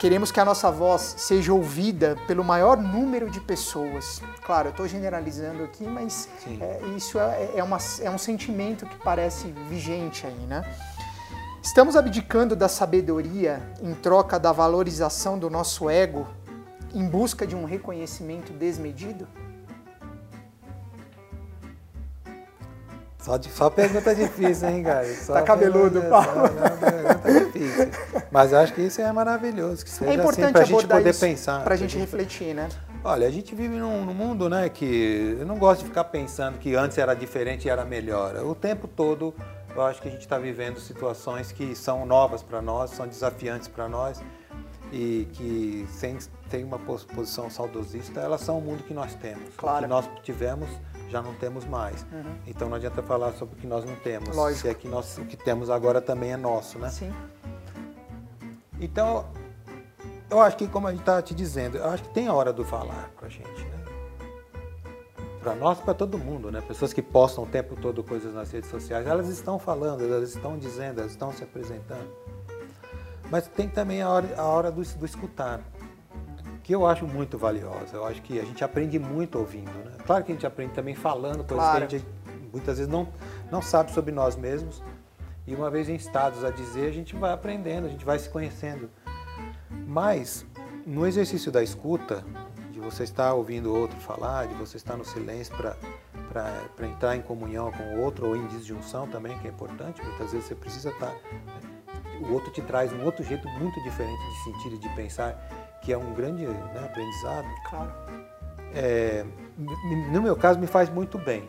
Queremos 0.00 0.30
que 0.30 0.38
a 0.38 0.44
nossa 0.44 0.70
voz 0.70 1.14
seja 1.18 1.52
ouvida 1.52 2.16
pelo 2.26 2.44
maior 2.44 2.76
número 2.76 3.30
de 3.30 3.40
pessoas. 3.40 4.20
Claro, 4.44 4.68
eu 4.68 4.70
estou 4.70 4.86
generalizando 4.86 5.64
aqui, 5.64 5.84
mas 5.84 6.28
é, 6.60 6.80
isso 6.96 7.18
é, 7.18 7.50
é, 7.56 7.64
uma, 7.64 7.78
é 8.00 8.10
um 8.10 8.18
sentimento 8.18 8.86
que 8.86 8.96
parece 8.98 9.48
vigente 9.68 10.26
aí, 10.26 10.46
né? 10.46 10.62
Estamos 11.60 11.96
abdicando 11.96 12.54
da 12.54 12.68
sabedoria 12.68 13.60
em 13.82 13.92
troca 13.92 14.38
da 14.38 14.52
valorização 14.52 15.36
do 15.36 15.50
nosso 15.50 15.90
ego 15.90 16.26
em 16.94 17.08
busca 17.08 17.46
de 17.46 17.54
um 17.54 17.64
reconhecimento 17.64 18.52
desmedido? 18.52 19.26
Só, 23.18 23.36
de, 23.36 23.50
só 23.50 23.68
pergunta 23.68 24.14
difícil, 24.14 24.68
hein, 24.68 24.82
cara? 24.82 25.04
Só 25.14 25.34
tá 25.34 25.42
cabeludo, 25.42 26.00
Paulo. 26.02 26.48
Pergunta 26.80 27.44
difícil. 27.44 27.90
Mas 28.30 28.54
acho 28.54 28.72
que 28.72 28.80
isso 28.80 29.02
é 29.02 29.12
maravilhoso, 29.12 29.84
que 29.84 29.90
seja 29.90 30.10
é 30.10 30.14
importante 30.14 30.44
assim, 30.44 30.52
pra 30.52 30.64
gente 30.64 30.86
poder 30.86 31.14
pensar. 31.14 31.64
Pra 31.64 31.76
gente 31.76 31.98
refletir, 31.98 32.54
né? 32.54 32.68
Olha, 33.04 33.26
a 33.26 33.30
gente 33.30 33.54
vive 33.54 33.76
num, 33.76 34.04
num, 34.04 34.14
mundo, 34.14 34.48
né, 34.48 34.68
que 34.68 35.36
eu 35.38 35.44
não 35.44 35.58
gosto 35.58 35.82
de 35.82 35.88
ficar 35.88 36.04
pensando 36.04 36.58
que 36.58 36.74
antes 36.74 36.96
era 36.96 37.12
diferente 37.12 37.66
e 37.66 37.70
era 37.70 37.84
melhor. 37.84 38.36
O 38.36 38.54
tempo 38.54 38.88
todo 38.88 39.34
eu 39.74 39.82
acho 39.82 40.00
que 40.00 40.08
a 40.08 40.10
gente 40.10 40.22
está 40.22 40.38
vivendo 40.38 40.80
situações 40.80 41.52
que 41.52 41.74
são 41.76 42.04
novas 42.06 42.42
para 42.42 42.60
nós, 42.60 42.90
são 42.90 43.06
desafiantes 43.06 43.68
para 43.68 43.88
nós 43.88 44.20
e 44.92 45.28
que 45.32 45.86
sem 45.90 46.16
tem 46.48 46.64
uma 46.64 46.78
posição 46.78 47.50
saudosista, 47.50 48.20
elas 48.20 48.40
são 48.40 48.58
o 48.58 48.62
mundo 48.62 48.82
que 48.84 48.94
nós 48.94 49.14
temos. 49.14 49.54
Claro. 49.56 49.78
O 49.78 49.82
que 49.82 49.86
nós 49.86 50.08
tivemos 50.22 50.68
já 51.10 51.22
não 51.22 51.34
temos 51.34 51.64
mais. 51.64 52.02
Uhum. 52.12 52.36
Então 52.46 52.68
não 52.68 52.76
adianta 52.76 53.02
falar 53.02 53.32
sobre 53.32 53.54
o 53.54 53.58
que 53.58 53.66
nós 53.66 53.84
não 53.84 53.96
temos. 53.96 54.34
Lógico. 54.34 54.62
Se 54.62 54.68
é 54.68 54.74
que 54.74 54.88
nós, 54.88 55.18
o 55.18 55.24
que 55.24 55.36
temos 55.36 55.70
agora 55.70 56.00
também 56.00 56.32
é 56.32 56.36
nosso, 56.36 56.78
né? 56.78 56.90
Sim. 56.90 57.12
Então, 58.80 59.26
eu 60.30 60.40
acho 60.40 60.56
que, 60.56 60.68
como 60.68 60.86
a 60.86 60.90
gente 60.90 61.00
está 61.00 61.20
te 61.20 61.34
dizendo, 61.34 61.78
eu 61.78 61.86
acho 61.86 62.04
que 62.04 62.10
tem 62.10 62.28
a 62.28 62.34
hora 62.34 62.52
do 62.52 62.64
falar 62.64 63.10
para 63.16 63.26
a 63.26 63.30
gente, 63.30 63.64
né? 63.64 63.84
Para 65.40 65.54
nós, 65.54 65.80
para 65.80 65.94
todo 65.94 66.18
mundo, 66.18 66.50
né? 66.50 66.60
Pessoas 66.60 66.92
que 66.92 67.02
postam 67.02 67.44
o 67.44 67.46
tempo 67.46 67.74
todo 67.76 68.04
coisas 68.04 68.32
nas 68.34 68.50
redes 68.50 68.70
sociais, 68.70 69.06
elas 69.06 69.28
estão 69.28 69.58
falando, 69.58 70.04
elas 70.04 70.30
estão 70.30 70.58
dizendo, 70.58 71.00
elas 71.00 71.12
estão 71.12 71.32
se 71.32 71.42
apresentando. 71.42 72.08
Mas 73.30 73.46
tem 73.48 73.68
também 73.68 74.02
a 74.02 74.08
hora, 74.08 74.34
a 74.36 74.44
hora 74.44 74.70
do, 74.70 74.82
do 74.82 75.04
escutar 75.04 75.60
que 76.62 76.74
eu 76.74 76.86
acho 76.86 77.06
muito 77.06 77.38
valiosa. 77.38 77.96
Eu 77.96 78.04
acho 78.04 78.20
que 78.20 78.38
a 78.38 78.44
gente 78.44 78.62
aprende 78.62 78.98
muito 78.98 79.38
ouvindo. 79.38 79.70
Né? 79.70 79.92
Claro 80.04 80.22
que 80.22 80.32
a 80.32 80.34
gente 80.34 80.46
aprende 80.46 80.74
também 80.74 80.94
falando 80.94 81.42
coisas 81.42 81.66
claro. 81.66 81.86
que 81.86 81.96
a 81.96 81.98
gente 81.98 82.08
muitas 82.52 82.76
vezes 82.78 82.92
não, 82.92 83.08
não 83.50 83.62
sabe 83.62 83.90
sobre 83.90 84.12
nós 84.12 84.36
mesmos. 84.36 84.82
E 85.46 85.54
uma 85.54 85.70
vez 85.70 85.88
em 85.88 85.94
estados 85.94 86.44
a 86.44 86.50
dizer, 86.50 86.88
a 86.88 86.92
gente 86.92 87.16
vai 87.16 87.32
aprendendo, 87.32 87.86
a 87.86 87.88
gente 87.88 88.04
vai 88.04 88.18
se 88.18 88.28
conhecendo. 88.28 88.90
Mas, 89.86 90.44
no 90.86 91.06
exercício 91.06 91.50
da 91.50 91.62
escuta, 91.62 92.22
de 92.70 92.78
você 92.78 93.04
estar 93.04 93.32
ouvindo 93.32 93.74
outro 93.74 93.98
falar, 94.00 94.46
de 94.46 94.54
você 94.54 94.76
estar 94.76 94.94
no 94.94 95.06
silêncio 95.06 95.56
para 95.56 96.86
entrar 96.86 97.16
em 97.16 97.22
comunhão 97.22 97.72
com 97.72 97.82
o 97.96 98.00
outro, 98.02 98.28
ou 98.28 98.36
em 98.36 98.46
disjunção 98.48 99.08
também, 99.08 99.38
que 99.38 99.48
é 99.48 99.50
importante, 99.50 100.02
muitas 100.02 100.32
vezes 100.32 100.48
você 100.48 100.54
precisa 100.54 100.90
estar. 100.90 101.14
O 102.20 102.32
outro 102.32 102.50
te 102.50 102.60
traz 102.62 102.92
um 102.92 103.04
outro 103.04 103.24
jeito 103.24 103.48
muito 103.48 103.82
diferente 103.82 104.18
de 104.18 104.44
sentir 104.44 104.72
e 104.74 104.78
de 104.78 104.88
pensar 104.90 105.78
que 105.82 105.92
é 105.92 105.98
um 105.98 106.14
grande 106.14 106.46
né, 106.46 106.84
aprendizado. 106.84 107.48
Claro. 107.68 107.92
É, 108.74 109.24
no 110.12 110.20
meu 110.20 110.36
caso, 110.36 110.58
me 110.58 110.66
faz 110.66 110.88
muito 110.88 111.18
bem. 111.18 111.48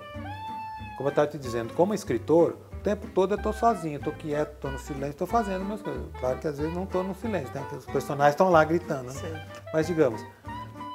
Como 0.97 1.07
eu 1.07 1.11
estava 1.11 1.27
te 1.27 1.37
dizendo, 1.37 1.73
como 1.73 1.93
escritor, 1.93 2.57
o 2.73 2.81
tempo 2.81 3.07
todo 3.07 3.33
eu 3.33 3.37
estou 3.37 3.53
sozinho, 3.53 3.97
estou 3.97 4.13
quieto, 4.13 4.53
estou 4.53 4.71
no 4.71 4.79
silêncio, 4.79 5.11
estou 5.11 5.27
fazendo 5.27 5.65
minhas 5.65 5.81
coisas. 5.81 6.03
Claro 6.19 6.39
que 6.39 6.47
às 6.47 6.57
vezes 6.57 6.73
não 6.73 6.83
estou 6.83 7.03
no 7.03 7.15
silêncio, 7.15 7.53
né? 7.53 7.65
os 7.71 7.85
personagens 7.85 8.33
estão 8.33 8.49
lá 8.49 8.63
gritando. 8.63 9.13
Né? 9.13 9.47
Mas 9.73 9.87
digamos, 9.87 10.25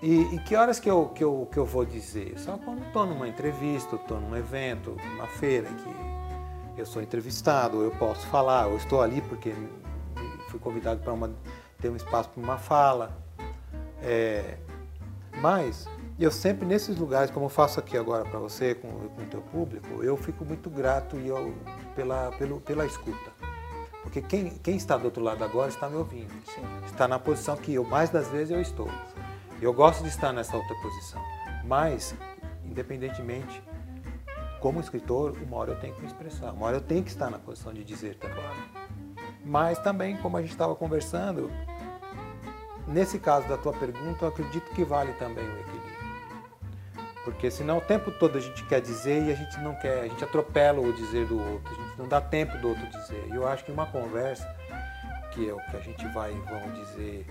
e, 0.03 0.35
e, 0.35 0.39
que 0.41 0.55
horas 0.55 0.79
que 0.79 0.91
eu, 0.91 1.09
que 1.09 1.25
eu, 1.25 1.49
que 1.51 1.59
eu 1.59 1.65
vou 1.65 1.85
dizer? 1.85 2.39
Só 2.39 2.59
quando 2.59 2.85
estou 2.85 3.07
numa 3.07 3.27
entrevista, 3.27 3.97
estou 3.97 4.21
num 4.21 4.37
evento, 4.37 4.97
numa 5.03 5.27
feira 5.27 5.67
que 5.67 6.14
eu 6.77 6.87
sou 6.87 7.03
entrevistado, 7.03 7.83
eu 7.83 7.91
posso 7.93 8.27
falar, 8.27 8.69
eu 8.69 8.77
estou 8.77 9.01
ali 9.01 9.21
porque 9.23 9.55
fui 10.49 10.59
convidado 10.59 11.01
para 11.01 11.31
ter 11.81 11.89
um 11.89 11.97
espaço 11.97 12.29
para 12.31 12.43
uma 12.43 12.59
fala. 12.59 13.17
É, 14.03 14.59
mas 15.41 15.89
eu 16.19 16.31
sempre 16.31 16.65
nesses 16.65 16.97
lugares, 16.97 17.31
como 17.31 17.47
eu 17.47 17.51
faço 17.51 17.81
aqui 17.81 17.97
agora 17.97 18.25
para 18.25 18.39
você, 18.39 18.75
com, 18.75 18.89
com 18.89 19.23
o 19.23 19.27
teu 19.27 19.41
público, 19.41 20.03
eu 20.03 20.17
fico 20.17 20.45
muito 20.45 20.71
grato 20.71 21.17
e 21.17 21.29
eu, 21.29 21.55
pela, 21.95 22.31
pelo, 22.33 22.61
pela 22.61 22.87
escuta. 22.87 23.33
Porque 24.03 24.21
quem, 24.21 24.51
quem 24.51 24.77
está 24.77 24.97
do 24.97 25.07
outro 25.07 25.23
lado 25.23 25.43
agora 25.43 25.69
está 25.69 25.89
me 25.89 25.97
ouvindo. 25.97 26.31
Sim. 26.47 26.63
Está 26.87 27.09
na 27.09 27.19
posição 27.19 27.57
que 27.57 27.75
eu, 27.75 27.85
mais 27.85 28.11
das 28.11 28.29
vezes, 28.29 28.51
eu 28.51 28.61
estou. 28.61 28.89
Eu 29.61 29.73
gosto 29.73 30.03
de 30.03 30.09
estar 30.09 30.33
nessa 30.33 30.57
outra 30.57 30.75
posição. 30.77 31.21
Mas, 31.65 32.15
independentemente, 32.65 33.63
como 34.65 34.81
escritor, 34.81 35.37
uma 35.47 35.59
hora 35.59 35.73
eu 35.73 35.77
tenho 35.77 35.95
que 35.95 36.01
me 36.01 36.07
expressar, 36.07 36.53
uma 36.53 36.65
hora 36.65 36.79
eu 36.79 36.81
tenho 36.81 37.05
que 37.05 37.11
estar 37.11 37.29
na 37.29 37.39
posição 37.39 37.71
de 37.71 37.85
dizer 37.85 38.15
também. 38.15 38.43
Mas 39.45 39.79
também, 39.79 40.17
como 40.17 40.39
a 40.39 40.41
gente 40.41 40.53
estava 40.53 40.75
conversando, 40.75 41.51
Nesse 42.87 43.19
caso 43.19 43.49
da 43.49 43.57
tua 43.57 43.73
pergunta, 43.73 44.25
eu 44.25 44.29
acredito 44.29 44.71
que 44.73 44.85
vale 44.85 45.13
também 45.15 45.45
o 45.45 45.59
equilíbrio. 45.59 45.95
Porque 47.25 47.51
senão 47.51 47.79
o 47.79 47.81
tempo 47.81 48.11
todo 48.11 48.37
a 48.37 48.41
gente 48.41 48.63
quer 48.67 48.83
dizer 48.83 49.23
e 49.23 49.33
a 49.33 49.35
gente 49.35 49.59
não 49.61 49.75
quer, 49.77 50.01
a 50.01 50.09
gente 50.09 50.23
atropela 50.23 50.81
o 50.81 50.93
dizer 50.93 51.27
do 51.27 51.41
outro, 51.41 51.73
a 51.73 51.83
gente 51.83 51.99
não 51.99 52.07
dá 52.07 52.21
tempo 52.21 52.57
do 52.59 52.69
outro 52.69 52.87
dizer. 52.91 53.27
E 53.31 53.35
eu 53.35 53.49
acho 53.49 53.65
que 53.65 53.73
uma 53.73 53.87
conversa, 53.87 54.47
que 55.33 55.49
é 55.49 55.55
o 55.55 55.59
que 55.71 55.77
a 55.79 55.81
gente 55.81 56.07
vai, 56.09 56.33
vamos 56.33 56.79
dizer, 56.79 57.27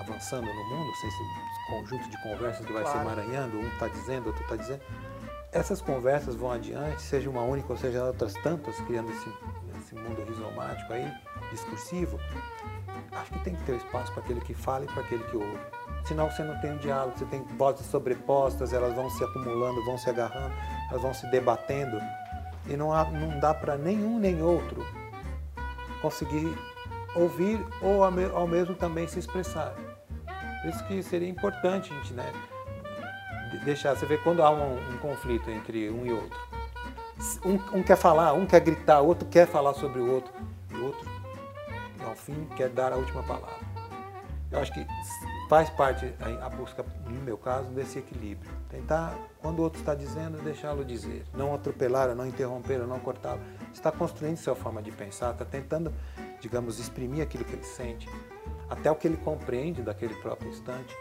avançando 0.00 0.46
no 0.46 0.64
mundo, 0.64 0.92
sem 0.96 1.08
esse 1.08 1.66
conjunto 1.70 2.10
de 2.10 2.22
conversas 2.22 2.66
que 2.66 2.72
vai 2.72 2.82
claro. 2.82 2.98
se 2.98 3.04
emaranhando, 3.04 3.56
um 3.56 3.68
está 3.68 3.86
dizendo, 3.86 4.26
outro 4.26 4.42
está 4.42 4.56
dizendo, 4.56 4.82
essas 5.52 5.80
conversas 5.80 6.34
vão 6.34 6.52
adiante, 6.52 7.00
seja 7.00 7.28
uma 7.30 7.42
única 7.42 7.72
ou 7.72 7.78
seja 7.78 8.04
outras 8.04 8.34
tantas, 8.34 8.76
criando 8.82 9.10
esse, 9.10 9.32
esse 9.78 9.94
mundo 9.94 10.22
rizomático 10.28 10.92
aí, 10.92 11.10
discursivo, 11.50 12.18
acho 13.12 13.32
que 13.32 13.38
tem 13.40 13.54
que 13.54 13.64
ter 13.64 13.76
espaço 13.76 14.12
para 14.12 14.22
aquele 14.22 14.40
que 14.40 14.54
fala 14.54 14.84
e 14.84 14.88
para 14.88 15.02
aquele 15.02 15.24
que 15.24 15.36
ouve. 15.36 15.58
Senão 16.06 16.30
você 16.30 16.42
não 16.42 16.58
tem 16.60 16.72
um 16.72 16.78
diálogo, 16.78 17.18
você 17.18 17.24
tem 17.26 17.42
vozes 17.56 17.86
sobrepostas, 17.86 18.72
elas 18.72 18.94
vão 18.94 19.08
se 19.10 19.24
acumulando, 19.24 19.84
vão 19.84 19.98
se 19.98 20.08
agarrando, 20.08 20.54
elas 20.90 21.02
vão 21.02 21.14
se 21.14 21.26
debatendo 21.30 21.98
e 22.66 22.76
não, 22.76 22.92
há, 22.92 23.04
não 23.04 23.40
dá 23.40 23.54
para 23.54 23.76
nenhum 23.76 24.18
nem 24.18 24.42
outro 24.42 24.84
conseguir 26.02 26.56
ouvir 27.14 27.58
ou 27.82 28.04
ao 28.04 28.46
mesmo 28.46 28.74
também 28.74 29.08
se 29.08 29.18
expressar. 29.18 29.74
Por 30.60 30.70
isso 30.70 30.84
que 30.86 31.02
seria 31.02 31.28
importante 31.28 31.92
a 31.92 31.96
gente 31.96 32.12
né, 32.12 32.32
deixar. 33.64 33.96
Você 33.96 34.06
vê 34.06 34.18
quando 34.18 34.42
há 34.42 34.50
um, 34.50 34.76
um 34.94 34.98
conflito 34.98 35.50
entre 35.50 35.90
um 35.90 36.04
e 36.04 36.12
outro. 36.12 36.38
Um, 37.44 37.78
um, 37.78 37.82
quer 37.82 37.96
falar, 37.96 38.32
um 38.32 38.46
quer 38.46 38.60
gritar, 38.60 39.00
outro 39.00 39.26
quer 39.28 39.46
falar 39.46 39.74
sobre 39.74 39.98
o 40.00 40.12
outro, 40.12 40.32
e 40.70 40.74
o 40.74 40.84
outro 40.84 41.18
ao 42.08 42.16
fim, 42.16 42.46
quer 42.56 42.68
dar 42.70 42.92
a 42.92 42.96
última 42.96 43.22
palavra. 43.22 43.68
Eu 44.50 44.58
acho 44.58 44.72
que 44.72 44.86
faz 45.48 45.68
parte 45.68 46.10
a 46.40 46.48
busca, 46.48 46.84
no 47.04 47.20
meu 47.20 47.36
caso, 47.36 47.68
desse 47.70 47.98
equilíbrio. 47.98 48.50
Tentar, 48.70 49.14
quando 49.42 49.58
o 49.58 49.62
outro 49.62 49.78
está 49.78 49.94
dizendo, 49.94 50.42
deixá-lo 50.42 50.84
dizer. 50.84 51.26
Não 51.34 51.54
atropelar, 51.54 52.14
não 52.14 52.26
interromper, 52.26 52.78
não 52.86 52.98
cortá-lo. 52.98 53.40
Está 53.74 53.92
construindo 53.92 54.38
sua 54.38 54.54
forma 54.54 54.80
de 54.80 54.90
pensar, 54.90 55.32
está 55.32 55.44
tentando, 55.44 55.92
digamos, 56.40 56.78
exprimir 56.78 57.22
aquilo 57.22 57.44
que 57.44 57.52
ele 57.52 57.64
sente, 57.64 58.08
até 58.70 58.90
o 58.90 58.94
que 58.94 59.06
ele 59.06 59.18
compreende 59.18 59.82
daquele 59.82 60.14
próprio 60.14 60.48
instante. 60.48 60.96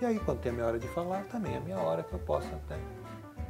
E 0.00 0.06
aí, 0.06 0.18
quando 0.20 0.40
tem 0.40 0.50
a 0.50 0.54
minha 0.54 0.66
hora 0.66 0.78
de 0.78 0.86
falar, 0.88 1.24
também 1.24 1.54
é 1.54 1.58
a 1.58 1.60
minha 1.60 1.78
hora 1.78 2.02
que 2.02 2.12
eu 2.12 2.18
posso 2.20 2.46
até. 2.46 2.76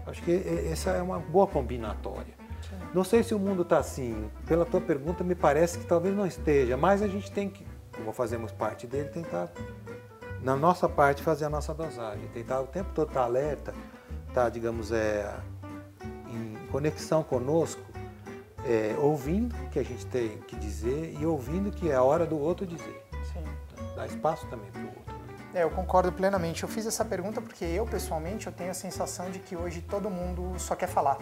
Acho 0.06 0.22
que 0.22 0.42
essa 0.70 0.90
é 0.90 1.02
uma 1.02 1.18
boa 1.18 1.46
combinatória. 1.46 2.34
Não 2.94 3.04
sei 3.04 3.22
se 3.22 3.34
o 3.34 3.38
mundo 3.38 3.62
está 3.62 3.78
assim. 3.78 4.30
Pela 4.46 4.64
tua 4.64 4.80
pergunta, 4.80 5.22
me 5.22 5.34
parece 5.34 5.78
que 5.78 5.86
talvez 5.86 6.16
não 6.16 6.26
esteja, 6.26 6.76
mas 6.76 7.02
a 7.02 7.08
gente 7.08 7.30
tem 7.30 7.50
que, 7.50 7.66
como 7.94 8.12
fazemos 8.12 8.50
parte 8.50 8.86
dele, 8.86 9.10
tentar, 9.10 9.50
na 10.42 10.56
nossa 10.56 10.88
parte, 10.88 11.22
fazer 11.22 11.44
a 11.44 11.50
nossa 11.50 11.74
dosagem. 11.74 12.26
Tentar 12.28 12.60
o 12.60 12.66
tempo 12.66 12.90
todo 12.94 13.08
estar 13.08 13.20
tá 13.20 13.26
alerta, 13.26 13.74
estar, 14.28 14.44
tá, 14.44 14.48
digamos, 14.48 14.90
é, 14.90 15.30
em 16.32 16.54
conexão 16.68 17.22
conosco, 17.22 17.82
é, 18.64 18.96
ouvindo 18.98 19.54
o 19.64 19.68
que 19.68 19.78
a 19.78 19.84
gente 19.84 20.06
tem 20.06 20.38
que 20.38 20.56
dizer 20.56 21.14
e 21.20 21.26
ouvindo 21.26 21.70
que 21.70 21.90
é 21.90 21.94
a 21.94 22.02
hora 22.02 22.24
do 22.24 22.38
outro 22.38 22.66
dizer. 22.66 23.06
Sim. 23.32 23.44
Dá 23.94 24.06
espaço 24.06 24.46
também 24.48 24.70
para 24.70 24.82
o 24.82 24.86
outro. 24.86 25.07
É, 25.54 25.62
eu 25.62 25.70
concordo 25.70 26.12
plenamente. 26.12 26.62
Eu 26.62 26.68
fiz 26.68 26.86
essa 26.86 27.04
pergunta 27.04 27.40
porque 27.40 27.64
eu, 27.64 27.86
pessoalmente, 27.86 28.46
eu 28.46 28.52
tenho 28.52 28.70
a 28.70 28.74
sensação 28.74 29.30
de 29.30 29.38
que 29.38 29.56
hoje 29.56 29.80
todo 29.80 30.10
mundo 30.10 30.58
só 30.58 30.74
quer 30.74 30.88
falar 30.88 31.18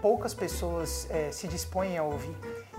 poucas 0.00 0.34
pessoas 0.34 1.06
é, 1.10 1.30
se 1.30 1.46
dispõem 1.46 1.98
a 1.98 2.02
ouvir. 2.02 2.34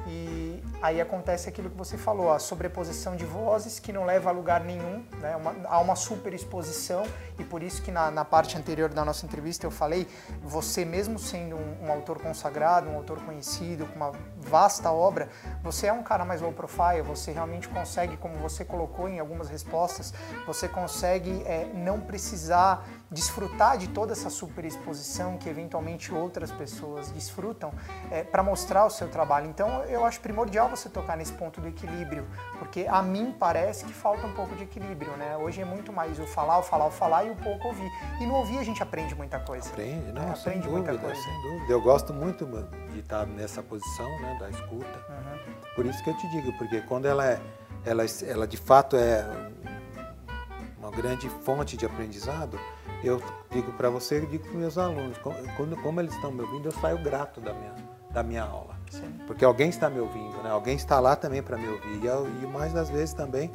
E 0.08 0.64
aí 0.82 1.00
acontece 1.00 1.48
aquilo 1.48 1.70
que 1.70 1.78
você 1.78 1.96
falou, 1.96 2.32
a 2.32 2.40
sobreposição 2.40 3.16
de 3.16 3.24
vozes 3.24 3.80
que 3.80 3.94
não 3.94 4.04
leva 4.04 4.30
a 4.30 4.34
lugar 4.34 4.64
nenhum, 4.64 5.06
né? 5.20 5.36
uma, 5.36 5.56
há 5.66 5.80
uma 5.80 5.96
superexposição 5.96 7.04
e 7.38 7.44
por 7.44 7.62
isso 7.62 7.84
que 7.84 7.92
na, 7.92 8.10
na, 8.10 8.26
parte 8.26 8.58
anterior 8.58 8.90
da 8.90 9.06
nossa 9.06 9.28
entrevista 9.28 9.66
eu 9.68 9.70
falei, 9.70 10.08
você 10.42 10.84
mesmo 10.84 11.20
sendo 11.20 11.56
um, 11.56 11.86
um, 11.86 11.92
autor 11.92 12.20
consagrado, 12.20 12.90
um 12.90 12.96
autor 12.96 13.22
conhecido, 13.22 13.86
com 13.86 13.96
uma 13.96 14.12
vasta 14.42 14.92
obra, 14.92 15.30
você 15.64 15.88
é 15.88 15.94
um 15.94 16.04
cara 16.04 16.26
mais 16.26 16.42
low 16.42 16.52
profile, 16.52 17.02
você 17.02 17.32
realmente 17.32 17.70
consegue, 17.70 18.18
como 18.18 18.36
você 18.36 18.66
colocou 18.66 19.08
em 19.08 19.20
algumas 19.20 19.50
respostas, 19.50 20.14
você 20.46 20.68
consegue 20.68 21.44
é, 21.46 21.70
não 21.74 22.02
precisar 22.02 22.86
desfrutar 23.12 23.78
de 23.78 23.90
toda 23.90 24.14
essa 24.14 24.30
superexposição 24.30 25.38
que 25.38 25.50
eventualmente 25.50 26.14
outras 26.14 26.50
pessoas 26.50 27.12
desfrutam 27.12 27.74
é, 28.10 28.24
para 28.24 28.42
mostrar 28.42 28.86
o 28.86 28.90
seu 28.90 29.10
trabalho. 29.10 29.48
Então 29.50 29.84
eu 29.84 30.06
acho 30.06 30.22
primordial 30.22 30.70
você 30.70 30.90
tocar 30.90 31.18
nesse 31.18 31.34
ponto 31.34 31.60
do 31.60 31.68
equilíbrio, 31.68 32.26
porque 32.58 32.88
a 32.90 33.02
mim 33.02 33.36
parece 33.38 33.84
que 33.84 33.94
falta 33.94 34.26
um 34.26 34.34
pouco 34.34 34.56
de 34.56 34.64
equilíbrio, 34.64 35.12
né? 35.18 35.36
Hoje 35.36 35.62
é 35.62 35.66
muito 35.66 35.92
mais 35.92 36.20
o 36.20 36.26
falar, 36.26 36.60
o 36.60 36.64
falar, 36.64 36.88
o 36.88 36.92
falar 36.92 37.26
e 37.26 37.32
o 37.32 37.36
pouco 37.36 37.68
ouvir. 37.68 37.92
E 38.22 38.26
no 38.26 38.36
ouvir 38.36 38.58
a 38.60 38.64
gente 38.64 38.82
aprende 38.82 39.14
muita 39.14 39.40
coisa. 39.40 39.70
Aprende, 39.70 40.12
né? 40.14 40.34
Aprende 40.34 40.70
muita 40.70 40.98
coisa. 40.98 41.22
Sem 41.22 41.42
dúvida. 41.42 41.74
Eu 41.74 41.82
gosto 41.82 42.14
muito 42.14 42.48
de 42.92 43.00
estar 43.00 43.26
nessa 43.26 43.64
posição, 43.64 44.10
né, 44.22 44.38
da 44.40 44.50
escuta. 44.50 45.06
Uhum. 45.10 45.54
Por 45.76 45.86
isso 45.86 46.04
que 46.04 46.10
eu 46.10 46.18
te 46.18 46.30
digo, 46.30 46.54
porque 46.58 46.82
quando 46.82 47.06
ela 47.06 47.26
é, 47.26 47.42
ela, 47.86 48.04
ela 48.28 48.48
de 48.48 48.58
fato 48.58 48.96
é 48.96 49.26
uma 50.78 50.92
grande 50.92 51.30
fonte 51.44 51.78
de 51.78 51.86
aprendizado, 51.86 52.60
eu 53.04 53.22
digo 53.50 53.72
para 53.74 53.90
você, 53.90 54.20
eu 54.20 54.26
digo 54.26 54.44
para 54.48 54.58
meus 54.58 54.78
alunos, 54.78 55.18
quando, 55.20 55.82
como 55.82 56.00
eles 56.00 56.14
estão 56.14 56.32
me 56.32 56.42
ouvindo, 56.42 56.68
eu 56.68 56.72
saio 56.72 57.02
grato 57.02 57.40
da 57.40 57.54
minha, 57.54 57.76
da 58.12 58.24
minha 58.24 58.44
aula. 58.44 58.76
Sim. 58.90 59.20
Porque 59.26 59.46
alguém 59.46 59.70
está 59.70 59.90
me 59.90 60.00
ouvindo, 60.00 60.42
né? 60.44 60.50
alguém 60.50 60.76
está 60.76 61.00
lá 61.00 61.16
também 61.16 61.42
para 61.42 61.58
me 61.58 61.68
ouvir. 61.68 62.04
E, 62.04 62.06
eu, 62.06 62.28
e, 62.42 62.48
mais 62.48 62.74
das 62.74 62.90
vezes 62.90 63.14
também 63.14 63.52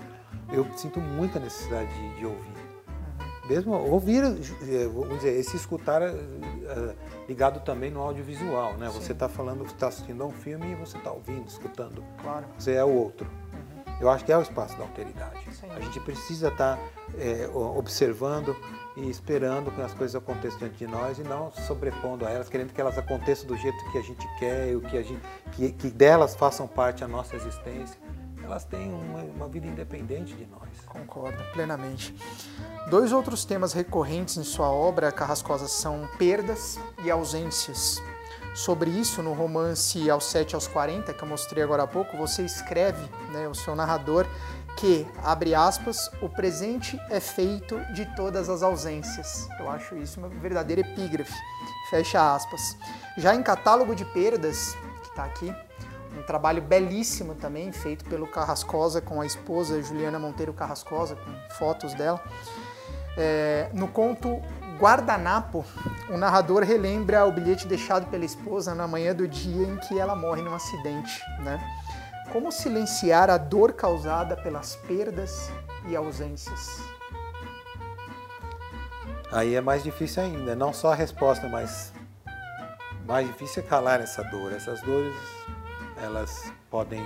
eu 0.50 0.66
sinto 0.76 1.00
muita 1.00 1.38
necessidade 1.38 1.92
de, 1.92 2.16
de 2.16 2.26
ouvir. 2.26 2.56
Uhum. 2.88 3.48
Mesmo 3.48 3.72
ouvir, 3.74 4.24
eh, 4.24 4.88
vamos 4.92 5.16
dizer, 5.16 5.38
esse 5.38 5.56
escutar 5.56 6.02
uh, 6.02 6.96
ligado 7.28 7.60
também 7.60 7.90
no 7.90 8.00
audiovisual, 8.00 8.74
né? 8.74 8.88
Sim. 8.88 9.00
Você 9.00 9.12
está 9.12 9.28
falando, 9.28 9.64
está 9.64 9.88
assistindo 9.88 10.22
a 10.22 10.26
um 10.26 10.32
filme 10.32 10.72
e 10.72 10.74
você 10.74 10.96
está 10.96 11.10
ouvindo, 11.10 11.46
escutando. 11.48 12.04
Claro. 12.22 12.46
Você 12.58 12.72
é 12.72 12.84
o 12.84 12.90
outro. 12.90 13.28
Uhum. 13.52 13.94
Eu 14.00 14.10
acho 14.10 14.24
que 14.24 14.32
é 14.32 14.36
o 14.36 14.42
espaço 14.42 14.76
da 14.76 14.84
alteridade. 14.84 15.38
Sim. 15.54 15.68
A 15.70 15.80
gente 15.80 15.98
precisa 16.00 16.48
estar 16.48 16.76
tá, 16.76 16.82
é, 17.18 17.48
observando 17.52 18.56
e 18.96 19.10
esperando 19.10 19.70
que 19.70 19.80
as 19.80 19.92
coisas 19.92 20.14
aconteçam 20.16 20.58
diante 20.58 20.76
de 20.76 20.86
nós 20.86 21.18
e 21.18 21.22
não 21.22 21.50
sobrepondo 21.50 22.24
a 22.26 22.30
elas, 22.30 22.48
querendo 22.48 22.72
que 22.72 22.80
elas 22.80 22.96
aconteçam 22.96 23.46
do 23.46 23.56
jeito 23.56 23.76
que 23.92 23.98
a 23.98 24.02
gente 24.02 24.26
quer, 24.38 24.74
o 24.74 24.80
que, 24.80 24.96
a 24.96 25.02
gente, 25.02 25.20
que, 25.52 25.72
que 25.72 25.90
delas 25.90 26.34
façam 26.34 26.66
parte 26.66 27.04
a 27.04 27.08
nossa 27.08 27.36
existência. 27.36 28.00
Elas 28.46 28.64
têm 28.64 28.92
uma, 28.92 29.22
uma 29.22 29.48
vida 29.48 29.66
independente 29.66 30.34
de 30.34 30.46
nós. 30.46 30.68
Concordo 30.86 31.42
plenamente. 31.52 32.14
Dois 32.88 33.12
outros 33.12 33.44
temas 33.44 33.72
recorrentes 33.72 34.36
em 34.36 34.44
sua 34.44 34.70
obra, 34.70 35.10
Carrascosa, 35.10 35.66
são 35.66 36.08
perdas 36.16 36.78
e 37.02 37.10
ausências. 37.10 38.00
Sobre 38.54 38.88
isso, 38.88 39.22
no 39.22 39.34
romance 39.34 40.08
Aos 40.08 40.24
7 40.26 40.54
aos 40.54 40.66
40, 40.68 41.12
que 41.12 41.22
eu 41.22 41.28
mostrei 41.28 41.62
agora 41.62 41.82
há 41.82 41.86
pouco, 41.86 42.16
você 42.16 42.42
escreve, 42.42 43.02
né, 43.30 43.48
o 43.48 43.54
seu 43.54 43.74
narrador, 43.74 44.26
que, 44.76 45.06
abre 45.24 45.54
aspas, 45.54 46.10
o 46.22 46.28
presente 46.28 46.98
é 47.10 47.18
feito 47.18 47.78
de 47.92 48.06
todas 48.14 48.48
as 48.48 48.62
ausências. 48.62 49.48
Eu 49.58 49.68
acho 49.68 49.96
isso 49.96 50.20
uma 50.20 50.28
verdadeira 50.28 50.82
epígrafe. 50.82 51.34
Fecha 51.90 52.34
aspas. 52.34 52.76
Já 53.18 53.34
em 53.34 53.42
Catálogo 53.42 53.94
de 53.94 54.04
Perdas, 54.04 54.74
que 55.02 55.08
está 55.08 55.24
aqui, 55.24 55.54
um 56.16 56.22
trabalho 56.22 56.62
belíssimo 56.62 57.34
também, 57.34 57.70
feito 57.72 58.04
pelo 58.06 58.26
Carrascosa 58.26 59.00
com 59.00 59.20
a 59.20 59.26
esposa 59.26 59.82
Juliana 59.82 60.18
Monteiro 60.18 60.52
Carrascosa, 60.52 61.16
com 61.16 61.54
fotos 61.54 61.94
dela. 61.94 62.22
É, 63.16 63.68
no 63.72 63.88
conto 63.88 64.40
Guardanapo, 64.78 65.64
o 66.08 66.16
narrador 66.16 66.62
relembra 66.62 67.24
o 67.24 67.32
bilhete 67.32 67.66
deixado 67.66 68.06
pela 68.10 68.24
esposa 68.24 68.74
na 68.74 68.86
manhã 68.86 69.14
do 69.14 69.26
dia 69.26 69.66
em 69.66 69.76
que 69.76 69.98
ela 69.98 70.14
morre 70.14 70.42
num 70.42 70.54
acidente, 70.54 71.22
né? 71.40 71.58
Como 72.32 72.52
silenciar 72.52 73.30
a 73.30 73.38
dor 73.38 73.72
causada 73.72 74.36
pelas 74.36 74.76
perdas 74.76 75.50
e 75.88 75.96
ausências? 75.96 76.80
Aí 79.32 79.54
é 79.54 79.60
mais 79.60 79.82
difícil 79.82 80.22
ainda, 80.22 80.54
não 80.54 80.72
só 80.72 80.92
a 80.92 80.94
resposta, 80.94 81.48
mas 81.48 81.92
mais 83.06 83.26
difícil 83.26 83.62
é 83.62 83.66
calar 83.66 84.00
essa 84.00 84.22
dor. 84.24 84.52
Essas 84.52 84.80
dores, 84.82 85.14
elas 85.96 86.52
podem, 86.70 87.02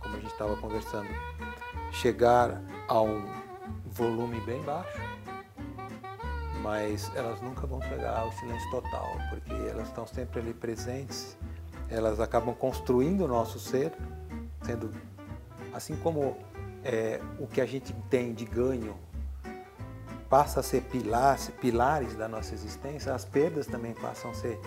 como 0.00 0.16
a 0.16 0.20
gente 0.20 0.32
estava 0.32 0.56
conversando, 0.56 1.08
chegar 1.92 2.60
a 2.88 3.00
um 3.00 3.24
volume 3.86 4.40
bem 4.40 4.62
baixo, 4.62 5.00
mas 6.62 7.10
elas 7.14 7.40
nunca 7.40 7.66
vão 7.66 7.80
chegar 7.82 8.18
ao 8.18 8.32
silêncio 8.32 8.70
total, 8.70 9.16
porque 9.30 9.52
elas 9.52 9.88
estão 9.88 10.06
sempre 10.06 10.40
ali 10.40 10.54
presentes, 10.54 11.36
elas 11.88 12.18
acabam 12.20 12.54
construindo 12.54 13.24
o 13.24 13.28
nosso 13.28 13.58
ser 13.58 13.92
sendo 14.64 14.90
assim 15.72 15.96
como 15.96 16.36
é, 16.82 17.20
o 17.38 17.46
que 17.46 17.60
a 17.60 17.66
gente 17.66 17.92
tem 18.08 18.32
de 18.32 18.44
ganho 18.44 18.96
passa 20.28 20.60
a 20.60 20.62
ser 20.62 20.82
pilar, 20.82 21.38
pilares 21.60 22.16
da 22.16 22.26
nossa 22.26 22.54
existência, 22.54 23.14
as 23.14 23.24
perdas 23.24 23.66
também 23.66 23.92
passam 23.94 24.30
a 24.30 24.34
ser, 24.34 24.58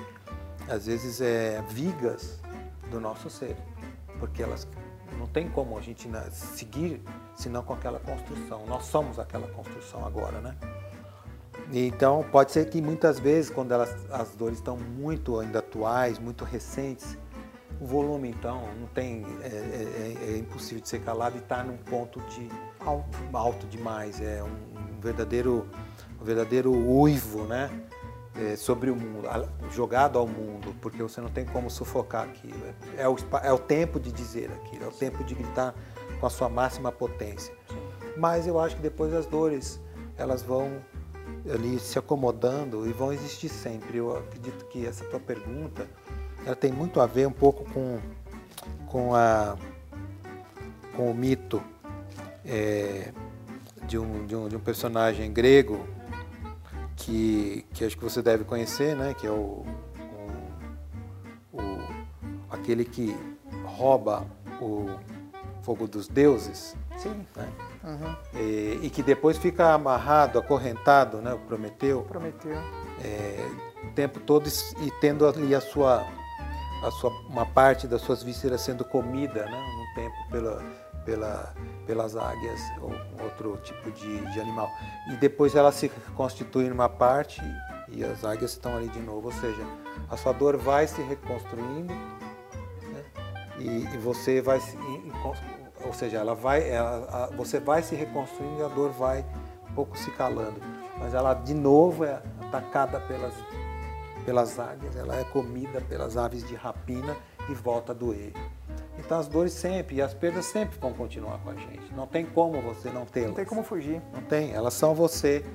às 0.69 0.85
vezes, 0.85 1.19
é, 1.19 1.61
vigas 1.69 2.39
do 2.87 2.99
nosso 2.99 3.29
ser, 3.29 3.55
porque 4.19 4.41
elas 4.41 4.67
não 5.17 5.27
tem 5.27 5.49
como 5.49 5.77
a 5.77 5.81
gente 5.81 6.09
seguir 6.31 7.01
senão 7.35 7.63
com 7.63 7.73
aquela 7.73 7.99
construção. 7.99 8.65
Nós 8.65 8.85
somos 8.85 9.19
aquela 9.19 9.47
construção 9.47 10.05
agora, 10.05 10.39
né? 10.39 10.55
Então, 11.71 12.23
pode 12.31 12.51
ser 12.51 12.69
que 12.69 12.81
muitas 12.81 13.19
vezes, 13.19 13.49
quando 13.51 13.73
elas, 13.73 13.93
as 14.11 14.29
dores 14.35 14.57
estão 14.57 14.77
muito 14.77 15.39
ainda 15.39 15.59
atuais, 15.59 16.17
muito 16.17 16.45
recentes, 16.45 17.17
o 17.79 17.85
volume, 17.85 18.29
então, 18.29 18.61
não 18.79 18.87
tem, 18.87 19.25
é, 19.41 19.47
é, 19.47 20.27
é, 20.29 20.33
é 20.33 20.37
impossível 20.37 20.81
de 20.81 20.87
ser 20.87 21.01
calado 21.01 21.35
e 21.35 21.39
está 21.39 21.63
num 21.63 21.77
ponto 21.77 22.21
de 22.21 22.49
alto, 22.79 23.17
alto 23.33 23.67
demais. 23.67 24.21
É 24.21 24.41
um, 24.41 24.47
um 24.47 24.99
verdadeiro, 25.01 25.67
um 26.19 26.23
verdadeiro 26.23 26.71
uivo, 26.71 27.43
né? 27.43 27.69
É, 28.39 28.55
sobre 28.55 28.91
o 28.91 28.95
mundo, 28.95 29.27
jogado 29.71 30.19
ao 30.19 30.27
mundo, 30.27 30.75
porque 30.79 31.01
você 31.01 31.19
não 31.19 31.29
tem 31.29 31.43
como 31.43 31.71
sufocar 31.71 32.23
aquilo. 32.23 32.55
É 32.95 33.09
o, 33.09 33.15
é 33.41 33.51
o 33.51 33.57
tempo 33.57 33.99
de 33.99 34.11
dizer 34.11 34.51
aquilo, 34.51 34.85
é 34.85 34.87
o 34.87 34.91
tempo 34.91 35.23
de 35.23 35.33
gritar 35.33 35.73
com 36.19 36.27
a 36.27 36.29
sua 36.29 36.47
máxima 36.47 36.91
potência. 36.91 37.51
Mas 38.15 38.45
eu 38.45 38.59
acho 38.59 38.75
que 38.75 38.81
depois 38.81 39.11
as 39.13 39.25
dores, 39.25 39.79
elas 40.17 40.43
vão 40.43 40.79
ali 41.51 41.79
se 41.79 41.97
acomodando 41.97 42.87
e 42.87 42.93
vão 42.93 43.11
existir 43.11 43.49
sempre. 43.49 43.97
Eu 43.97 44.17
acredito 44.17 44.65
que 44.65 44.85
essa 44.85 45.03
tua 45.05 45.19
pergunta, 45.19 45.87
ela 46.45 46.55
tem 46.55 46.71
muito 46.71 46.99
a 46.99 47.05
ver 47.05 47.27
um 47.27 47.31
pouco 47.31 47.63
com, 47.71 47.99
com, 48.87 49.15
a, 49.15 49.57
com 50.95 51.11
o 51.11 51.13
mito 51.13 51.61
é, 52.45 53.11
de, 53.87 53.97
um, 53.97 54.25
de, 54.25 54.35
um, 54.35 54.47
de 54.47 54.55
um 54.55 54.59
personagem 54.59 55.31
grego 55.31 55.85
que, 56.97 57.65
que 57.73 57.85
acho 57.85 57.97
que 57.97 58.03
você 58.03 58.21
deve 58.21 58.43
conhecer, 58.43 58.95
né? 58.95 59.13
que 59.13 59.25
é 59.25 59.31
o, 59.31 59.63
o, 61.53 61.57
o 61.57 61.87
aquele 62.49 62.83
que 62.83 63.15
rouba 63.63 64.25
o 64.59 64.89
fogo 65.61 65.87
dos 65.87 66.07
deuses. 66.07 66.75
Sim. 66.97 67.25
Né? 67.35 67.49
Uhum. 67.83 68.15
E, 68.33 68.79
e, 68.83 68.89
que 68.89 69.01
depois 69.03 69.37
fica 69.37 69.73
amarrado, 69.73 70.39
acorrentado, 70.39 71.17
né? 71.17 71.33
o 71.33 71.39
Prometeu. 71.39 72.01
Prometeu. 72.01 72.57
É, 73.03 73.47
o 73.83 73.91
tempo 73.91 74.19
todo 74.19 74.49
e 74.81 74.91
tendo 74.99 75.25
ali 75.25 75.53
a 75.53 75.61
sua 75.61 76.05
a 76.83 76.91
sua, 76.91 77.11
uma 77.29 77.45
parte 77.45 77.87
das 77.87 78.01
suas 78.01 78.21
vísceras 78.23 78.61
sendo 78.61 78.85
comida 78.85 79.45
né, 79.45 79.67
no 79.77 79.95
tempo 79.95 80.15
pela, 80.29 80.63
pela, 81.05 81.53
pelas 81.87 82.15
águias 82.15 82.61
ou 82.81 82.91
outro 83.23 83.57
tipo 83.63 83.89
de, 83.91 84.31
de 84.33 84.39
animal. 84.39 84.69
E 85.09 85.15
depois 85.15 85.55
ela 85.55 85.71
se 85.71 85.89
constitui 86.15 86.67
numa 86.69 86.89
parte 86.89 87.41
e 87.87 88.03
as 88.03 88.23
águias 88.25 88.51
estão 88.51 88.75
ali 88.75 88.89
de 88.89 88.99
novo. 88.99 89.27
Ou 89.27 89.33
seja, 89.33 89.65
a 90.09 90.17
sua 90.17 90.33
dor 90.33 90.57
vai 90.57 90.85
se 90.85 91.01
reconstruindo 91.01 91.93
né, 91.93 93.03
e, 93.57 93.95
e, 93.95 93.97
você 93.97 94.41
vai 94.41 94.59
se. 94.59 94.77
Ou 95.85 95.93
seja, 95.93 96.17
ela 96.17 96.35
vai, 96.35 96.69
ela, 96.69 97.07
a, 97.09 97.35
você 97.35 97.59
vai 97.59 97.81
se 97.81 97.95
reconstruindo 97.95 98.59
e 98.59 98.63
a 98.63 98.67
dor 98.67 98.91
vai 98.91 99.25
um 99.69 99.73
pouco 99.73 99.97
se 99.97 100.11
calando. 100.11 100.61
Mas 100.99 101.13
ela 101.13 101.33
de 101.33 101.53
novo 101.53 102.03
é 102.03 102.21
atacada 102.41 102.99
pelas 102.99 103.33
pelas 104.27 104.59
águias, 104.59 104.93
ela 104.97 105.15
é 105.15 105.23
comida 105.23 105.79
pelas 105.79 106.17
aves 106.17 106.45
de 106.45 106.53
rapina 106.53 107.15
e 107.49 107.53
volta 107.53 107.93
a 107.93 107.95
doer. 107.95 108.33
Então 108.97 109.19
as 109.19 109.27
dores 109.27 109.53
sempre 109.53 109.97
e 109.97 110.01
as 110.01 110.13
perdas 110.13 110.45
sempre 110.45 110.77
vão 110.79 110.93
continuar 110.93 111.39
com 111.39 111.49
a 111.49 111.55
gente. 111.55 111.93
Não 111.95 112.07
tem 112.07 112.25
como 112.25 112.61
você 112.61 112.89
não 112.89 113.05
tê-las. 113.05 113.29
Não 113.29 113.35
tem 113.35 113.45
como 113.45 113.63
fugir. 113.63 114.01
Não 114.13 114.21
tem, 114.21 114.53
elas 114.53 114.73
são 114.73 114.95
você 114.95 115.45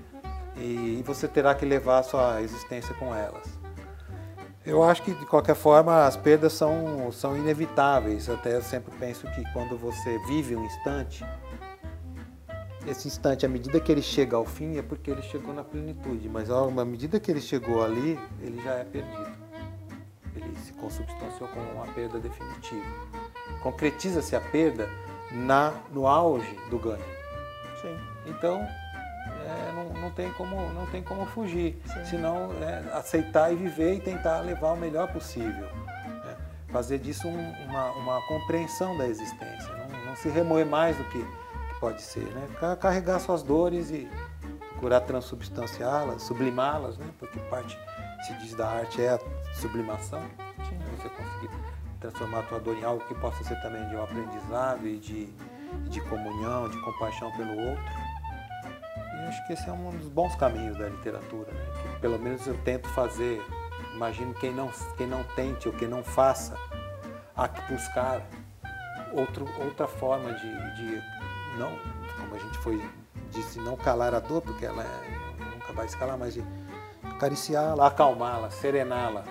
e 0.56 1.02
você 1.04 1.26
terá 1.26 1.54
que 1.54 1.64
levar 1.64 1.98
a 1.98 2.02
sua 2.02 2.42
existência 2.42 2.94
com 2.94 3.14
elas. 3.14 3.62
Eu 4.64 4.82
acho 4.84 5.02
que, 5.02 5.12
de 5.12 5.26
qualquer 5.26 5.56
forma, 5.56 6.06
as 6.06 6.16
perdas 6.16 6.52
são, 6.52 7.10
são 7.10 7.36
inevitáveis. 7.36 8.28
Até 8.28 8.56
eu 8.56 8.62
sempre 8.62 8.94
penso 8.96 9.26
que 9.32 9.42
quando 9.52 9.76
você 9.76 10.18
vive 10.28 10.54
um 10.54 10.64
instante, 10.64 11.24
esse 12.86 13.08
instante, 13.08 13.44
à 13.44 13.48
medida 13.48 13.80
que 13.80 13.90
ele 13.90 14.02
chega 14.02 14.36
ao 14.36 14.44
fim, 14.44 14.78
é 14.78 14.82
porque 14.82 15.10
ele 15.10 15.22
chegou 15.22 15.52
na 15.52 15.64
plenitude. 15.64 16.28
Mas 16.28 16.48
à 16.48 16.84
medida 16.84 17.18
que 17.18 17.28
ele 17.28 17.40
chegou 17.40 17.82
ali, 17.82 18.16
ele 18.40 18.62
já 18.62 18.74
é 18.74 18.84
perdido. 18.84 19.41
Se 20.56 20.72
consubstanciou 20.74 21.48
com 21.50 21.60
uma 21.60 21.86
perda 21.88 22.18
definitiva. 22.18 22.84
Concretiza-se 23.62 24.34
a 24.34 24.40
perda 24.40 24.88
na, 25.30 25.72
no 25.90 26.06
auge 26.06 26.58
do 26.70 26.78
ganho. 26.78 27.04
Sim. 27.80 27.98
Então, 28.26 28.60
é, 28.60 29.72
não, 29.74 30.02
não, 30.02 30.10
tem 30.10 30.30
como, 30.32 30.56
não 30.72 30.86
tem 30.86 31.02
como 31.02 31.26
fugir. 31.26 31.80
Sim. 31.86 32.04
Senão, 32.04 32.50
é, 32.60 32.96
aceitar 32.96 33.52
e 33.52 33.56
viver 33.56 33.94
e 33.94 34.00
tentar 34.00 34.40
levar 34.40 34.72
o 34.72 34.76
melhor 34.76 35.12
possível. 35.12 35.68
Né? 36.24 36.36
Fazer 36.68 36.98
disso 36.98 37.26
um, 37.26 37.50
uma, 37.68 37.90
uma, 37.92 38.22
compreensão 38.26 38.96
da 38.96 39.06
existência. 39.06 39.72
Não, 39.76 40.06
não, 40.06 40.16
se 40.16 40.28
remoer 40.28 40.66
mais 40.66 40.96
do 40.96 41.04
que, 41.04 41.18
que 41.22 41.80
pode 41.80 42.02
ser. 42.02 42.24
Né? 42.24 42.48
Carregar 42.80 43.18
suas 43.20 43.42
dores 43.42 43.90
e 43.90 44.08
procurar 44.70 45.00
transubstanciá-las, 45.02 46.22
sublimá-las, 46.22 46.98
né? 46.98 47.06
porque 47.18 47.38
parte, 47.48 47.78
se 48.26 48.34
diz 48.34 48.54
da 48.54 48.68
arte, 48.68 49.00
é 49.00 49.10
a 49.10 49.18
sublimação. 49.54 50.22
Transformar 52.02 52.40
a 52.40 52.42
tua 52.42 52.60
dor 52.60 52.76
em 52.76 52.84
algo 52.84 53.02
que 53.06 53.14
possa 53.14 53.42
ser 53.44 53.58
também 53.62 53.88
de 53.88 53.96
um 53.96 54.02
aprendizado 54.02 54.86
e 54.86 54.98
de, 54.98 55.26
de 55.88 56.00
comunhão, 56.02 56.68
de 56.68 56.78
compaixão 56.82 57.34
pelo 57.36 57.56
outro 57.56 58.02
acho 59.32 59.46
que 59.46 59.54
esse 59.54 59.68
é 59.68 59.72
um 59.72 59.90
dos 59.90 60.08
bons 60.08 60.34
caminhos 60.36 60.76
da 60.76 60.88
literatura, 60.88 61.50
né? 61.50 61.64
que 61.82 62.00
pelo 62.00 62.18
menos 62.18 62.46
eu 62.46 62.56
tento 62.58 62.86
fazer. 62.90 63.42
Imagino 63.94 64.34
quem 64.34 64.52
não, 64.52 64.70
quem 64.96 65.06
não 65.06 65.22
tente 65.34 65.68
ou 65.68 65.74
quem 65.74 65.88
não 65.88 66.02
faça, 66.02 66.56
a 67.36 67.48
buscar 67.48 68.22
outro, 69.12 69.46
outra 69.62 69.86
forma 69.86 70.32
de, 70.32 70.76
de, 70.76 71.02
não, 71.58 71.78
como 72.18 72.34
a 72.34 72.38
gente 72.38 72.58
foi, 72.58 72.82
disse, 73.30 73.58
não 73.60 73.76
calar 73.76 74.14
a 74.14 74.20
dor, 74.20 74.40
porque 74.40 74.64
ela 74.64 74.82
é, 74.82 75.44
nunca 75.54 75.72
vai 75.72 75.86
escalar, 75.86 76.16
mas 76.16 76.34
de 76.34 76.44
acariciá-la, 77.04 77.86
acalmá-la, 77.86 78.50
serená-la. 78.50 79.24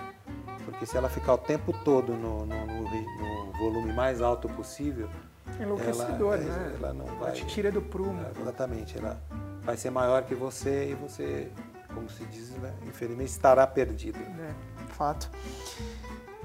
Porque 0.64 0.86
se 0.86 0.96
ela 0.96 1.08
ficar 1.08 1.34
o 1.34 1.38
tempo 1.38 1.72
todo 1.84 2.12
no, 2.12 2.46
no, 2.46 2.66
no, 2.66 3.46
no 3.46 3.52
volume 3.58 3.92
mais 3.92 4.20
alto 4.20 4.48
possível, 4.48 5.08
enlouquecedor, 5.60 6.34
ela, 6.34 6.44
né? 6.44 6.76
Ela 6.78 6.92
não 6.92 7.06
vai. 7.06 7.16
Ela 7.16 7.32
te 7.32 7.46
tira 7.46 7.70
do 7.70 7.82
prumo. 7.82 8.24
Exatamente. 8.40 8.98
Ela, 8.98 9.20
vai 9.62 9.76
ser 9.76 9.90
maior 9.90 10.24
que 10.24 10.34
você 10.34 10.90
e 10.90 10.94
você, 10.94 11.50
como 11.94 12.08
se 12.08 12.24
diz, 12.26 12.50
né, 12.50 12.72
infelizmente 12.86 13.30
estará 13.30 13.66
perdido. 13.66 14.18
É, 14.18 14.54
fato. 14.94 15.30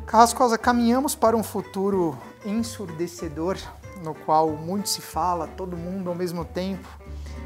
Carrascosa, 0.06 0.58
caminhamos 0.58 1.16
para 1.16 1.36
um 1.36 1.44
futuro 1.44 2.18
ensurdecedor, 2.46 3.58
no 4.04 4.14
qual 4.14 4.52
muito 4.52 4.88
se 4.88 5.02
fala, 5.02 5.48
todo 5.48 5.76
mundo 5.76 6.10
ao 6.10 6.16
mesmo 6.16 6.46
tempo, 6.46 6.88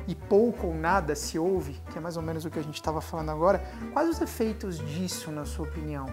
e 0.07 0.13
pouco 0.13 0.67
ou 0.67 0.75
nada 0.75 1.15
se 1.15 1.39
ouve, 1.39 1.79
que 1.91 1.97
é 1.97 2.01
mais 2.01 2.17
ou 2.17 2.23
menos 2.23 2.45
o 2.45 2.49
que 2.49 2.59
a 2.59 2.61
gente 2.61 2.75
estava 2.75 3.01
falando 3.01 3.29
agora. 3.29 3.63
Quais 3.93 4.09
os 4.09 4.21
efeitos 4.21 4.77
disso, 4.77 5.31
na 5.31 5.45
sua 5.45 5.65
opinião? 5.65 6.05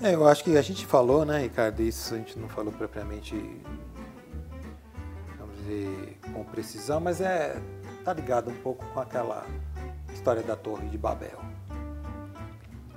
É, 0.00 0.14
eu 0.14 0.26
acho 0.26 0.44
que 0.44 0.56
a 0.56 0.62
gente 0.62 0.86
falou, 0.86 1.24
né, 1.24 1.40
Ricardo, 1.42 1.80
isso 1.82 2.14
a 2.14 2.18
gente 2.18 2.38
não 2.38 2.48
falou 2.48 2.72
propriamente 2.72 3.34
dizer 5.68 6.18
com 6.32 6.44
precisão, 6.44 7.00
mas 7.00 7.20
é 7.20 7.60
tá 8.04 8.12
ligado 8.14 8.50
um 8.50 8.54
pouco 8.54 8.86
com 8.86 9.00
aquela 9.00 9.44
história 10.12 10.42
da 10.42 10.56
Torre 10.56 10.88
de 10.88 10.96
Babel. 10.96 11.38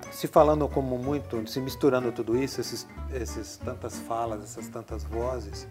Se 0.10 0.28
falando 0.28 0.68
como 0.70 0.98
muito, 0.98 1.48
se 1.50 1.60
misturando 1.60 2.12
tudo 2.12 2.38
isso, 2.38 2.62
esses, 2.62 2.88
esses 3.12 3.58
tantas 3.58 3.98
falas, 4.00 4.44
essas 4.44 4.68
tantas 4.68 5.04
vozes, 5.04 5.68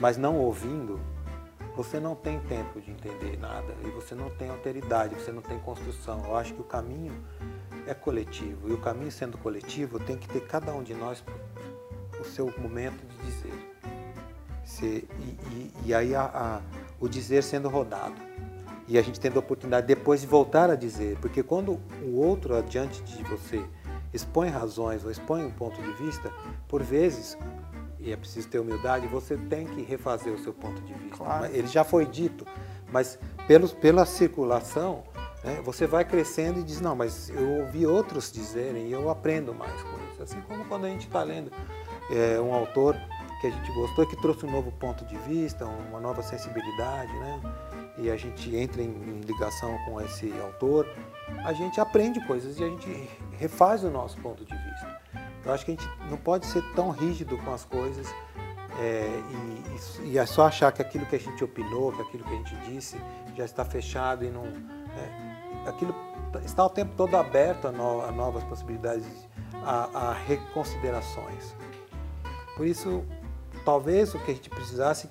mas 0.00 0.16
não 0.16 0.36
ouvindo, 0.36 1.00
você 1.76 2.00
não 2.00 2.14
tem 2.14 2.40
tempo 2.40 2.80
de 2.80 2.90
entender 2.90 3.38
nada 3.38 3.74
e 3.84 3.90
você 3.90 4.14
não 4.14 4.30
tem 4.30 4.48
alteridade, 4.48 5.14
você 5.14 5.30
não 5.30 5.42
tem 5.42 5.58
construção. 5.60 6.24
Eu 6.24 6.36
acho 6.36 6.54
que 6.54 6.60
o 6.60 6.64
caminho 6.64 7.12
é 7.88 7.94
coletivo 7.94 8.68
e 8.68 8.72
o 8.72 8.78
caminho 8.78 9.10
sendo 9.10 9.38
coletivo 9.38 9.98
tem 9.98 10.16
que 10.16 10.28
ter 10.28 10.40
cada 10.46 10.72
um 10.72 10.82
de 10.82 10.94
nós 10.94 11.24
o 12.20 12.24
seu 12.24 12.52
momento 12.58 13.04
de 13.06 13.26
dizer 13.26 13.68
e, 14.82 14.86
e, 14.86 15.72
e, 15.86 15.94
aí 15.94 16.14
a, 16.14 16.22
a, 16.22 16.60
o 17.00 17.08
dizer 17.08 17.42
sendo 17.42 17.68
rodado. 17.68 18.16
E 18.86 18.96
a 18.98 19.02
gente 19.02 19.20
tendo 19.20 19.36
a 19.36 19.40
oportunidade 19.40 19.86
depois 19.86 20.20
de 20.20 20.26
voltar 20.26 20.70
a 20.70 20.74
dizer, 20.74 21.18
porque 21.20 21.42
quando 21.42 21.78
o 22.02 22.16
outro 22.16 22.56
adiante 22.56 23.02
de 23.02 23.22
você 23.24 23.62
expõe 24.12 24.48
razões 24.48 25.04
ou 25.04 25.10
expõe 25.10 25.44
um 25.44 25.50
ponto 25.50 25.80
de 25.82 25.92
vista, 25.92 26.32
por 26.66 26.82
vezes, 26.82 27.36
e 27.98 28.12
é 28.12 28.16
preciso 28.16 28.48
ter 28.48 28.58
humildade, 28.58 29.06
você 29.06 29.36
tem 29.36 29.66
que 29.66 29.82
refazer 29.82 30.32
o 30.32 30.38
seu 30.38 30.54
ponto 30.54 30.80
de 30.82 30.94
vista. 30.94 31.16
Claro. 31.16 31.46
Ele 31.46 31.66
já 31.66 31.84
foi 31.84 32.06
dito, 32.06 32.46
mas 32.90 33.18
pelos, 33.46 33.74
pela 33.74 34.06
circulação, 34.06 35.02
né, 35.44 35.60
você 35.64 35.86
vai 35.86 36.04
crescendo 36.04 36.60
e 36.60 36.62
diz, 36.62 36.80
não, 36.80 36.96
mas 36.96 37.30
eu 37.30 37.60
ouvi 37.60 37.86
outros 37.86 38.30
dizerem 38.30 38.88
e 38.88 38.92
eu 38.92 39.08
aprendo 39.08 39.54
mais 39.54 39.80
com 39.82 39.96
isso. 40.10 40.22
Assim 40.22 40.40
como 40.42 40.64
quando 40.64 40.86
a 40.86 40.88
gente 40.88 41.06
está 41.06 41.22
lendo 41.22 41.50
é, 42.10 42.40
um 42.40 42.52
autor 42.52 42.96
que 43.40 43.46
a 43.46 43.50
gente 43.50 43.72
gostou, 43.72 44.06
que 44.06 44.16
trouxe 44.16 44.44
um 44.44 44.50
novo 44.50 44.72
ponto 44.72 45.04
de 45.04 45.16
vista, 45.18 45.64
uma 45.64 46.00
nova 46.00 46.22
sensibilidade, 46.22 47.12
né? 47.12 47.40
E 47.96 48.10
a 48.10 48.16
gente 48.16 48.54
entra 48.54 48.82
em, 48.82 49.20
ligação 49.24 49.76
com 49.84 50.00
esse 50.00 50.32
autor, 50.40 50.88
a 51.44 51.52
gente 51.52 51.80
aprende 51.80 52.24
coisas 52.26 52.58
e 52.58 52.64
a 52.64 52.68
gente 52.68 53.10
refaz 53.32 53.84
o 53.84 53.90
nosso 53.90 54.18
ponto 54.20 54.44
de 54.44 54.54
vista. 54.54 55.00
Eu 55.44 55.52
acho 55.52 55.64
que 55.64 55.72
a 55.72 55.74
gente 55.74 55.88
não 56.10 56.16
pode 56.16 56.46
ser 56.46 56.62
tão 56.74 56.90
rígido 56.90 57.36
com 57.38 57.52
as 57.52 57.64
coisas 57.64 58.06
é, 58.80 59.20
e, 60.00 60.10
e, 60.10 60.18
é 60.18 60.26
só 60.26 60.46
achar 60.46 60.70
que 60.70 60.80
aquilo 60.80 61.04
que 61.06 61.16
a 61.16 61.18
gente 61.18 61.42
opinou, 61.42 61.92
que 61.92 62.02
aquilo 62.02 62.24
que 62.24 62.32
a 62.32 62.36
gente 62.36 62.56
disse 62.70 62.96
já 63.36 63.44
está 63.44 63.64
fechado 63.64 64.24
e 64.24 64.30
não. 64.30 64.44
Aquilo 65.66 65.94
está 66.44 66.64
o 66.64 66.70
tempo 66.70 66.92
todo 66.96 67.16
aberto 67.16 67.68
a, 67.68 67.72
no, 67.72 68.02
a 68.02 68.12
novas 68.12 68.44
possibilidades, 68.44 69.06
a, 69.64 70.10
a 70.10 70.12
reconsiderações. 70.12 71.54
Por 72.56 72.66
isso, 72.66 73.04
talvez 73.64 74.14
o 74.14 74.18
que 74.18 74.30
a 74.30 74.34
gente 74.34 74.50
precisasse 74.50 75.10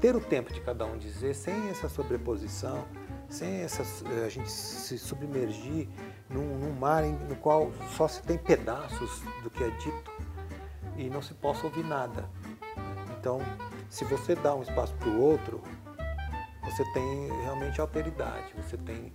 ter 0.00 0.14
o 0.14 0.20
tempo 0.20 0.52
de 0.52 0.60
cada 0.60 0.84
um 0.84 0.98
dizer, 0.98 1.34
sem 1.34 1.70
essa 1.70 1.88
sobreposição, 1.88 2.84
sem 3.28 3.62
essa, 3.62 3.82
eh, 4.10 4.26
a 4.26 4.28
gente 4.28 4.50
se 4.50 4.98
submergir 4.98 5.88
num, 6.28 6.58
num 6.58 6.72
mar 6.72 7.04
em, 7.04 7.12
no 7.12 7.36
qual 7.36 7.72
só 7.96 8.06
se 8.06 8.22
tem 8.22 8.36
pedaços 8.36 9.22
do 9.42 9.50
que 9.50 9.64
é 9.64 9.70
dito 9.70 10.12
e 10.96 11.08
não 11.08 11.22
se 11.22 11.34
possa 11.34 11.66
ouvir 11.66 11.84
nada. 11.84 12.28
Então, 13.18 13.40
se 13.88 14.04
você 14.04 14.34
dá 14.34 14.54
um 14.54 14.62
espaço 14.62 14.94
para 14.94 15.08
o 15.08 15.20
outro, 15.20 15.62
você 16.62 16.84
tem 16.92 17.28
realmente 17.42 17.80
alteridade, 17.80 18.52
você 18.56 18.76
tem 18.76 19.12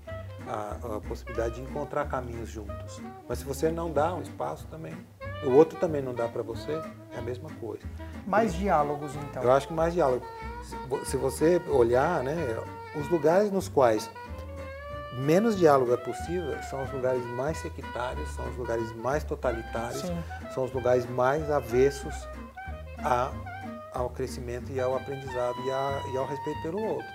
a, 0.50 0.96
a, 0.96 1.02
possibilidade 1.02 1.56
de 1.56 1.62
encontrar 1.62 2.06
caminhos 2.10 2.50
juntos. 2.50 3.02
Mas 3.28 3.40
se 3.40 3.46
você 3.46 3.70
não 3.70 3.92
dá 3.92 4.14
um 4.14 4.22
espaço 4.22 4.66
também, 4.68 4.96
o 5.44 5.52
outro 5.52 5.80
também 5.80 6.02
não 6.02 6.14
dá 6.14 6.28
para 6.28 6.42
você, 6.42 6.82
é 7.14 7.20
a 7.20 7.22
mesma 7.22 7.50
coisa. 7.60 7.84
Mais 8.26 8.54
diálogos, 8.54 9.16
então. 9.16 9.44
Eu 9.44 9.52
acho 9.52 9.68
que 9.68 9.74
mais 9.74 9.94
diálogo. 9.94 10.26
Se 11.06 11.16
você 11.18 11.62
olhar, 11.70 12.24
né, 12.24 12.36
os 13.00 13.08
lugares 13.10 13.52
nos 13.52 13.70
quais 13.70 14.10
menos 15.20 15.58
diálogo 15.58 15.94
é 15.94 15.98
possível 15.98 16.62
são 16.64 16.84
os 16.84 16.92
lugares 16.92 17.24
mais 17.26 17.58
sectários, 17.58 18.30
são 18.30 18.48
os 18.50 18.56
lugares 18.56 18.96
mais 18.96 19.24
totalitários, 19.24 20.02
Sim. 20.02 20.24
são 20.54 20.64
os 20.66 20.72
lugares 20.72 21.10
mais 21.10 21.50
avessos 21.50 22.14
a, 23.00 23.32
ao 23.94 24.10
crescimento 24.10 24.72
e 24.72 24.80
ao 24.80 24.96
aprendizado 24.96 25.56
e, 25.66 25.72
a, 25.72 26.02
e 26.14 26.18
ao 26.18 26.26
respeito 26.26 26.62
pelo 26.62 26.82
outro. 26.82 27.08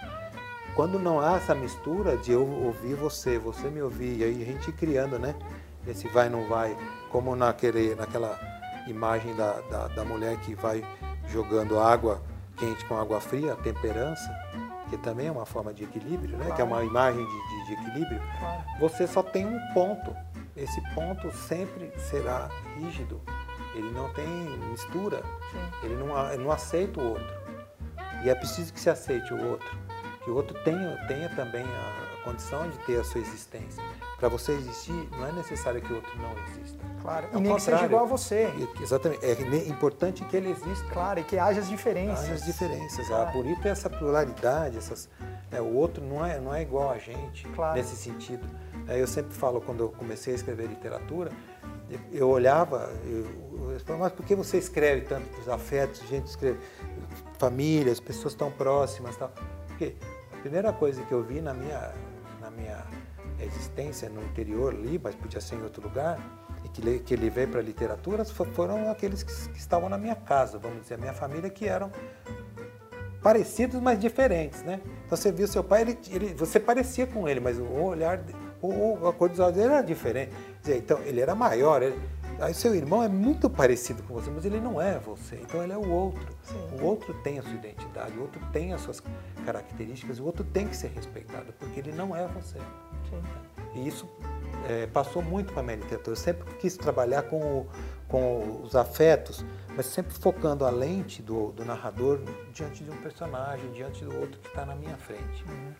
Quando 0.74 0.98
não 0.98 1.20
há 1.20 1.36
essa 1.36 1.54
mistura 1.54 2.16
de 2.16 2.32
eu 2.32 2.48
ouvir 2.48 2.94
você, 2.94 3.38
você 3.38 3.68
me 3.70 3.80
ouvir, 3.80 4.18
e 4.18 4.24
aí 4.24 4.42
a 4.42 4.44
gente 4.44 4.72
criando, 4.72 5.18
né? 5.18 5.34
Esse 5.86 6.08
vai 6.08 6.28
não 6.28 6.48
vai, 6.48 6.76
como 7.10 7.36
naquele, 7.36 7.94
naquela 7.94 8.38
imagem 8.88 9.34
da, 9.36 9.60
da, 9.70 9.88
da 9.88 10.04
mulher 10.04 10.36
que 10.40 10.54
vai 10.54 10.84
jogando 11.28 11.78
água 11.78 12.20
quente 12.56 12.84
com 12.86 12.96
água 12.96 13.20
fria, 13.20 13.52
a 13.52 13.56
temperança, 13.56 14.30
que 14.88 14.96
também 14.98 15.28
é 15.28 15.30
uma 15.30 15.46
forma 15.46 15.72
de 15.72 15.84
equilíbrio, 15.84 16.36
né? 16.36 16.46
Claro. 16.46 16.54
que 16.54 16.62
é 16.62 16.64
uma 16.64 16.84
imagem 16.84 17.24
de, 17.24 17.32
de, 17.32 17.66
de 17.66 17.72
equilíbrio, 17.72 18.20
claro. 18.38 18.64
você 18.80 19.06
só 19.06 19.22
tem 19.22 19.46
um 19.46 19.58
ponto. 19.72 20.14
Esse 20.56 20.80
ponto 20.94 21.32
sempre 21.32 21.92
será 21.98 22.48
rígido. 22.76 23.20
Ele 23.74 23.90
não 23.90 24.12
tem 24.12 24.26
mistura. 24.70 25.22
Ele 25.82 25.96
não, 25.96 26.32
ele 26.32 26.44
não 26.44 26.52
aceita 26.52 27.00
o 27.00 27.08
outro. 27.08 27.44
E 28.22 28.30
é 28.30 28.34
preciso 28.34 28.72
que 28.72 28.78
se 28.78 28.88
aceite 28.88 29.34
o 29.34 29.50
outro. 29.50 29.83
Que 30.24 30.30
o 30.30 30.34
outro 30.34 30.58
tenha, 30.64 30.96
tenha 31.06 31.28
também 31.28 31.62
a 31.62 32.24
condição 32.24 32.68
de 32.70 32.78
ter 32.78 32.98
a 32.98 33.04
sua 33.04 33.20
existência. 33.20 33.82
Para 34.18 34.28
você 34.28 34.52
existir, 34.52 35.08
não 35.12 35.26
é 35.26 35.32
necessário 35.32 35.82
que 35.82 35.92
o 35.92 35.96
outro 35.96 36.10
não 36.18 36.32
exista. 36.44 36.78
Claro, 37.02 37.28
e 37.34 37.40
nem 37.40 37.54
que 37.54 37.60
seja 37.60 37.84
igual 37.84 38.04
a 38.04 38.06
você. 38.06 38.50
Exatamente, 38.80 39.24
é 39.24 39.68
importante 39.68 40.24
que 40.24 40.34
ele 40.34 40.50
exista. 40.50 40.86
Claro, 40.90 41.20
e 41.20 41.24
que 41.24 41.38
haja 41.38 41.60
as 41.60 41.68
diferenças. 41.68 42.24
Haja 42.24 42.32
as 42.32 42.44
diferenças. 42.44 43.06
Claro. 43.06 43.28
Ah, 43.28 43.32
bonito 43.32 43.68
é 43.68 43.70
essa 43.70 43.90
pluralidade, 43.90 44.78
essas, 44.78 45.10
é, 45.52 45.60
o 45.60 45.74
outro 45.74 46.02
não 46.02 46.24
é, 46.24 46.40
não 46.40 46.54
é 46.54 46.62
igual 46.62 46.90
a 46.90 46.98
gente 46.98 47.46
claro. 47.48 47.76
nesse 47.76 47.94
sentido. 47.94 48.46
É, 48.88 49.00
eu 49.00 49.06
sempre 49.06 49.34
falo, 49.34 49.60
quando 49.60 49.80
eu 49.80 49.88
comecei 49.90 50.32
a 50.32 50.36
escrever 50.36 50.66
literatura, 50.66 51.30
eu 52.10 52.30
olhava, 52.30 52.90
eu, 53.04 53.70
eu 53.72 53.80
falava, 53.80 54.04
mas 54.04 54.12
por 54.12 54.24
que 54.24 54.34
você 54.34 54.56
escreve 54.56 55.02
tanto 55.02 55.28
dos 55.36 55.48
afetos, 55.48 56.00
gente 56.08 56.26
escreve, 56.26 56.58
famílias, 57.38 58.00
pessoas 58.00 58.34
tão 58.34 58.50
próximas 58.50 59.16
tal? 59.16 59.30
Porque 59.66 59.94
a 60.00 60.13
primeira 60.44 60.74
coisa 60.74 61.02
que 61.04 61.12
eu 61.12 61.22
vi 61.22 61.40
na 61.40 61.54
minha, 61.54 61.90
na 62.38 62.50
minha 62.50 62.84
existência 63.40 64.10
no 64.10 64.22
interior 64.22 64.74
ali, 64.74 65.00
mas 65.02 65.14
podia 65.14 65.40
ser 65.40 65.54
em 65.54 65.62
outro 65.62 65.82
lugar, 65.82 66.18
e 66.62 66.68
que, 66.68 66.98
que 66.98 67.14
ele 67.14 67.30
veio 67.30 67.48
para 67.48 67.60
a 67.60 67.62
literatura, 67.62 68.26
foram 68.26 68.90
aqueles 68.90 69.22
que, 69.22 69.32
que, 69.48 69.58
estavam 69.58 69.88
na 69.88 69.96
minha 69.96 70.14
casa, 70.14 70.58
vamos 70.58 70.82
dizer, 70.82 70.96
a 70.96 70.98
minha 70.98 71.14
família, 71.14 71.48
que 71.48 71.66
eram 71.66 71.90
parecidos, 73.22 73.80
mas 73.80 73.98
diferentes, 73.98 74.62
né? 74.62 74.82
Então 75.06 75.16
você 75.16 75.32
viu 75.32 75.48
seu 75.48 75.64
pai, 75.64 75.80
ele, 75.80 75.98
ele, 76.10 76.34
você 76.34 76.60
parecia 76.60 77.06
com 77.06 77.26
ele, 77.26 77.40
mas 77.40 77.58
o 77.58 77.64
olhar, 77.64 78.20
o, 78.60 79.08
a 79.08 79.14
cor 79.14 79.30
dos 79.30 79.38
olhos 79.38 79.56
dele 79.56 79.72
era 79.72 79.80
diferente. 79.80 80.30
Dizer, 80.60 80.76
então 80.76 80.98
ele 81.06 81.22
era 81.22 81.34
maior, 81.34 81.82
ele, 81.82 81.98
aí 82.44 82.54
seu 82.54 82.74
irmão 82.74 83.02
é 83.02 83.08
muito 83.08 83.48
parecido 83.48 84.02
com 84.02 84.14
você, 84.14 84.30
mas 84.30 84.44
ele 84.44 84.60
não 84.60 84.80
é 84.80 84.98
você, 84.98 85.36
então 85.36 85.62
ele 85.62 85.72
é 85.72 85.76
o 85.76 85.90
outro. 85.90 86.26
Sim. 86.42 86.78
O 86.78 86.84
outro 86.84 87.14
tem 87.22 87.38
a 87.38 87.42
sua 87.42 87.52
identidade, 87.52 88.16
o 88.16 88.22
outro 88.22 88.40
tem 88.52 88.72
as 88.72 88.80
suas 88.80 89.02
características, 89.44 90.20
o 90.20 90.24
outro 90.24 90.44
tem 90.44 90.68
que 90.68 90.76
ser 90.76 90.88
respeitado, 90.88 91.52
porque 91.58 91.80
ele 91.80 91.92
não 91.92 92.14
é 92.14 92.26
você. 92.28 92.58
Sim. 92.58 93.22
E 93.74 93.88
isso 93.88 94.08
é, 94.68 94.86
passou 94.86 95.22
muito 95.22 95.52
para 95.52 95.60
a 95.60 95.64
minha 95.64 95.76
literatura. 95.76 96.12
Eu 96.12 96.20
sempre 96.20 96.54
quis 96.56 96.76
trabalhar 96.76 97.22
com, 97.22 97.38
o, 97.38 97.66
com 98.08 98.62
os 98.62 98.74
afetos, 98.74 99.44
mas 99.76 99.86
sempre 99.86 100.14
focando 100.14 100.64
a 100.64 100.70
lente 100.70 101.22
do, 101.22 101.52
do, 101.52 101.64
narrador 101.64 102.20
diante 102.52 102.84
de 102.84 102.90
um 102.90 102.96
personagem, 102.96 103.70
diante 103.72 104.04
do 104.04 104.18
outro 104.18 104.38
que 104.40 104.48
está 104.48 104.64
na 104.64 104.74
minha 104.74 104.96
frente. 104.96 105.44
Uhum. 105.48 105.72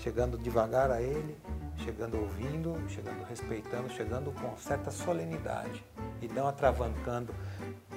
Chegando 0.00 0.38
devagar 0.38 0.90
a 0.90 1.00
ele, 1.00 1.36
chegando 1.78 2.18
ouvindo, 2.18 2.76
chegando 2.88 3.24
respeitando, 3.28 3.88
chegando 3.90 4.32
com 4.32 4.56
certa 4.56 4.90
solenidade 4.90 5.84
e 6.20 6.28
não 6.28 6.46
atravancando, 6.46 7.34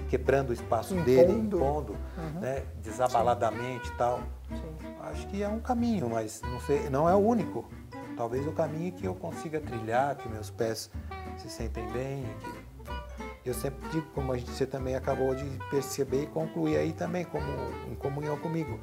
quebrando 0.09 0.49
o 0.49 0.53
espaço 0.53 0.93
impondo. 0.93 1.05
dele, 1.05 1.33
impondo, 1.33 1.93
uhum. 2.17 2.39
né, 2.39 2.63
desabaladamente 2.81 3.87
e 3.89 3.95
tal. 3.95 4.21
Sim. 4.49 4.89
Acho 5.01 5.27
que 5.27 5.41
é 5.41 5.47
um 5.47 5.59
caminho, 5.59 6.09
mas 6.09 6.41
não, 6.41 6.59
sei, 6.61 6.89
não 6.89 7.09
é 7.09 7.15
o 7.15 7.19
único. 7.19 7.69
Talvez 8.19 8.45
o 8.45 8.51
caminho 8.51 8.91
que 8.91 9.05
eu 9.05 9.15
consiga 9.15 9.61
trilhar, 9.61 10.13
que 10.17 10.27
meus 10.27 10.49
pés 10.49 10.91
se 11.37 11.49
sentem 11.49 11.87
bem. 11.93 12.25
eu 13.45 13.53
sempre 13.53 13.87
digo, 13.91 14.05
como 14.07 14.33
a 14.33 14.37
gente, 14.37 14.51
você 14.51 14.65
também 14.65 14.93
acabou 14.93 15.33
de 15.33 15.45
perceber 15.69 16.23
e 16.23 16.27
concluir 16.27 16.75
aí 16.75 16.91
também, 16.91 17.23
como 17.23 17.45
em 17.89 17.95
comunhão 17.95 18.37
comigo. 18.37 18.77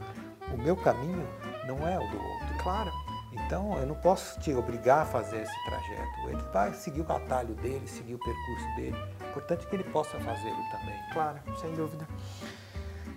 O 0.55 0.57
meu 0.57 0.75
caminho 0.75 1.29
não 1.67 1.87
é 1.87 1.99
o 1.99 2.11
do 2.11 2.17
outro. 2.17 2.63
Claro. 2.63 2.91
Então 3.31 3.77
eu 3.77 3.87
não 3.87 3.97
posso 3.97 4.41
te 4.41 4.55
obrigar 4.55 5.03
a 5.03 5.05
fazer 5.05 5.43
esse 5.43 5.65
trajeto. 5.67 6.29
Ele 6.31 6.43
vai 6.51 6.73
seguir 6.73 7.03
o 7.03 7.13
atalho 7.13 7.55
dele, 7.57 7.87
seguir 7.87 8.15
o 8.15 8.19
percurso 8.19 8.77
dele. 8.77 8.97
Importante 9.29 9.67
que 9.67 9.77
ele 9.77 9.85
possa 9.85 10.19
fazê-lo 10.19 10.65
também. 10.71 10.99
Claro, 11.13 11.39
sem 11.61 11.75
dúvida. 11.75 12.09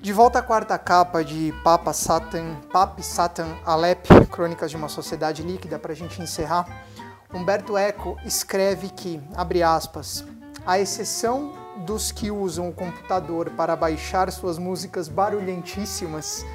De 0.02 0.14
volta 0.14 0.40
à 0.40 0.42
quarta 0.42 0.78
capa 0.78 1.26
de 1.26 1.54
Papa 1.62 1.92
Satan, 1.92 2.56
Pape 2.72 3.04
Satan 3.04 3.58
Alep, 3.66 4.08
Crônicas 4.32 4.72
de 4.72 4.78
uma 4.78 4.88
Sociedade 4.88 5.44
Líquida, 5.44 5.78
para 5.78 5.92
a 5.92 5.96
gente 5.96 6.22
encerrar, 6.22 6.86
Humberto 7.34 7.78
Eco 7.78 8.18
escreve 8.24 8.90
que, 8.92 9.22
abre 9.36 9.62
aspas, 9.62 10.24
a 10.66 10.80
exceção 10.80 11.52
dos 11.86 12.14
que 12.14 12.32
usam 12.32 12.70
o 12.70 12.74
computador 12.74 13.50
para 13.50 13.76
baixar 13.76 14.32
suas 14.32 14.58
músicas 14.58 15.10
barulhentíssimas, 15.10 16.46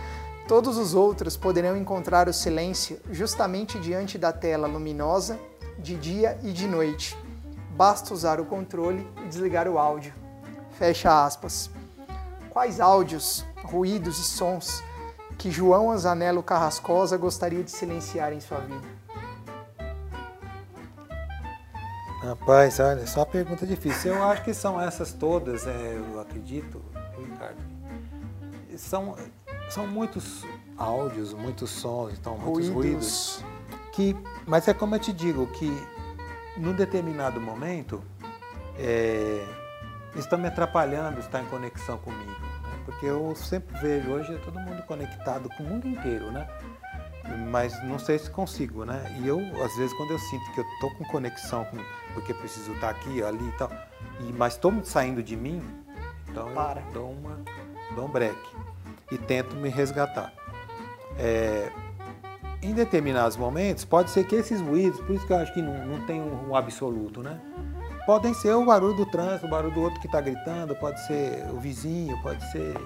todos 0.49 0.79
os 0.79 0.95
outros 0.95 1.37
poderão 1.37 1.77
encontrar 1.77 2.31
o 2.31 2.33
silêncio 2.33 2.99
justamente 3.11 3.79
diante 3.79 4.17
da 4.17 4.33
tela 4.33 4.67
luminosa, 4.67 5.39
de 5.79 5.97
dia 5.97 6.39
e 6.43 6.51
de 6.51 6.67
noite. 6.67 7.15
Basta 7.77 8.15
usar 8.15 8.41
o 8.41 8.47
controle 8.47 9.07
e 9.23 9.29
desligar 9.29 9.69
o 9.69 9.79
áudio. 9.79 10.15
Fecha 10.79 11.27
aspas 11.27 11.74
quais 12.55 12.81
áudios, 12.81 13.45
ruídos 13.65 14.19
e 14.19 14.23
sons 14.25 14.83
que 15.37 15.51
João 15.51 15.91
Anzanello 15.91 16.43
Carrascosa 16.43 17.19
gostaria 17.19 17.63
de 17.65 17.71
silenciar 17.71 18.33
em 18.33 18.41
sua 18.41 18.61
vida? 18.61 18.87
Rapaz, 22.23 22.81
olha, 22.81 23.01
é 23.01 23.07
só 23.07 23.21
uma 23.21 23.27
pergunta 23.27 23.67
difícil. 23.67 24.15
Eu 24.15 24.25
acho 24.25 24.43
que 24.45 24.55
são 24.55 24.81
essas 24.81 25.13
todas, 25.13 25.67
é, 25.67 25.99
eu 25.99 26.21
acredito, 26.21 26.81
Ricardo. 27.19 27.61
São, 28.79 29.17
são 29.69 29.87
muitos 29.87 30.47
áudios, 30.79 31.35
muitos 31.35 31.71
sons, 31.71 32.15
então, 32.15 32.39
muitos 32.39 32.69
ruídos. 32.71 33.43
ruídos 33.43 33.55
que, 33.95 34.17
mas 34.47 34.67
é 34.67 34.75
como 34.75 34.95
eu 34.95 34.99
te 34.99 35.13
digo, 35.13 35.47
que 35.49 35.71
num 36.57 36.73
determinado 36.73 37.41
momento 37.41 38.03
é, 38.79 39.47
estão 40.17 40.39
me 40.39 40.49
atrapalhando 40.49 41.21
estar 41.21 41.41
em 41.43 41.47
conexão 41.47 41.99
comigo. 41.99 42.24
Porque 42.85 43.07
eu 43.07 43.35
sempre 43.35 43.77
vejo, 43.79 44.11
hoje 44.11 44.35
é 44.35 44.39
todo 44.39 44.59
mundo 44.61 44.83
conectado 44.83 45.49
com 45.57 45.63
o 45.63 45.67
mundo 45.67 45.89
inteiro, 45.89 46.31
né? 46.31 46.47
Mas 47.51 47.83
não 47.85 47.99
sei 47.99 48.19
se 48.19 48.31
consigo, 48.31 48.85
né? 48.85 49.03
E 49.21 49.27
eu, 49.27 49.41
às 49.63 49.75
vezes, 49.77 49.95
quando 49.97 50.11
eu 50.11 50.19
sinto 50.19 50.53
que 50.53 50.61
eu 50.61 50.65
estou 50.75 50.91
com 50.95 51.05
conexão, 51.05 51.65
com, 51.65 51.79
porque 52.13 52.35
preciso 52.35 52.73
estar 52.73 52.91
aqui, 52.91 53.23
ali 53.23 53.49
e 53.49 53.53
tal, 53.53 53.71
e, 54.21 54.33
mas 54.33 54.55
estou 54.55 54.73
saindo 54.85 55.23
de 55.23 55.35
mim, 55.35 55.63
então 56.29 56.53
Para. 56.53 56.83
eu 56.83 56.93
dou, 56.93 57.11
uma, 57.11 57.41
dou 57.95 58.05
um 58.05 58.11
break 58.11 58.39
e 59.11 59.17
tento 59.17 59.57
me 59.57 59.71
resgatar. 59.71 60.33
É, 61.19 61.73
em 62.65 62.75
determinados 62.75 63.37
momentos, 63.37 63.85
pode 63.85 64.11
ser 64.11 64.27
que 64.27 64.35
esses 64.35 64.61
ruídos, 64.61 65.01
por 65.01 65.15
isso 65.15 65.27
que 65.27 65.33
eu 65.33 65.37
acho 65.37 65.53
que 65.53 65.63
não, 65.63 65.87
não 65.87 66.07
tem 66.07 66.21
um, 66.21 66.51
um 66.51 66.57
absoluto, 66.57 67.23
né? 67.23 67.41
Podem 68.07 68.35
ser 68.35 68.53
o 68.53 68.65
barulho 68.65 68.95
do 68.95 69.07
trânsito, 69.07 69.47
o 69.47 69.51
barulho 69.51 69.73
do 69.73 69.81
outro 69.81 69.99
que 70.01 70.07
está 70.07 70.21
gritando, 70.21 70.77
pode 70.77 71.01
ser 71.07 71.47
o 71.51 71.59
vizinho, 71.59 72.21
pode 72.23 72.45
ser. 72.53 72.77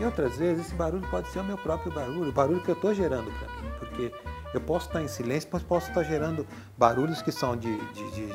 E 0.00 0.04
outras 0.04 0.36
vezes 0.36 0.66
esse 0.66 0.74
barulho 0.74 1.06
pode 1.10 1.28
ser 1.28 1.40
o 1.40 1.44
meu 1.44 1.58
próprio 1.58 1.92
barulho, 1.92 2.28
o 2.28 2.32
barulho 2.32 2.60
que 2.60 2.68
eu 2.68 2.76
estou 2.76 2.94
gerando 2.94 3.30
para 3.32 3.48
mim. 3.48 3.72
Porque 3.80 4.12
eu 4.54 4.60
posso 4.60 4.86
estar 4.86 5.02
em 5.02 5.08
silêncio, 5.08 5.48
mas 5.52 5.62
posso 5.62 5.88
estar 5.88 6.04
gerando 6.04 6.46
barulhos 6.76 7.20
que 7.20 7.32
são 7.32 7.56
de, 7.56 7.76
de, 7.92 8.10
de 8.12 8.32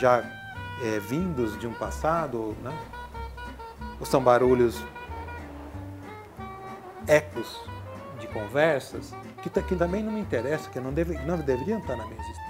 já 0.00 0.24
é, 0.82 0.98
vindos 0.98 1.56
de 1.58 1.68
um 1.68 1.74
passado, 1.74 2.56
né? 2.62 2.76
ou 4.00 4.06
são 4.06 4.20
barulhos 4.20 4.82
ecos 7.06 7.60
de 8.18 8.26
conversas 8.28 9.14
que, 9.42 9.50
que 9.62 9.76
também 9.76 10.02
não 10.02 10.12
me 10.12 10.20
interessam, 10.20 10.72
que 10.72 10.80
não, 10.80 10.92
deve, 10.92 11.18
não 11.24 11.36
deveriam 11.36 11.78
estar 11.78 11.96
na 11.96 12.04
minha 12.06 12.20
existência. 12.20 12.43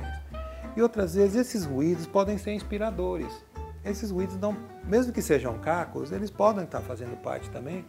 E 0.76 0.82
outras 0.82 1.14
vezes 1.14 1.36
esses 1.36 1.64
ruídos 1.64 2.06
podem 2.06 2.36
ser 2.38 2.52
inspiradores. 2.52 3.32
Esses 3.84 4.10
ruídos, 4.10 4.36
não, 4.38 4.56
mesmo 4.84 5.12
que 5.12 5.20
sejam 5.20 5.58
cacos, 5.58 6.10
eles 6.10 6.30
podem 6.30 6.64
estar 6.64 6.80
fazendo 6.80 7.16
parte 7.20 7.50
também 7.50 7.84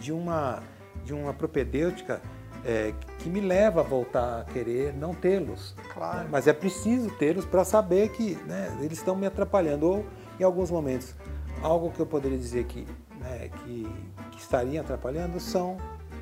de 0.00 0.12
uma, 0.12 0.62
de 1.04 1.12
uma 1.12 1.34
propedêutica 1.34 2.20
é, 2.64 2.94
que 3.18 3.28
me 3.28 3.40
leva 3.40 3.80
a 3.80 3.82
voltar 3.82 4.40
a 4.40 4.44
querer 4.44 4.94
não 4.94 5.14
tê-los. 5.14 5.76
Claro. 5.92 6.20
Né? 6.20 6.28
Mas 6.30 6.46
é 6.46 6.52
preciso 6.52 7.10
tê-los 7.18 7.44
para 7.44 7.62
saber 7.62 8.08
que 8.10 8.36
né, 8.46 8.76
eles 8.80 8.98
estão 8.98 9.14
me 9.14 9.26
atrapalhando. 9.26 9.86
Ou, 9.86 10.06
em 10.40 10.42
alguns 10.42 10.70
momentos, 10.70 11.14
algo 11.62 11.90
que 11.90 12.00
eu 12.00 12.06
poderia 12.06 12.38
dizer 12.38 12.64
que, 12.64 12.86
né, 13.20 13.50
que, 13.62 13.86
que 14.30 14.40
estaria 14.40 14.80
atrapalhando 14.80 15.38
são 15.38 15.76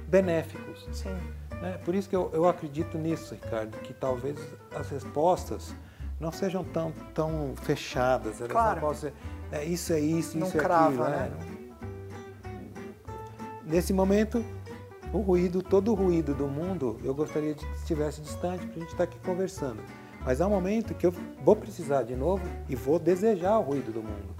benéficos. 0.09 0.89
Sim. 0.93 1.17
Né? 1.61 1.79
Por 1.85 1.95
isso 1.95 2.09
que 2.09 2.17
eu, 2.17 2.29
eu 2.33 2.49
acredito 2.49 2.99
nisso, 2.99 3.35
Ricardo, 3.35 3.79
que 3.79 3.95
talvez 3.95 4.37
as 4.75 4.91
respostas 4.91 5.73
não 6.23 6.31
sejam 6.31 6.62
tão, 6.62 6.93
tão 7.12 7.53
fechadas. 7.62 8.41
Elas 8.41 8.53
claro. 8.53 8.81
não 8.81 8.95
ser, 8.95 9.12
é, 9.51 9.64
isso 9.64 9.93
é 9.93 9.99
isso, 9.99 10.39
não 10.39 10.47
isso 10.47 10.57
crava, 10.57 11.09
é 11.09 11.25
aquilo. 11.25 11.35
Né? 11.35 11.73
Nesse 13.64 13.93
momento, 13.93 14.45
o 15.12 15.18
ruído, 15.18 15.61
todo 15.62 15.91
o 15.91 15.95
ruído 15.95 16.33
do 16.33 16.47
mundo, 16.47 16.97
eu 17.03 17.12
gostaria 17.12 17.55
de 17.55 17.66
que 17.66 17.75
estivesse 17.75 18.20
distante 18.20 18.64
para 18.66 18.77
a 18.77 18.79
gente 18.79 18.91
estar 18.91 19.05
aqui 19.05 19.18
conversando. 19.18 19.83
Mas 20.25 20.41
há 20.41 20.47
um 20.47 20.51
momento 20.51 20.95
que 20.95 21.05
eu 21.05 21.12
vou 21.45 21.57
precisar 21.57 22.05
de 22.05 22.14
novo 22.14 22.47
e 22.68 22.77
vou 22.77 23.01
desejar 23.01 23.59
o 23.59 23.62
ruído 23.62 23.91
do 23.91 24.01
mundo. 24.01 24.33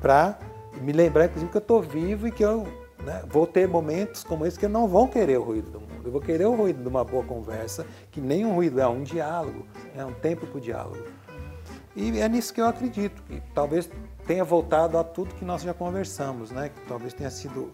Para 0.00 0.38
me 0.80 0.92
lembrar, 0.92 1.24
inclusive, 1.24 1.50
que 1.50 1.56
eu 1.56 1.60
estou 1.60 1.82
vivo 1.82 2.28
e 2.28 2.30
que 2.30 2.44
eu 2.44 2.68
né, 3.04 3.24
vou 3.28 3.48
ter 3.48 3.66
momentos 3.66 4.22
como 4.22 4.46
esse 4.46 4.56
que 4.56 4.66
eu 4.66 4.70
não 4.70 4.86
vou 4.86 5.08
querer 5.08 5.38
o 5.38 5.42
ruído 5.42 5.72
do 5.72 5.80
mundo. 5.80 6.02
Eu 6.04 6.12
vou 6.12 6.20
querer 6.20 6.46
o 6.46 6.54
ruído 6.54 6.82
de 6.82 6.88
uma 6.88 7.04
boa 7.04 7.24
conversa, 7.24 7.84
que 8.12 8.20
nem 8.20 8.46
um 8.46 8.54
ruído, 8.54 8.80
é 8.80 8.86
um 8.86 9.02
diálogo, 9.02 9.66
é 9.96 10.04
um 10.04 10.12
tempo 10.12 10.46
para 10.46 10.58
o 10.58 10.60
diálogo. 10.60 11.15
E 11.96 12.20
é 12.20 12.28
nisso 12.28 12.52
que 12.52 12.60
eu 12.60 12.66
acredito, 12.66 13.22
que 13.22 13.42
talvez 13.54 13.88
tenha 14.26 14.44
voltado 14.44 14.98
a 14.98 15.04
tudo 15.04 15.34
que 15.34 15.44
nós 15.44 15.62
já 15.62 15.72
conversamos, 15.72 16.50
né? 16.50 16.68
que 16.68 16.80
talvez 16.86 17.14
tenha 17.14 17.30
sido 17.30 17.72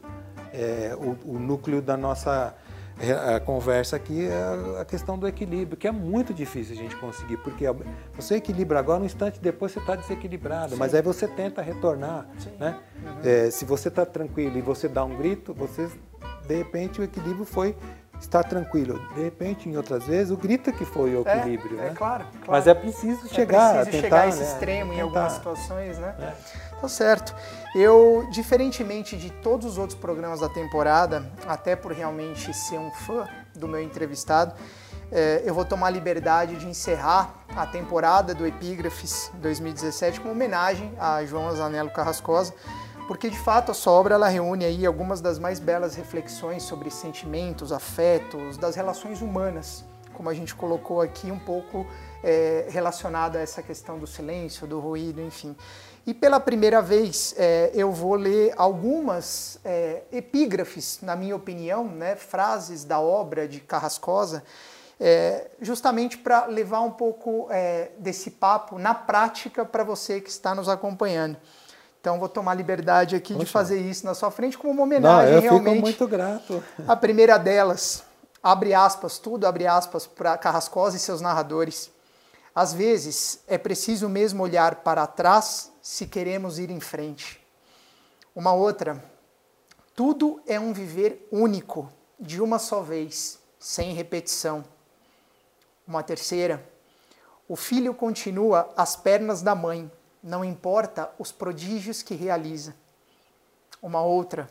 é, 0.53 0.97
o, 0.97 1.33
o, 1.33 1.39
núcleo 1.41 1.83
da 1.83 1.97
nossa 1.97 2.55
é, 3.01 3.41
conversa 3.41 3.97
aqui, 3.97 4.27
é 4.27 4.81
a 4.81 4.85
questão 4.85 5.19
do 5.19 5.27
equilíbrio, 5.27 5.77
que 5.77 5.89
é 5.89 5.91
muito 5.91 6.33
difícil 6.33 6.77
a 6.77 6.79
gente 6.79 6.95
conseguir, 6.97 7.39
porque 7.39 7.65
você 8.15 8.37
equilibra 8.37 8.79
agora, 8.79 9.03
um 9.03 9.07
instante 9.07 9.41
depois 9.41 9.73
você 9.73 9.81
está 9.81 9.97
desequilibrado, 9.97 10.75
Sim. 10.75 10.79
mas 10.79 10.95
aí 10.95 11.03
você 11.03 11.27
tenta 11.27 11.61
retornar. 11.61 12.29
Né? 12.61 12.79
Uhum. 13.05 13.21
É, 13.25 13.51
se 13.51 13.65
você 13.65 13.89
está 13.89 14.07
tranquilo 14.07 14.57
e 14.57 14.61
você 14.61 14.87
dá 14.89 15.05
um 15.05 15.17
grito, 15.17 15.53
você, 15.53 15.91
de 16.47 16.55
repente 16.55 17.01
o 17.01 17.05
equilíbrio 17.05 17.45
foi 17.45 17.75
estar 18.23 18.45
tranquilo. 18.45 18.99
De 19.15 19.23
repente, 19.23 19.69
em 19.69 19.77
outras 19.77 20.07
vezes, 20.07 20.31
o 20.31 20.37
grita 20.37 20.73
que 20.73 20.85
foi 20.85 21.15
o 21.15 21.23
equilíbrio. 21.23 21.79
É, 21.79 21.83
né? 21.83 21.89
é 21.89 21.95
claro, 21.95 22.25
claro, 22.25 22.47
Mas 22.49 22.67
é 22.67 22.75
preciso 22.75 23.29
chegar, 23.29 23.77
é 23.77 23.83
preciso 23.83 24.03
tentar, 24.03 24.03
chegar 24.03 24.21
a 24.23 24.29
esse 24.29 24.41
né? 24.41 24.53
extremo 24.53 24.93
em 24.93 24.97
Tentar. 24.97 25.05
algumas 25.05 25.33
situações, 25.33 25.99
né? 25.99 26.15
É. 26.19 26.81
Tá 26.81 26.89
certo. 26.89 27.35
Eu, 27.75 28.27
diferentemente 28.31 29.17
de 29.17 29.31
todos 29.31 29.67
os 29.67 29.79
outros 29.79 29.99
programas 29.99 30.41
da 30.41 30.49
temporada, 30.49 31.25
até 31.47 31.77
por 31.77 31.93
realmente 31.93 32.53
ser 32.53 32.79
um 32.79 32.91
fã 32.91 33.29
do 33.55 33.69
meu 33.69 33.81
entrevistado, 33.83 34.55
eh, 35.11 35.43
eu 35.45 35.55
vou 35.55 35.65
tomar 35.65 35.89
a 35.89 35.91
liberdade 35.91 36.57
de 36.57 36.67
encerrar 36.67 37.45
a 37.55 37.67
temporada 37.67 38.35
do 38.35 38.47
Epígrafes 38.47 39.31
2017 39.35 40.21
com 40.21 40.31
homenagem 40.31 40.93
a 40.99 41.25
João 41.25 41.49
Azanello 41.49 41.91
Carrascosa, 41.91 42.55
porque 43.07 43.29
de 43.29 43.39
fato 43.39 43.71
a 43.71 43.75
sua 43.75 43.93
obra 43.93 44.15
ela 44.15 44.29
reúne 44.29 44.65
aí 44.65 44.87
algumas 44.87 45.21
das 45.21 45.39
mais 45.39 45.59
belas 45.59 45.95
reflexões 45.95 46.63
sobre 46.63 46.91
sentimentos, 46.91 47.73
afetos, 47.73 48.57
das 48.57 48.77
relações 48.77 49.21
humanas, 49.21 49.85
como 50.15 50.29
a 50.29 50.35
gente 50.35 50.55
colocou 50.55 51.01
aqui 51.01 51.31
um 51.31 51.39
pouco 51.39 51.87
eh, 52.23 52.67
relacionado 52.71 53.37
a 53.37 53.41
essa 53.41 53.63
questão 53.63 53.99
do 53.99 54.07
silêncio, 54.07 54.67
do 54.67 54.79
ruído, 54.79 55.21
enfim. 55.21 55.57
E 56.07 56.13
pela 56.13 56.39
primeira 56.39 56.83
vez 56.83 57.35
eh, 57.37 57.71
eu 57.75 57.91
vou 57.91 58.15
ler 58.15 58.53
algumas 58.57 59.59
eh, 59.65 60.03
epígrafes, 60.13 60.99
na 61.03 61.17
minha 61.17 61.35
opinião, 61.35 61.85
né, 61.85 62.17
frases 62.17 62.85
da 62.85 63.01
obra 63.01 63.49
de 63.49 63.61
Carrascosa, 63.61 64.45
eh, 65.01 65.51
justamente 65.61 66.19
para 66.19 66.47
levar 66.47 66.81
um 66.81 66.91
pouco 66.91 67.49
eh, 67.51 67.91
desse 67.99 68.31
papo 68.31 68.79
na 68.79 68.95
prática 68.95 69.65
para 69.65 69.83
você 69.83 70.21
que 70.21 70.31
está 70.31 70.55
nos 70.55 70.69
acompanhando. 70.69 71.37
Então 72.03 72.19
vou 72.19 72.29
tomar 72.29 72.55
liberdade 72.55 73.15
aqui 73.15 73.33
de 73.33 73.39
Poxa. 73.39 73.53
fazer 73.53 73.79
isso 73.81 74.05
na 74.05 74.13
sua 74.13 74.29
frente 74.29 74.59
como 74.59 74.73
uma 74.73 74.79
Não, 74.79 74.83
homenagem 74.87 75.35
eu 75.35 75.41
realmente. 75.41 75.75
fico 75.75 75.81
muito 75.83 76.09
grato. 76.09 76.65
A 76.89 76.97
primeira 76.97 77.39
delas, 77.39 78.03
abre 78.43 78.75
aspas, 78.75 79.21
tudo 79.21 79.47
abre 79.47 79.69
aspas 79.69 80.05
para 80.05 80.37
Carrascosa 80.37 80.97
e 80.97 80.99
seus 80.99 81.21
narradores. 81.21 81.93
Às 82.53 82.75
vezes 82.75 83.39
é 83.47 83.57
preciso 83.57 84.09
mesmo 84.09 84.43
olhar 84.43 84.75
para 84.83 85.07
trás 85.07 85.71
se 85.81 86.09
queremos 86.09 86.59
ir 86.59 86.71
em 86.73 86.81
frente. 86.81 87.41
Uma 88.35 88.53
outra, 88.53 89.01
tudo 89.95 90.43
é 90.45 90.59
um 90.59 90.73
viver 90.73 91.29
único, 91.31 91.89
de 92.19 92.43
uma 92.43 92.59
só 92.59 92.81
vez, 92.83 93.39
sem 93.61 93.95
repetição. 93.95 94.65
Uma 95.87 96.03
terceira, 96.03 96.69
o 97.49 97.55
filho 97.55 97.95
continua 97.95 98.69
às 98.77 98.97
pernas 98.97 99.41
da 99.41 99.55
mãe, 99.55 99.89
não 100.23 100.45
importa 100.45 101.11
os 101.19 101.33
prodígios 101.33 102.03
que 102.03 102.15
realiza. 102.15 102.75
Uma 103.83 104.03
outra, 104.03 104.49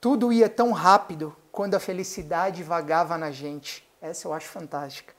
tudo 0.00 0.32
ia 0.32 0.48
tão 0.48 0.72
rápido 0.72 1.34
quando 1.50 1.74
a 1.74 1.80
felicidade 1.80 2.62
vagava 2.62 3.16
na 3.16 3.30
gente. 3.30 3.88
Essa 4.00 4.28
eu 4.28 4.32
acho 4.32 4.48
fantástica. 4.48 5.14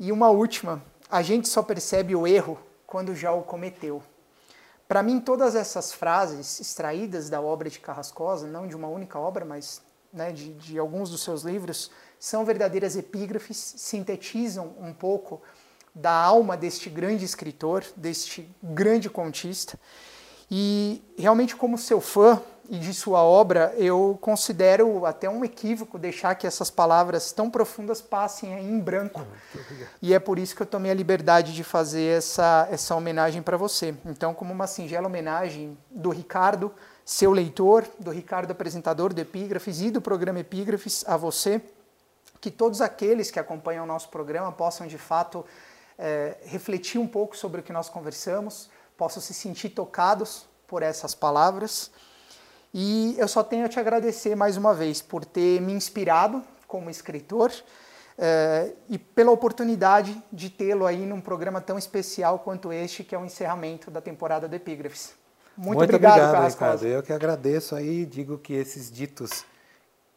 E 0.00 0.10
uma 0.10 0.30
última, 0.30 0.82
a 1.10 1.22
gente 1.22 1.48
só 1.48 1.62
percebe 1.62 2.16
o 2.16 2.26
erro 2.26 2.58
quando 2.86 3.14
já 3.14 3.32
o 3.32 3.42
cometeu. 3.42 4.02
Para 4.88 5.02
mim, 5.02 5.20
todas 5.20 5.54
essas 5.54 5.92
frases 5.92 6.60
extraídas 6.60 7.28
da 7.28 7.40
obra 7.40 7.68
de 7.68 7.78
Carrascosa, 7.78 8.46
não 8.46 8.66
de 8.66 8.74
uma 8.74 8.88
única 8.88 9.18
obra, 9.18 9.44
mas 9.44 9.82
né, 10.12 10.32
de, 10.32 10.54
de 10.54 10.78
alguns 10.78 11.10
dos 11.10 11.22
seus 11.22 11.42
livros, 11.42 11.90
são 12.18 12.44
verdadeiras 12.44 12.96
epígrafes, 12.96 13.56
sintetizam 13.76 14.74
um 14.80 14.94
pouco 14.94 15.42
da 15.98 16.12
alma 16.12 16.56
deste 16.56 16.88
grande 16.88 17.24
escritor, 17.24 17.84
deste 17.96 18.48
grande 18.62 19.10
contista. 19.10 19.78
E 20.50 21.02
realmente, 21.18 21.56
como 21.56 21.76
seu 21.76 22.00
fã 22.00 22.40
e 22.70 22.78
de 22.78 22.94
sua 22.94 23.22
obra, 23.22 23.74
eu 23.76 24.16
considero 24.20 25.04
até 25.04 25.28
um 25.28 25.44
equívoco 25.44 25.98
deixar 25.98 26.34
que 26.36 26.46
essas 26.46 26.70
palavras 26.70 27.32
tão 27.32 27.50
profundas 27.50 28.00
passem 28.00 28.52
em 28.60 28.78
branco. 28.78 29.26
E 30.00 30.14
é 30.14 30.18
por 30.18 30.38
isso 30.38 30.54
que 30.54 30.62
eu 30.62 30.66
tomei 30.66 30.90
a 30.90 30.94
liberdade 30.94 31.52
de 31.52 31.64
fazer 31.64 32.18
essa, 32.18 32.68
essa 32.70 32.94
homenagem 32.94 33.42
para 33.42 33.56
você. 33.56 33.94
Então, 34.06 34.32
como 34.32 34.52
uma 34.52 34.66
singela 34.66 35.08
homenagem 35.08 35.76
do 35.90 36.10
Ricardo, 36.10 36.72
seu 37.04 37.32
leitor, 37.32 37.86
do 37.98 38.10
Ricardo, 38.10 38.52
apresentador 38.52 39.12
do 39.12 39.20
Epígrafes 39.20 39.80
e 39.80 39.90
do 39.90 40.00
programa 40.00 40.40
Epígrafes, 40.40 41.04
a 41.08 41.16
você, 41.16 41.60
que 42.40 42.50
todos 42.50 42.80
aqueles 42.80 43.30
que 43.30 43.40
acompanham 43.40 43.84
o 43.84 43.86
nosso 43.86 44.10
programa 44.10 44.52
possam 44.52 44.86
de 44.86 44.98
fato 44.98 45.44
é, 45.98 46.36
refletir 46.44 47.00
um 47.00 47.06
pouco 47.06 47.36
sobre 47.36 47.60
o 47.60 47.64
que 47.64 47.72
nós 47.72 47.88
conversamos, 47.88 48.70
possam 48.96 49.22
se 49.22 49.34
sentir 49.34 49.70
tocados 49.70 50.46
por 50.66 50.82
essas 50.82 51.14
palavras. 51.14 51.90
E 52.72 53.16
eu 53.18 53.26
só 53.26 53.42
tenho 53.42 53.64
a 53.64 53.68
te 53.68 53.80
agradecer 53.80 54.36
mais 54.36 54.56
uma 54.56 54.74
vez 54.74 55.02
por 55.02 55.24
ter 55.24 55.60
me 55.60 55.72
inspirado 55.72 56.42
como 56.66 56.90
escritor 56.90 57.50
eh, 58.18 58.72
e 58.88 58.98
pela 58.98 59.30
oportunidade 59.30 60.22
de 60.30 60.50
tê-lo 60.50 60.86
aí 60.86 61.06
num 61.06 61.20
programa 61.20 61.60
tão 61.60 61.78
especial 61.78 62.40
quanto 62.40 62.72
este, 62.72 63.02
que 63.02 63.14
é 63.14 63.18
o 63.18 63.24
encerramento 63.24 63.90
da 63.90 64.00
temporada 64.00 64.46
do 64.46 64.54
Epígrafes. 64.54 65.14
Muito, 65.56 65.82
obrigado, 65.82 66.18
Carrascosa. 66.18 66.84
Ricardo. 66.84 66.86
Eu 66.86 67.02
que 67.02 67.12
agradeço 67.12 67.74
aí, 67.74 68.04
digo 68.04 68.38
que 68.38 68.52
esses 68.52 68.90
ditos 68.92 69.44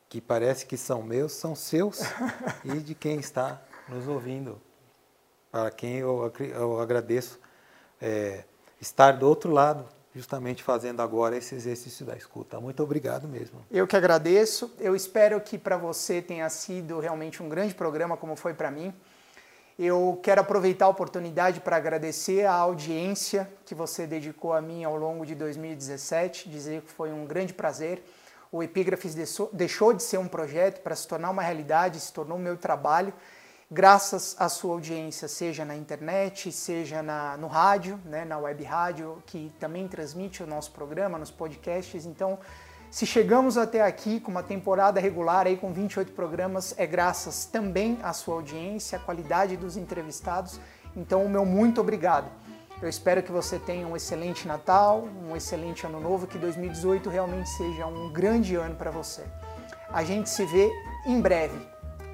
que 0.10 0.20
parece 0.20 0.66
que 0.66 0.76
são 0.76 1.02
meus, 1.02 1.32
são 1.32 1.56
seus 1.56 2.02
e 2.66 2.80
de 2.80 2.94
quem 2.94 3.20
está 3.20 3.62
nos 3.88 4.08
ouvindo. 4.08 4.62
Para 5.52 5.70
quem 5.70 5.98
eu, 5.98 6.32
eu 6.40 6.80
agradeço 6.80 7.40
é, 8.02 8.46
estar 8.80 9.12
do 9.12 9.28
outro 9.28 9.52
lado, 9.52 9.86
justamente 10.16 10.64
fazendo 10.64 11.02
agora 11.02 11.36
esse 11.38 11.54
exercício 11.56 12.06
da 12.06 12.16
escuta. 12.16 12.60
Muito 12.60 12.82
obrigado 12.82 13.28
mesmo. 13.28 13.60
Eu 13.70 13.86
que 13.86 13.96
agradeço. 13.96 14.74
Eu 14.80 14.96
espero 14.96 15.40
que 15.42 15.58
para 15.58 15.78
você 15.78 16.22
tenha 16.22 16.50
sido 16.50 17.00
realmente 17.00 17.44
um 17.44 17.50
grande 17.50 17.76
programa, 17.76 18.16
como 18.16 18.36
foi 18.36 18.54
para 18.54 18.72
mim. 18.72 18.94
Eu 19.80 20.20
quero 20.22 20.42
aproveitar 20.42 20.86
a 20.86 20.90
oportunidade 20.90 21.60
para 21.60 21.76
agradecer 21.76 22.46
a 22.46 22.54
audiência 22.54 23.52
que 23.66 23.74
você 23.74 24.06
dedicou 24.06 24.54
a 24.54 24.62
mim 24.62 24.84
ao 24.84 24.96
longo 24.96 25.26
de 25.26 25.34
2017, 25.34 26.50
dizer 26.50 26.82
que 26.82 26.92
foi 26.92 27.12
um 27.12 27.26
grande 27.26 27.54
prazer. 27.54 28.04
O 28.52 28.62
Epígrafes 28.62 29.16
deixou 29.52 29.94
de 29.94 30.04
ser 30.04 30.18
um 30.18 30.28
projeto 30.28 30.82
para 30.82 30.96
se 30.96 31.08
tornar 31.08 31.30
uma 31.30 31.42
realidade, 31.42 32.00
se 32.00 32.12
tornou 32.12 32.38
meu 32.38 32.58
trabalho, 32.58 33.14
graças 33.72 34.36
à 34.38 34.50
sua 34.50 34.74
audiência, 34.74 35.30
seja 35.30 35.64
na 35.64 35.78
internet, 35.78 36.52
seja 36.52 37.02
na, 37.02 37.38
no 37.38 37.48
rádio, 37.48 37.98
né, 38.04 38.26
na 38.26 38.38
web 38.38 38.62
rádio, 38.66 39.24
que 39.26 39.50
também 39.62 39.88
transmite 39.88 40.44
o 40.44 40.48
nosso 40.48 40.72
programa, 40.72 41.18
nos 41.18 41.32
podcasts. 41.32 42.06
Então, 42.06 42.38
se 42.90 43.06
chegamos 43.06 43.58
até 43.58 43.82
aqui 43.82 44.20
com 44.20 44.30
uma 44.30 44.44
temporada 44.44 45.00
regular 45.00 45.48
aí 45.48 45.56
com 45.56 45.72
28 45.72 46.12
programas, 46.12 46.76
é 46.78 46.86
graças 46.86 47.46
também 47.46 47.98
à 48.04 48.12
sua 48.12 48.36
audiência, 48.36 48.98
à 48.98 49.02
qualidade 49.02 49.56
dos 49.56 49.78
entrevistados. 49.78 50.60
Então, 50.94 51.24
o 51.24 51.30
meu 51.30 51.46
muito 51.46 51.80
obrigado. 51.80 52.30
Eu 52.82 52.90
espero 52.90 53.24
que 53.24 53.32
você 53.32 53.58
tenha 53.58 53.88
um 53.88 53.96
excelente 53.96 54.46
Natal, 54.46 55.08
um 55.24 55.34
excelente 55.34 55.86
Ano 55.86 56.02
Novo, 56.02 56.28
que 56.28 56.38
2018 56.38 57.10
realmente 57.10 57.48
seja 57.52 57.86
um 57.86 58.12
grande 58.12 58.56
ano 58.56 58.76
para 58.76 58.92
você. 58.92 59.24
A 59.94 60.04
gente 60.04 60.30
se 60.30 60.46
vê 60.46 60.70
em 61.06 61.22
breve. 61.22 61.71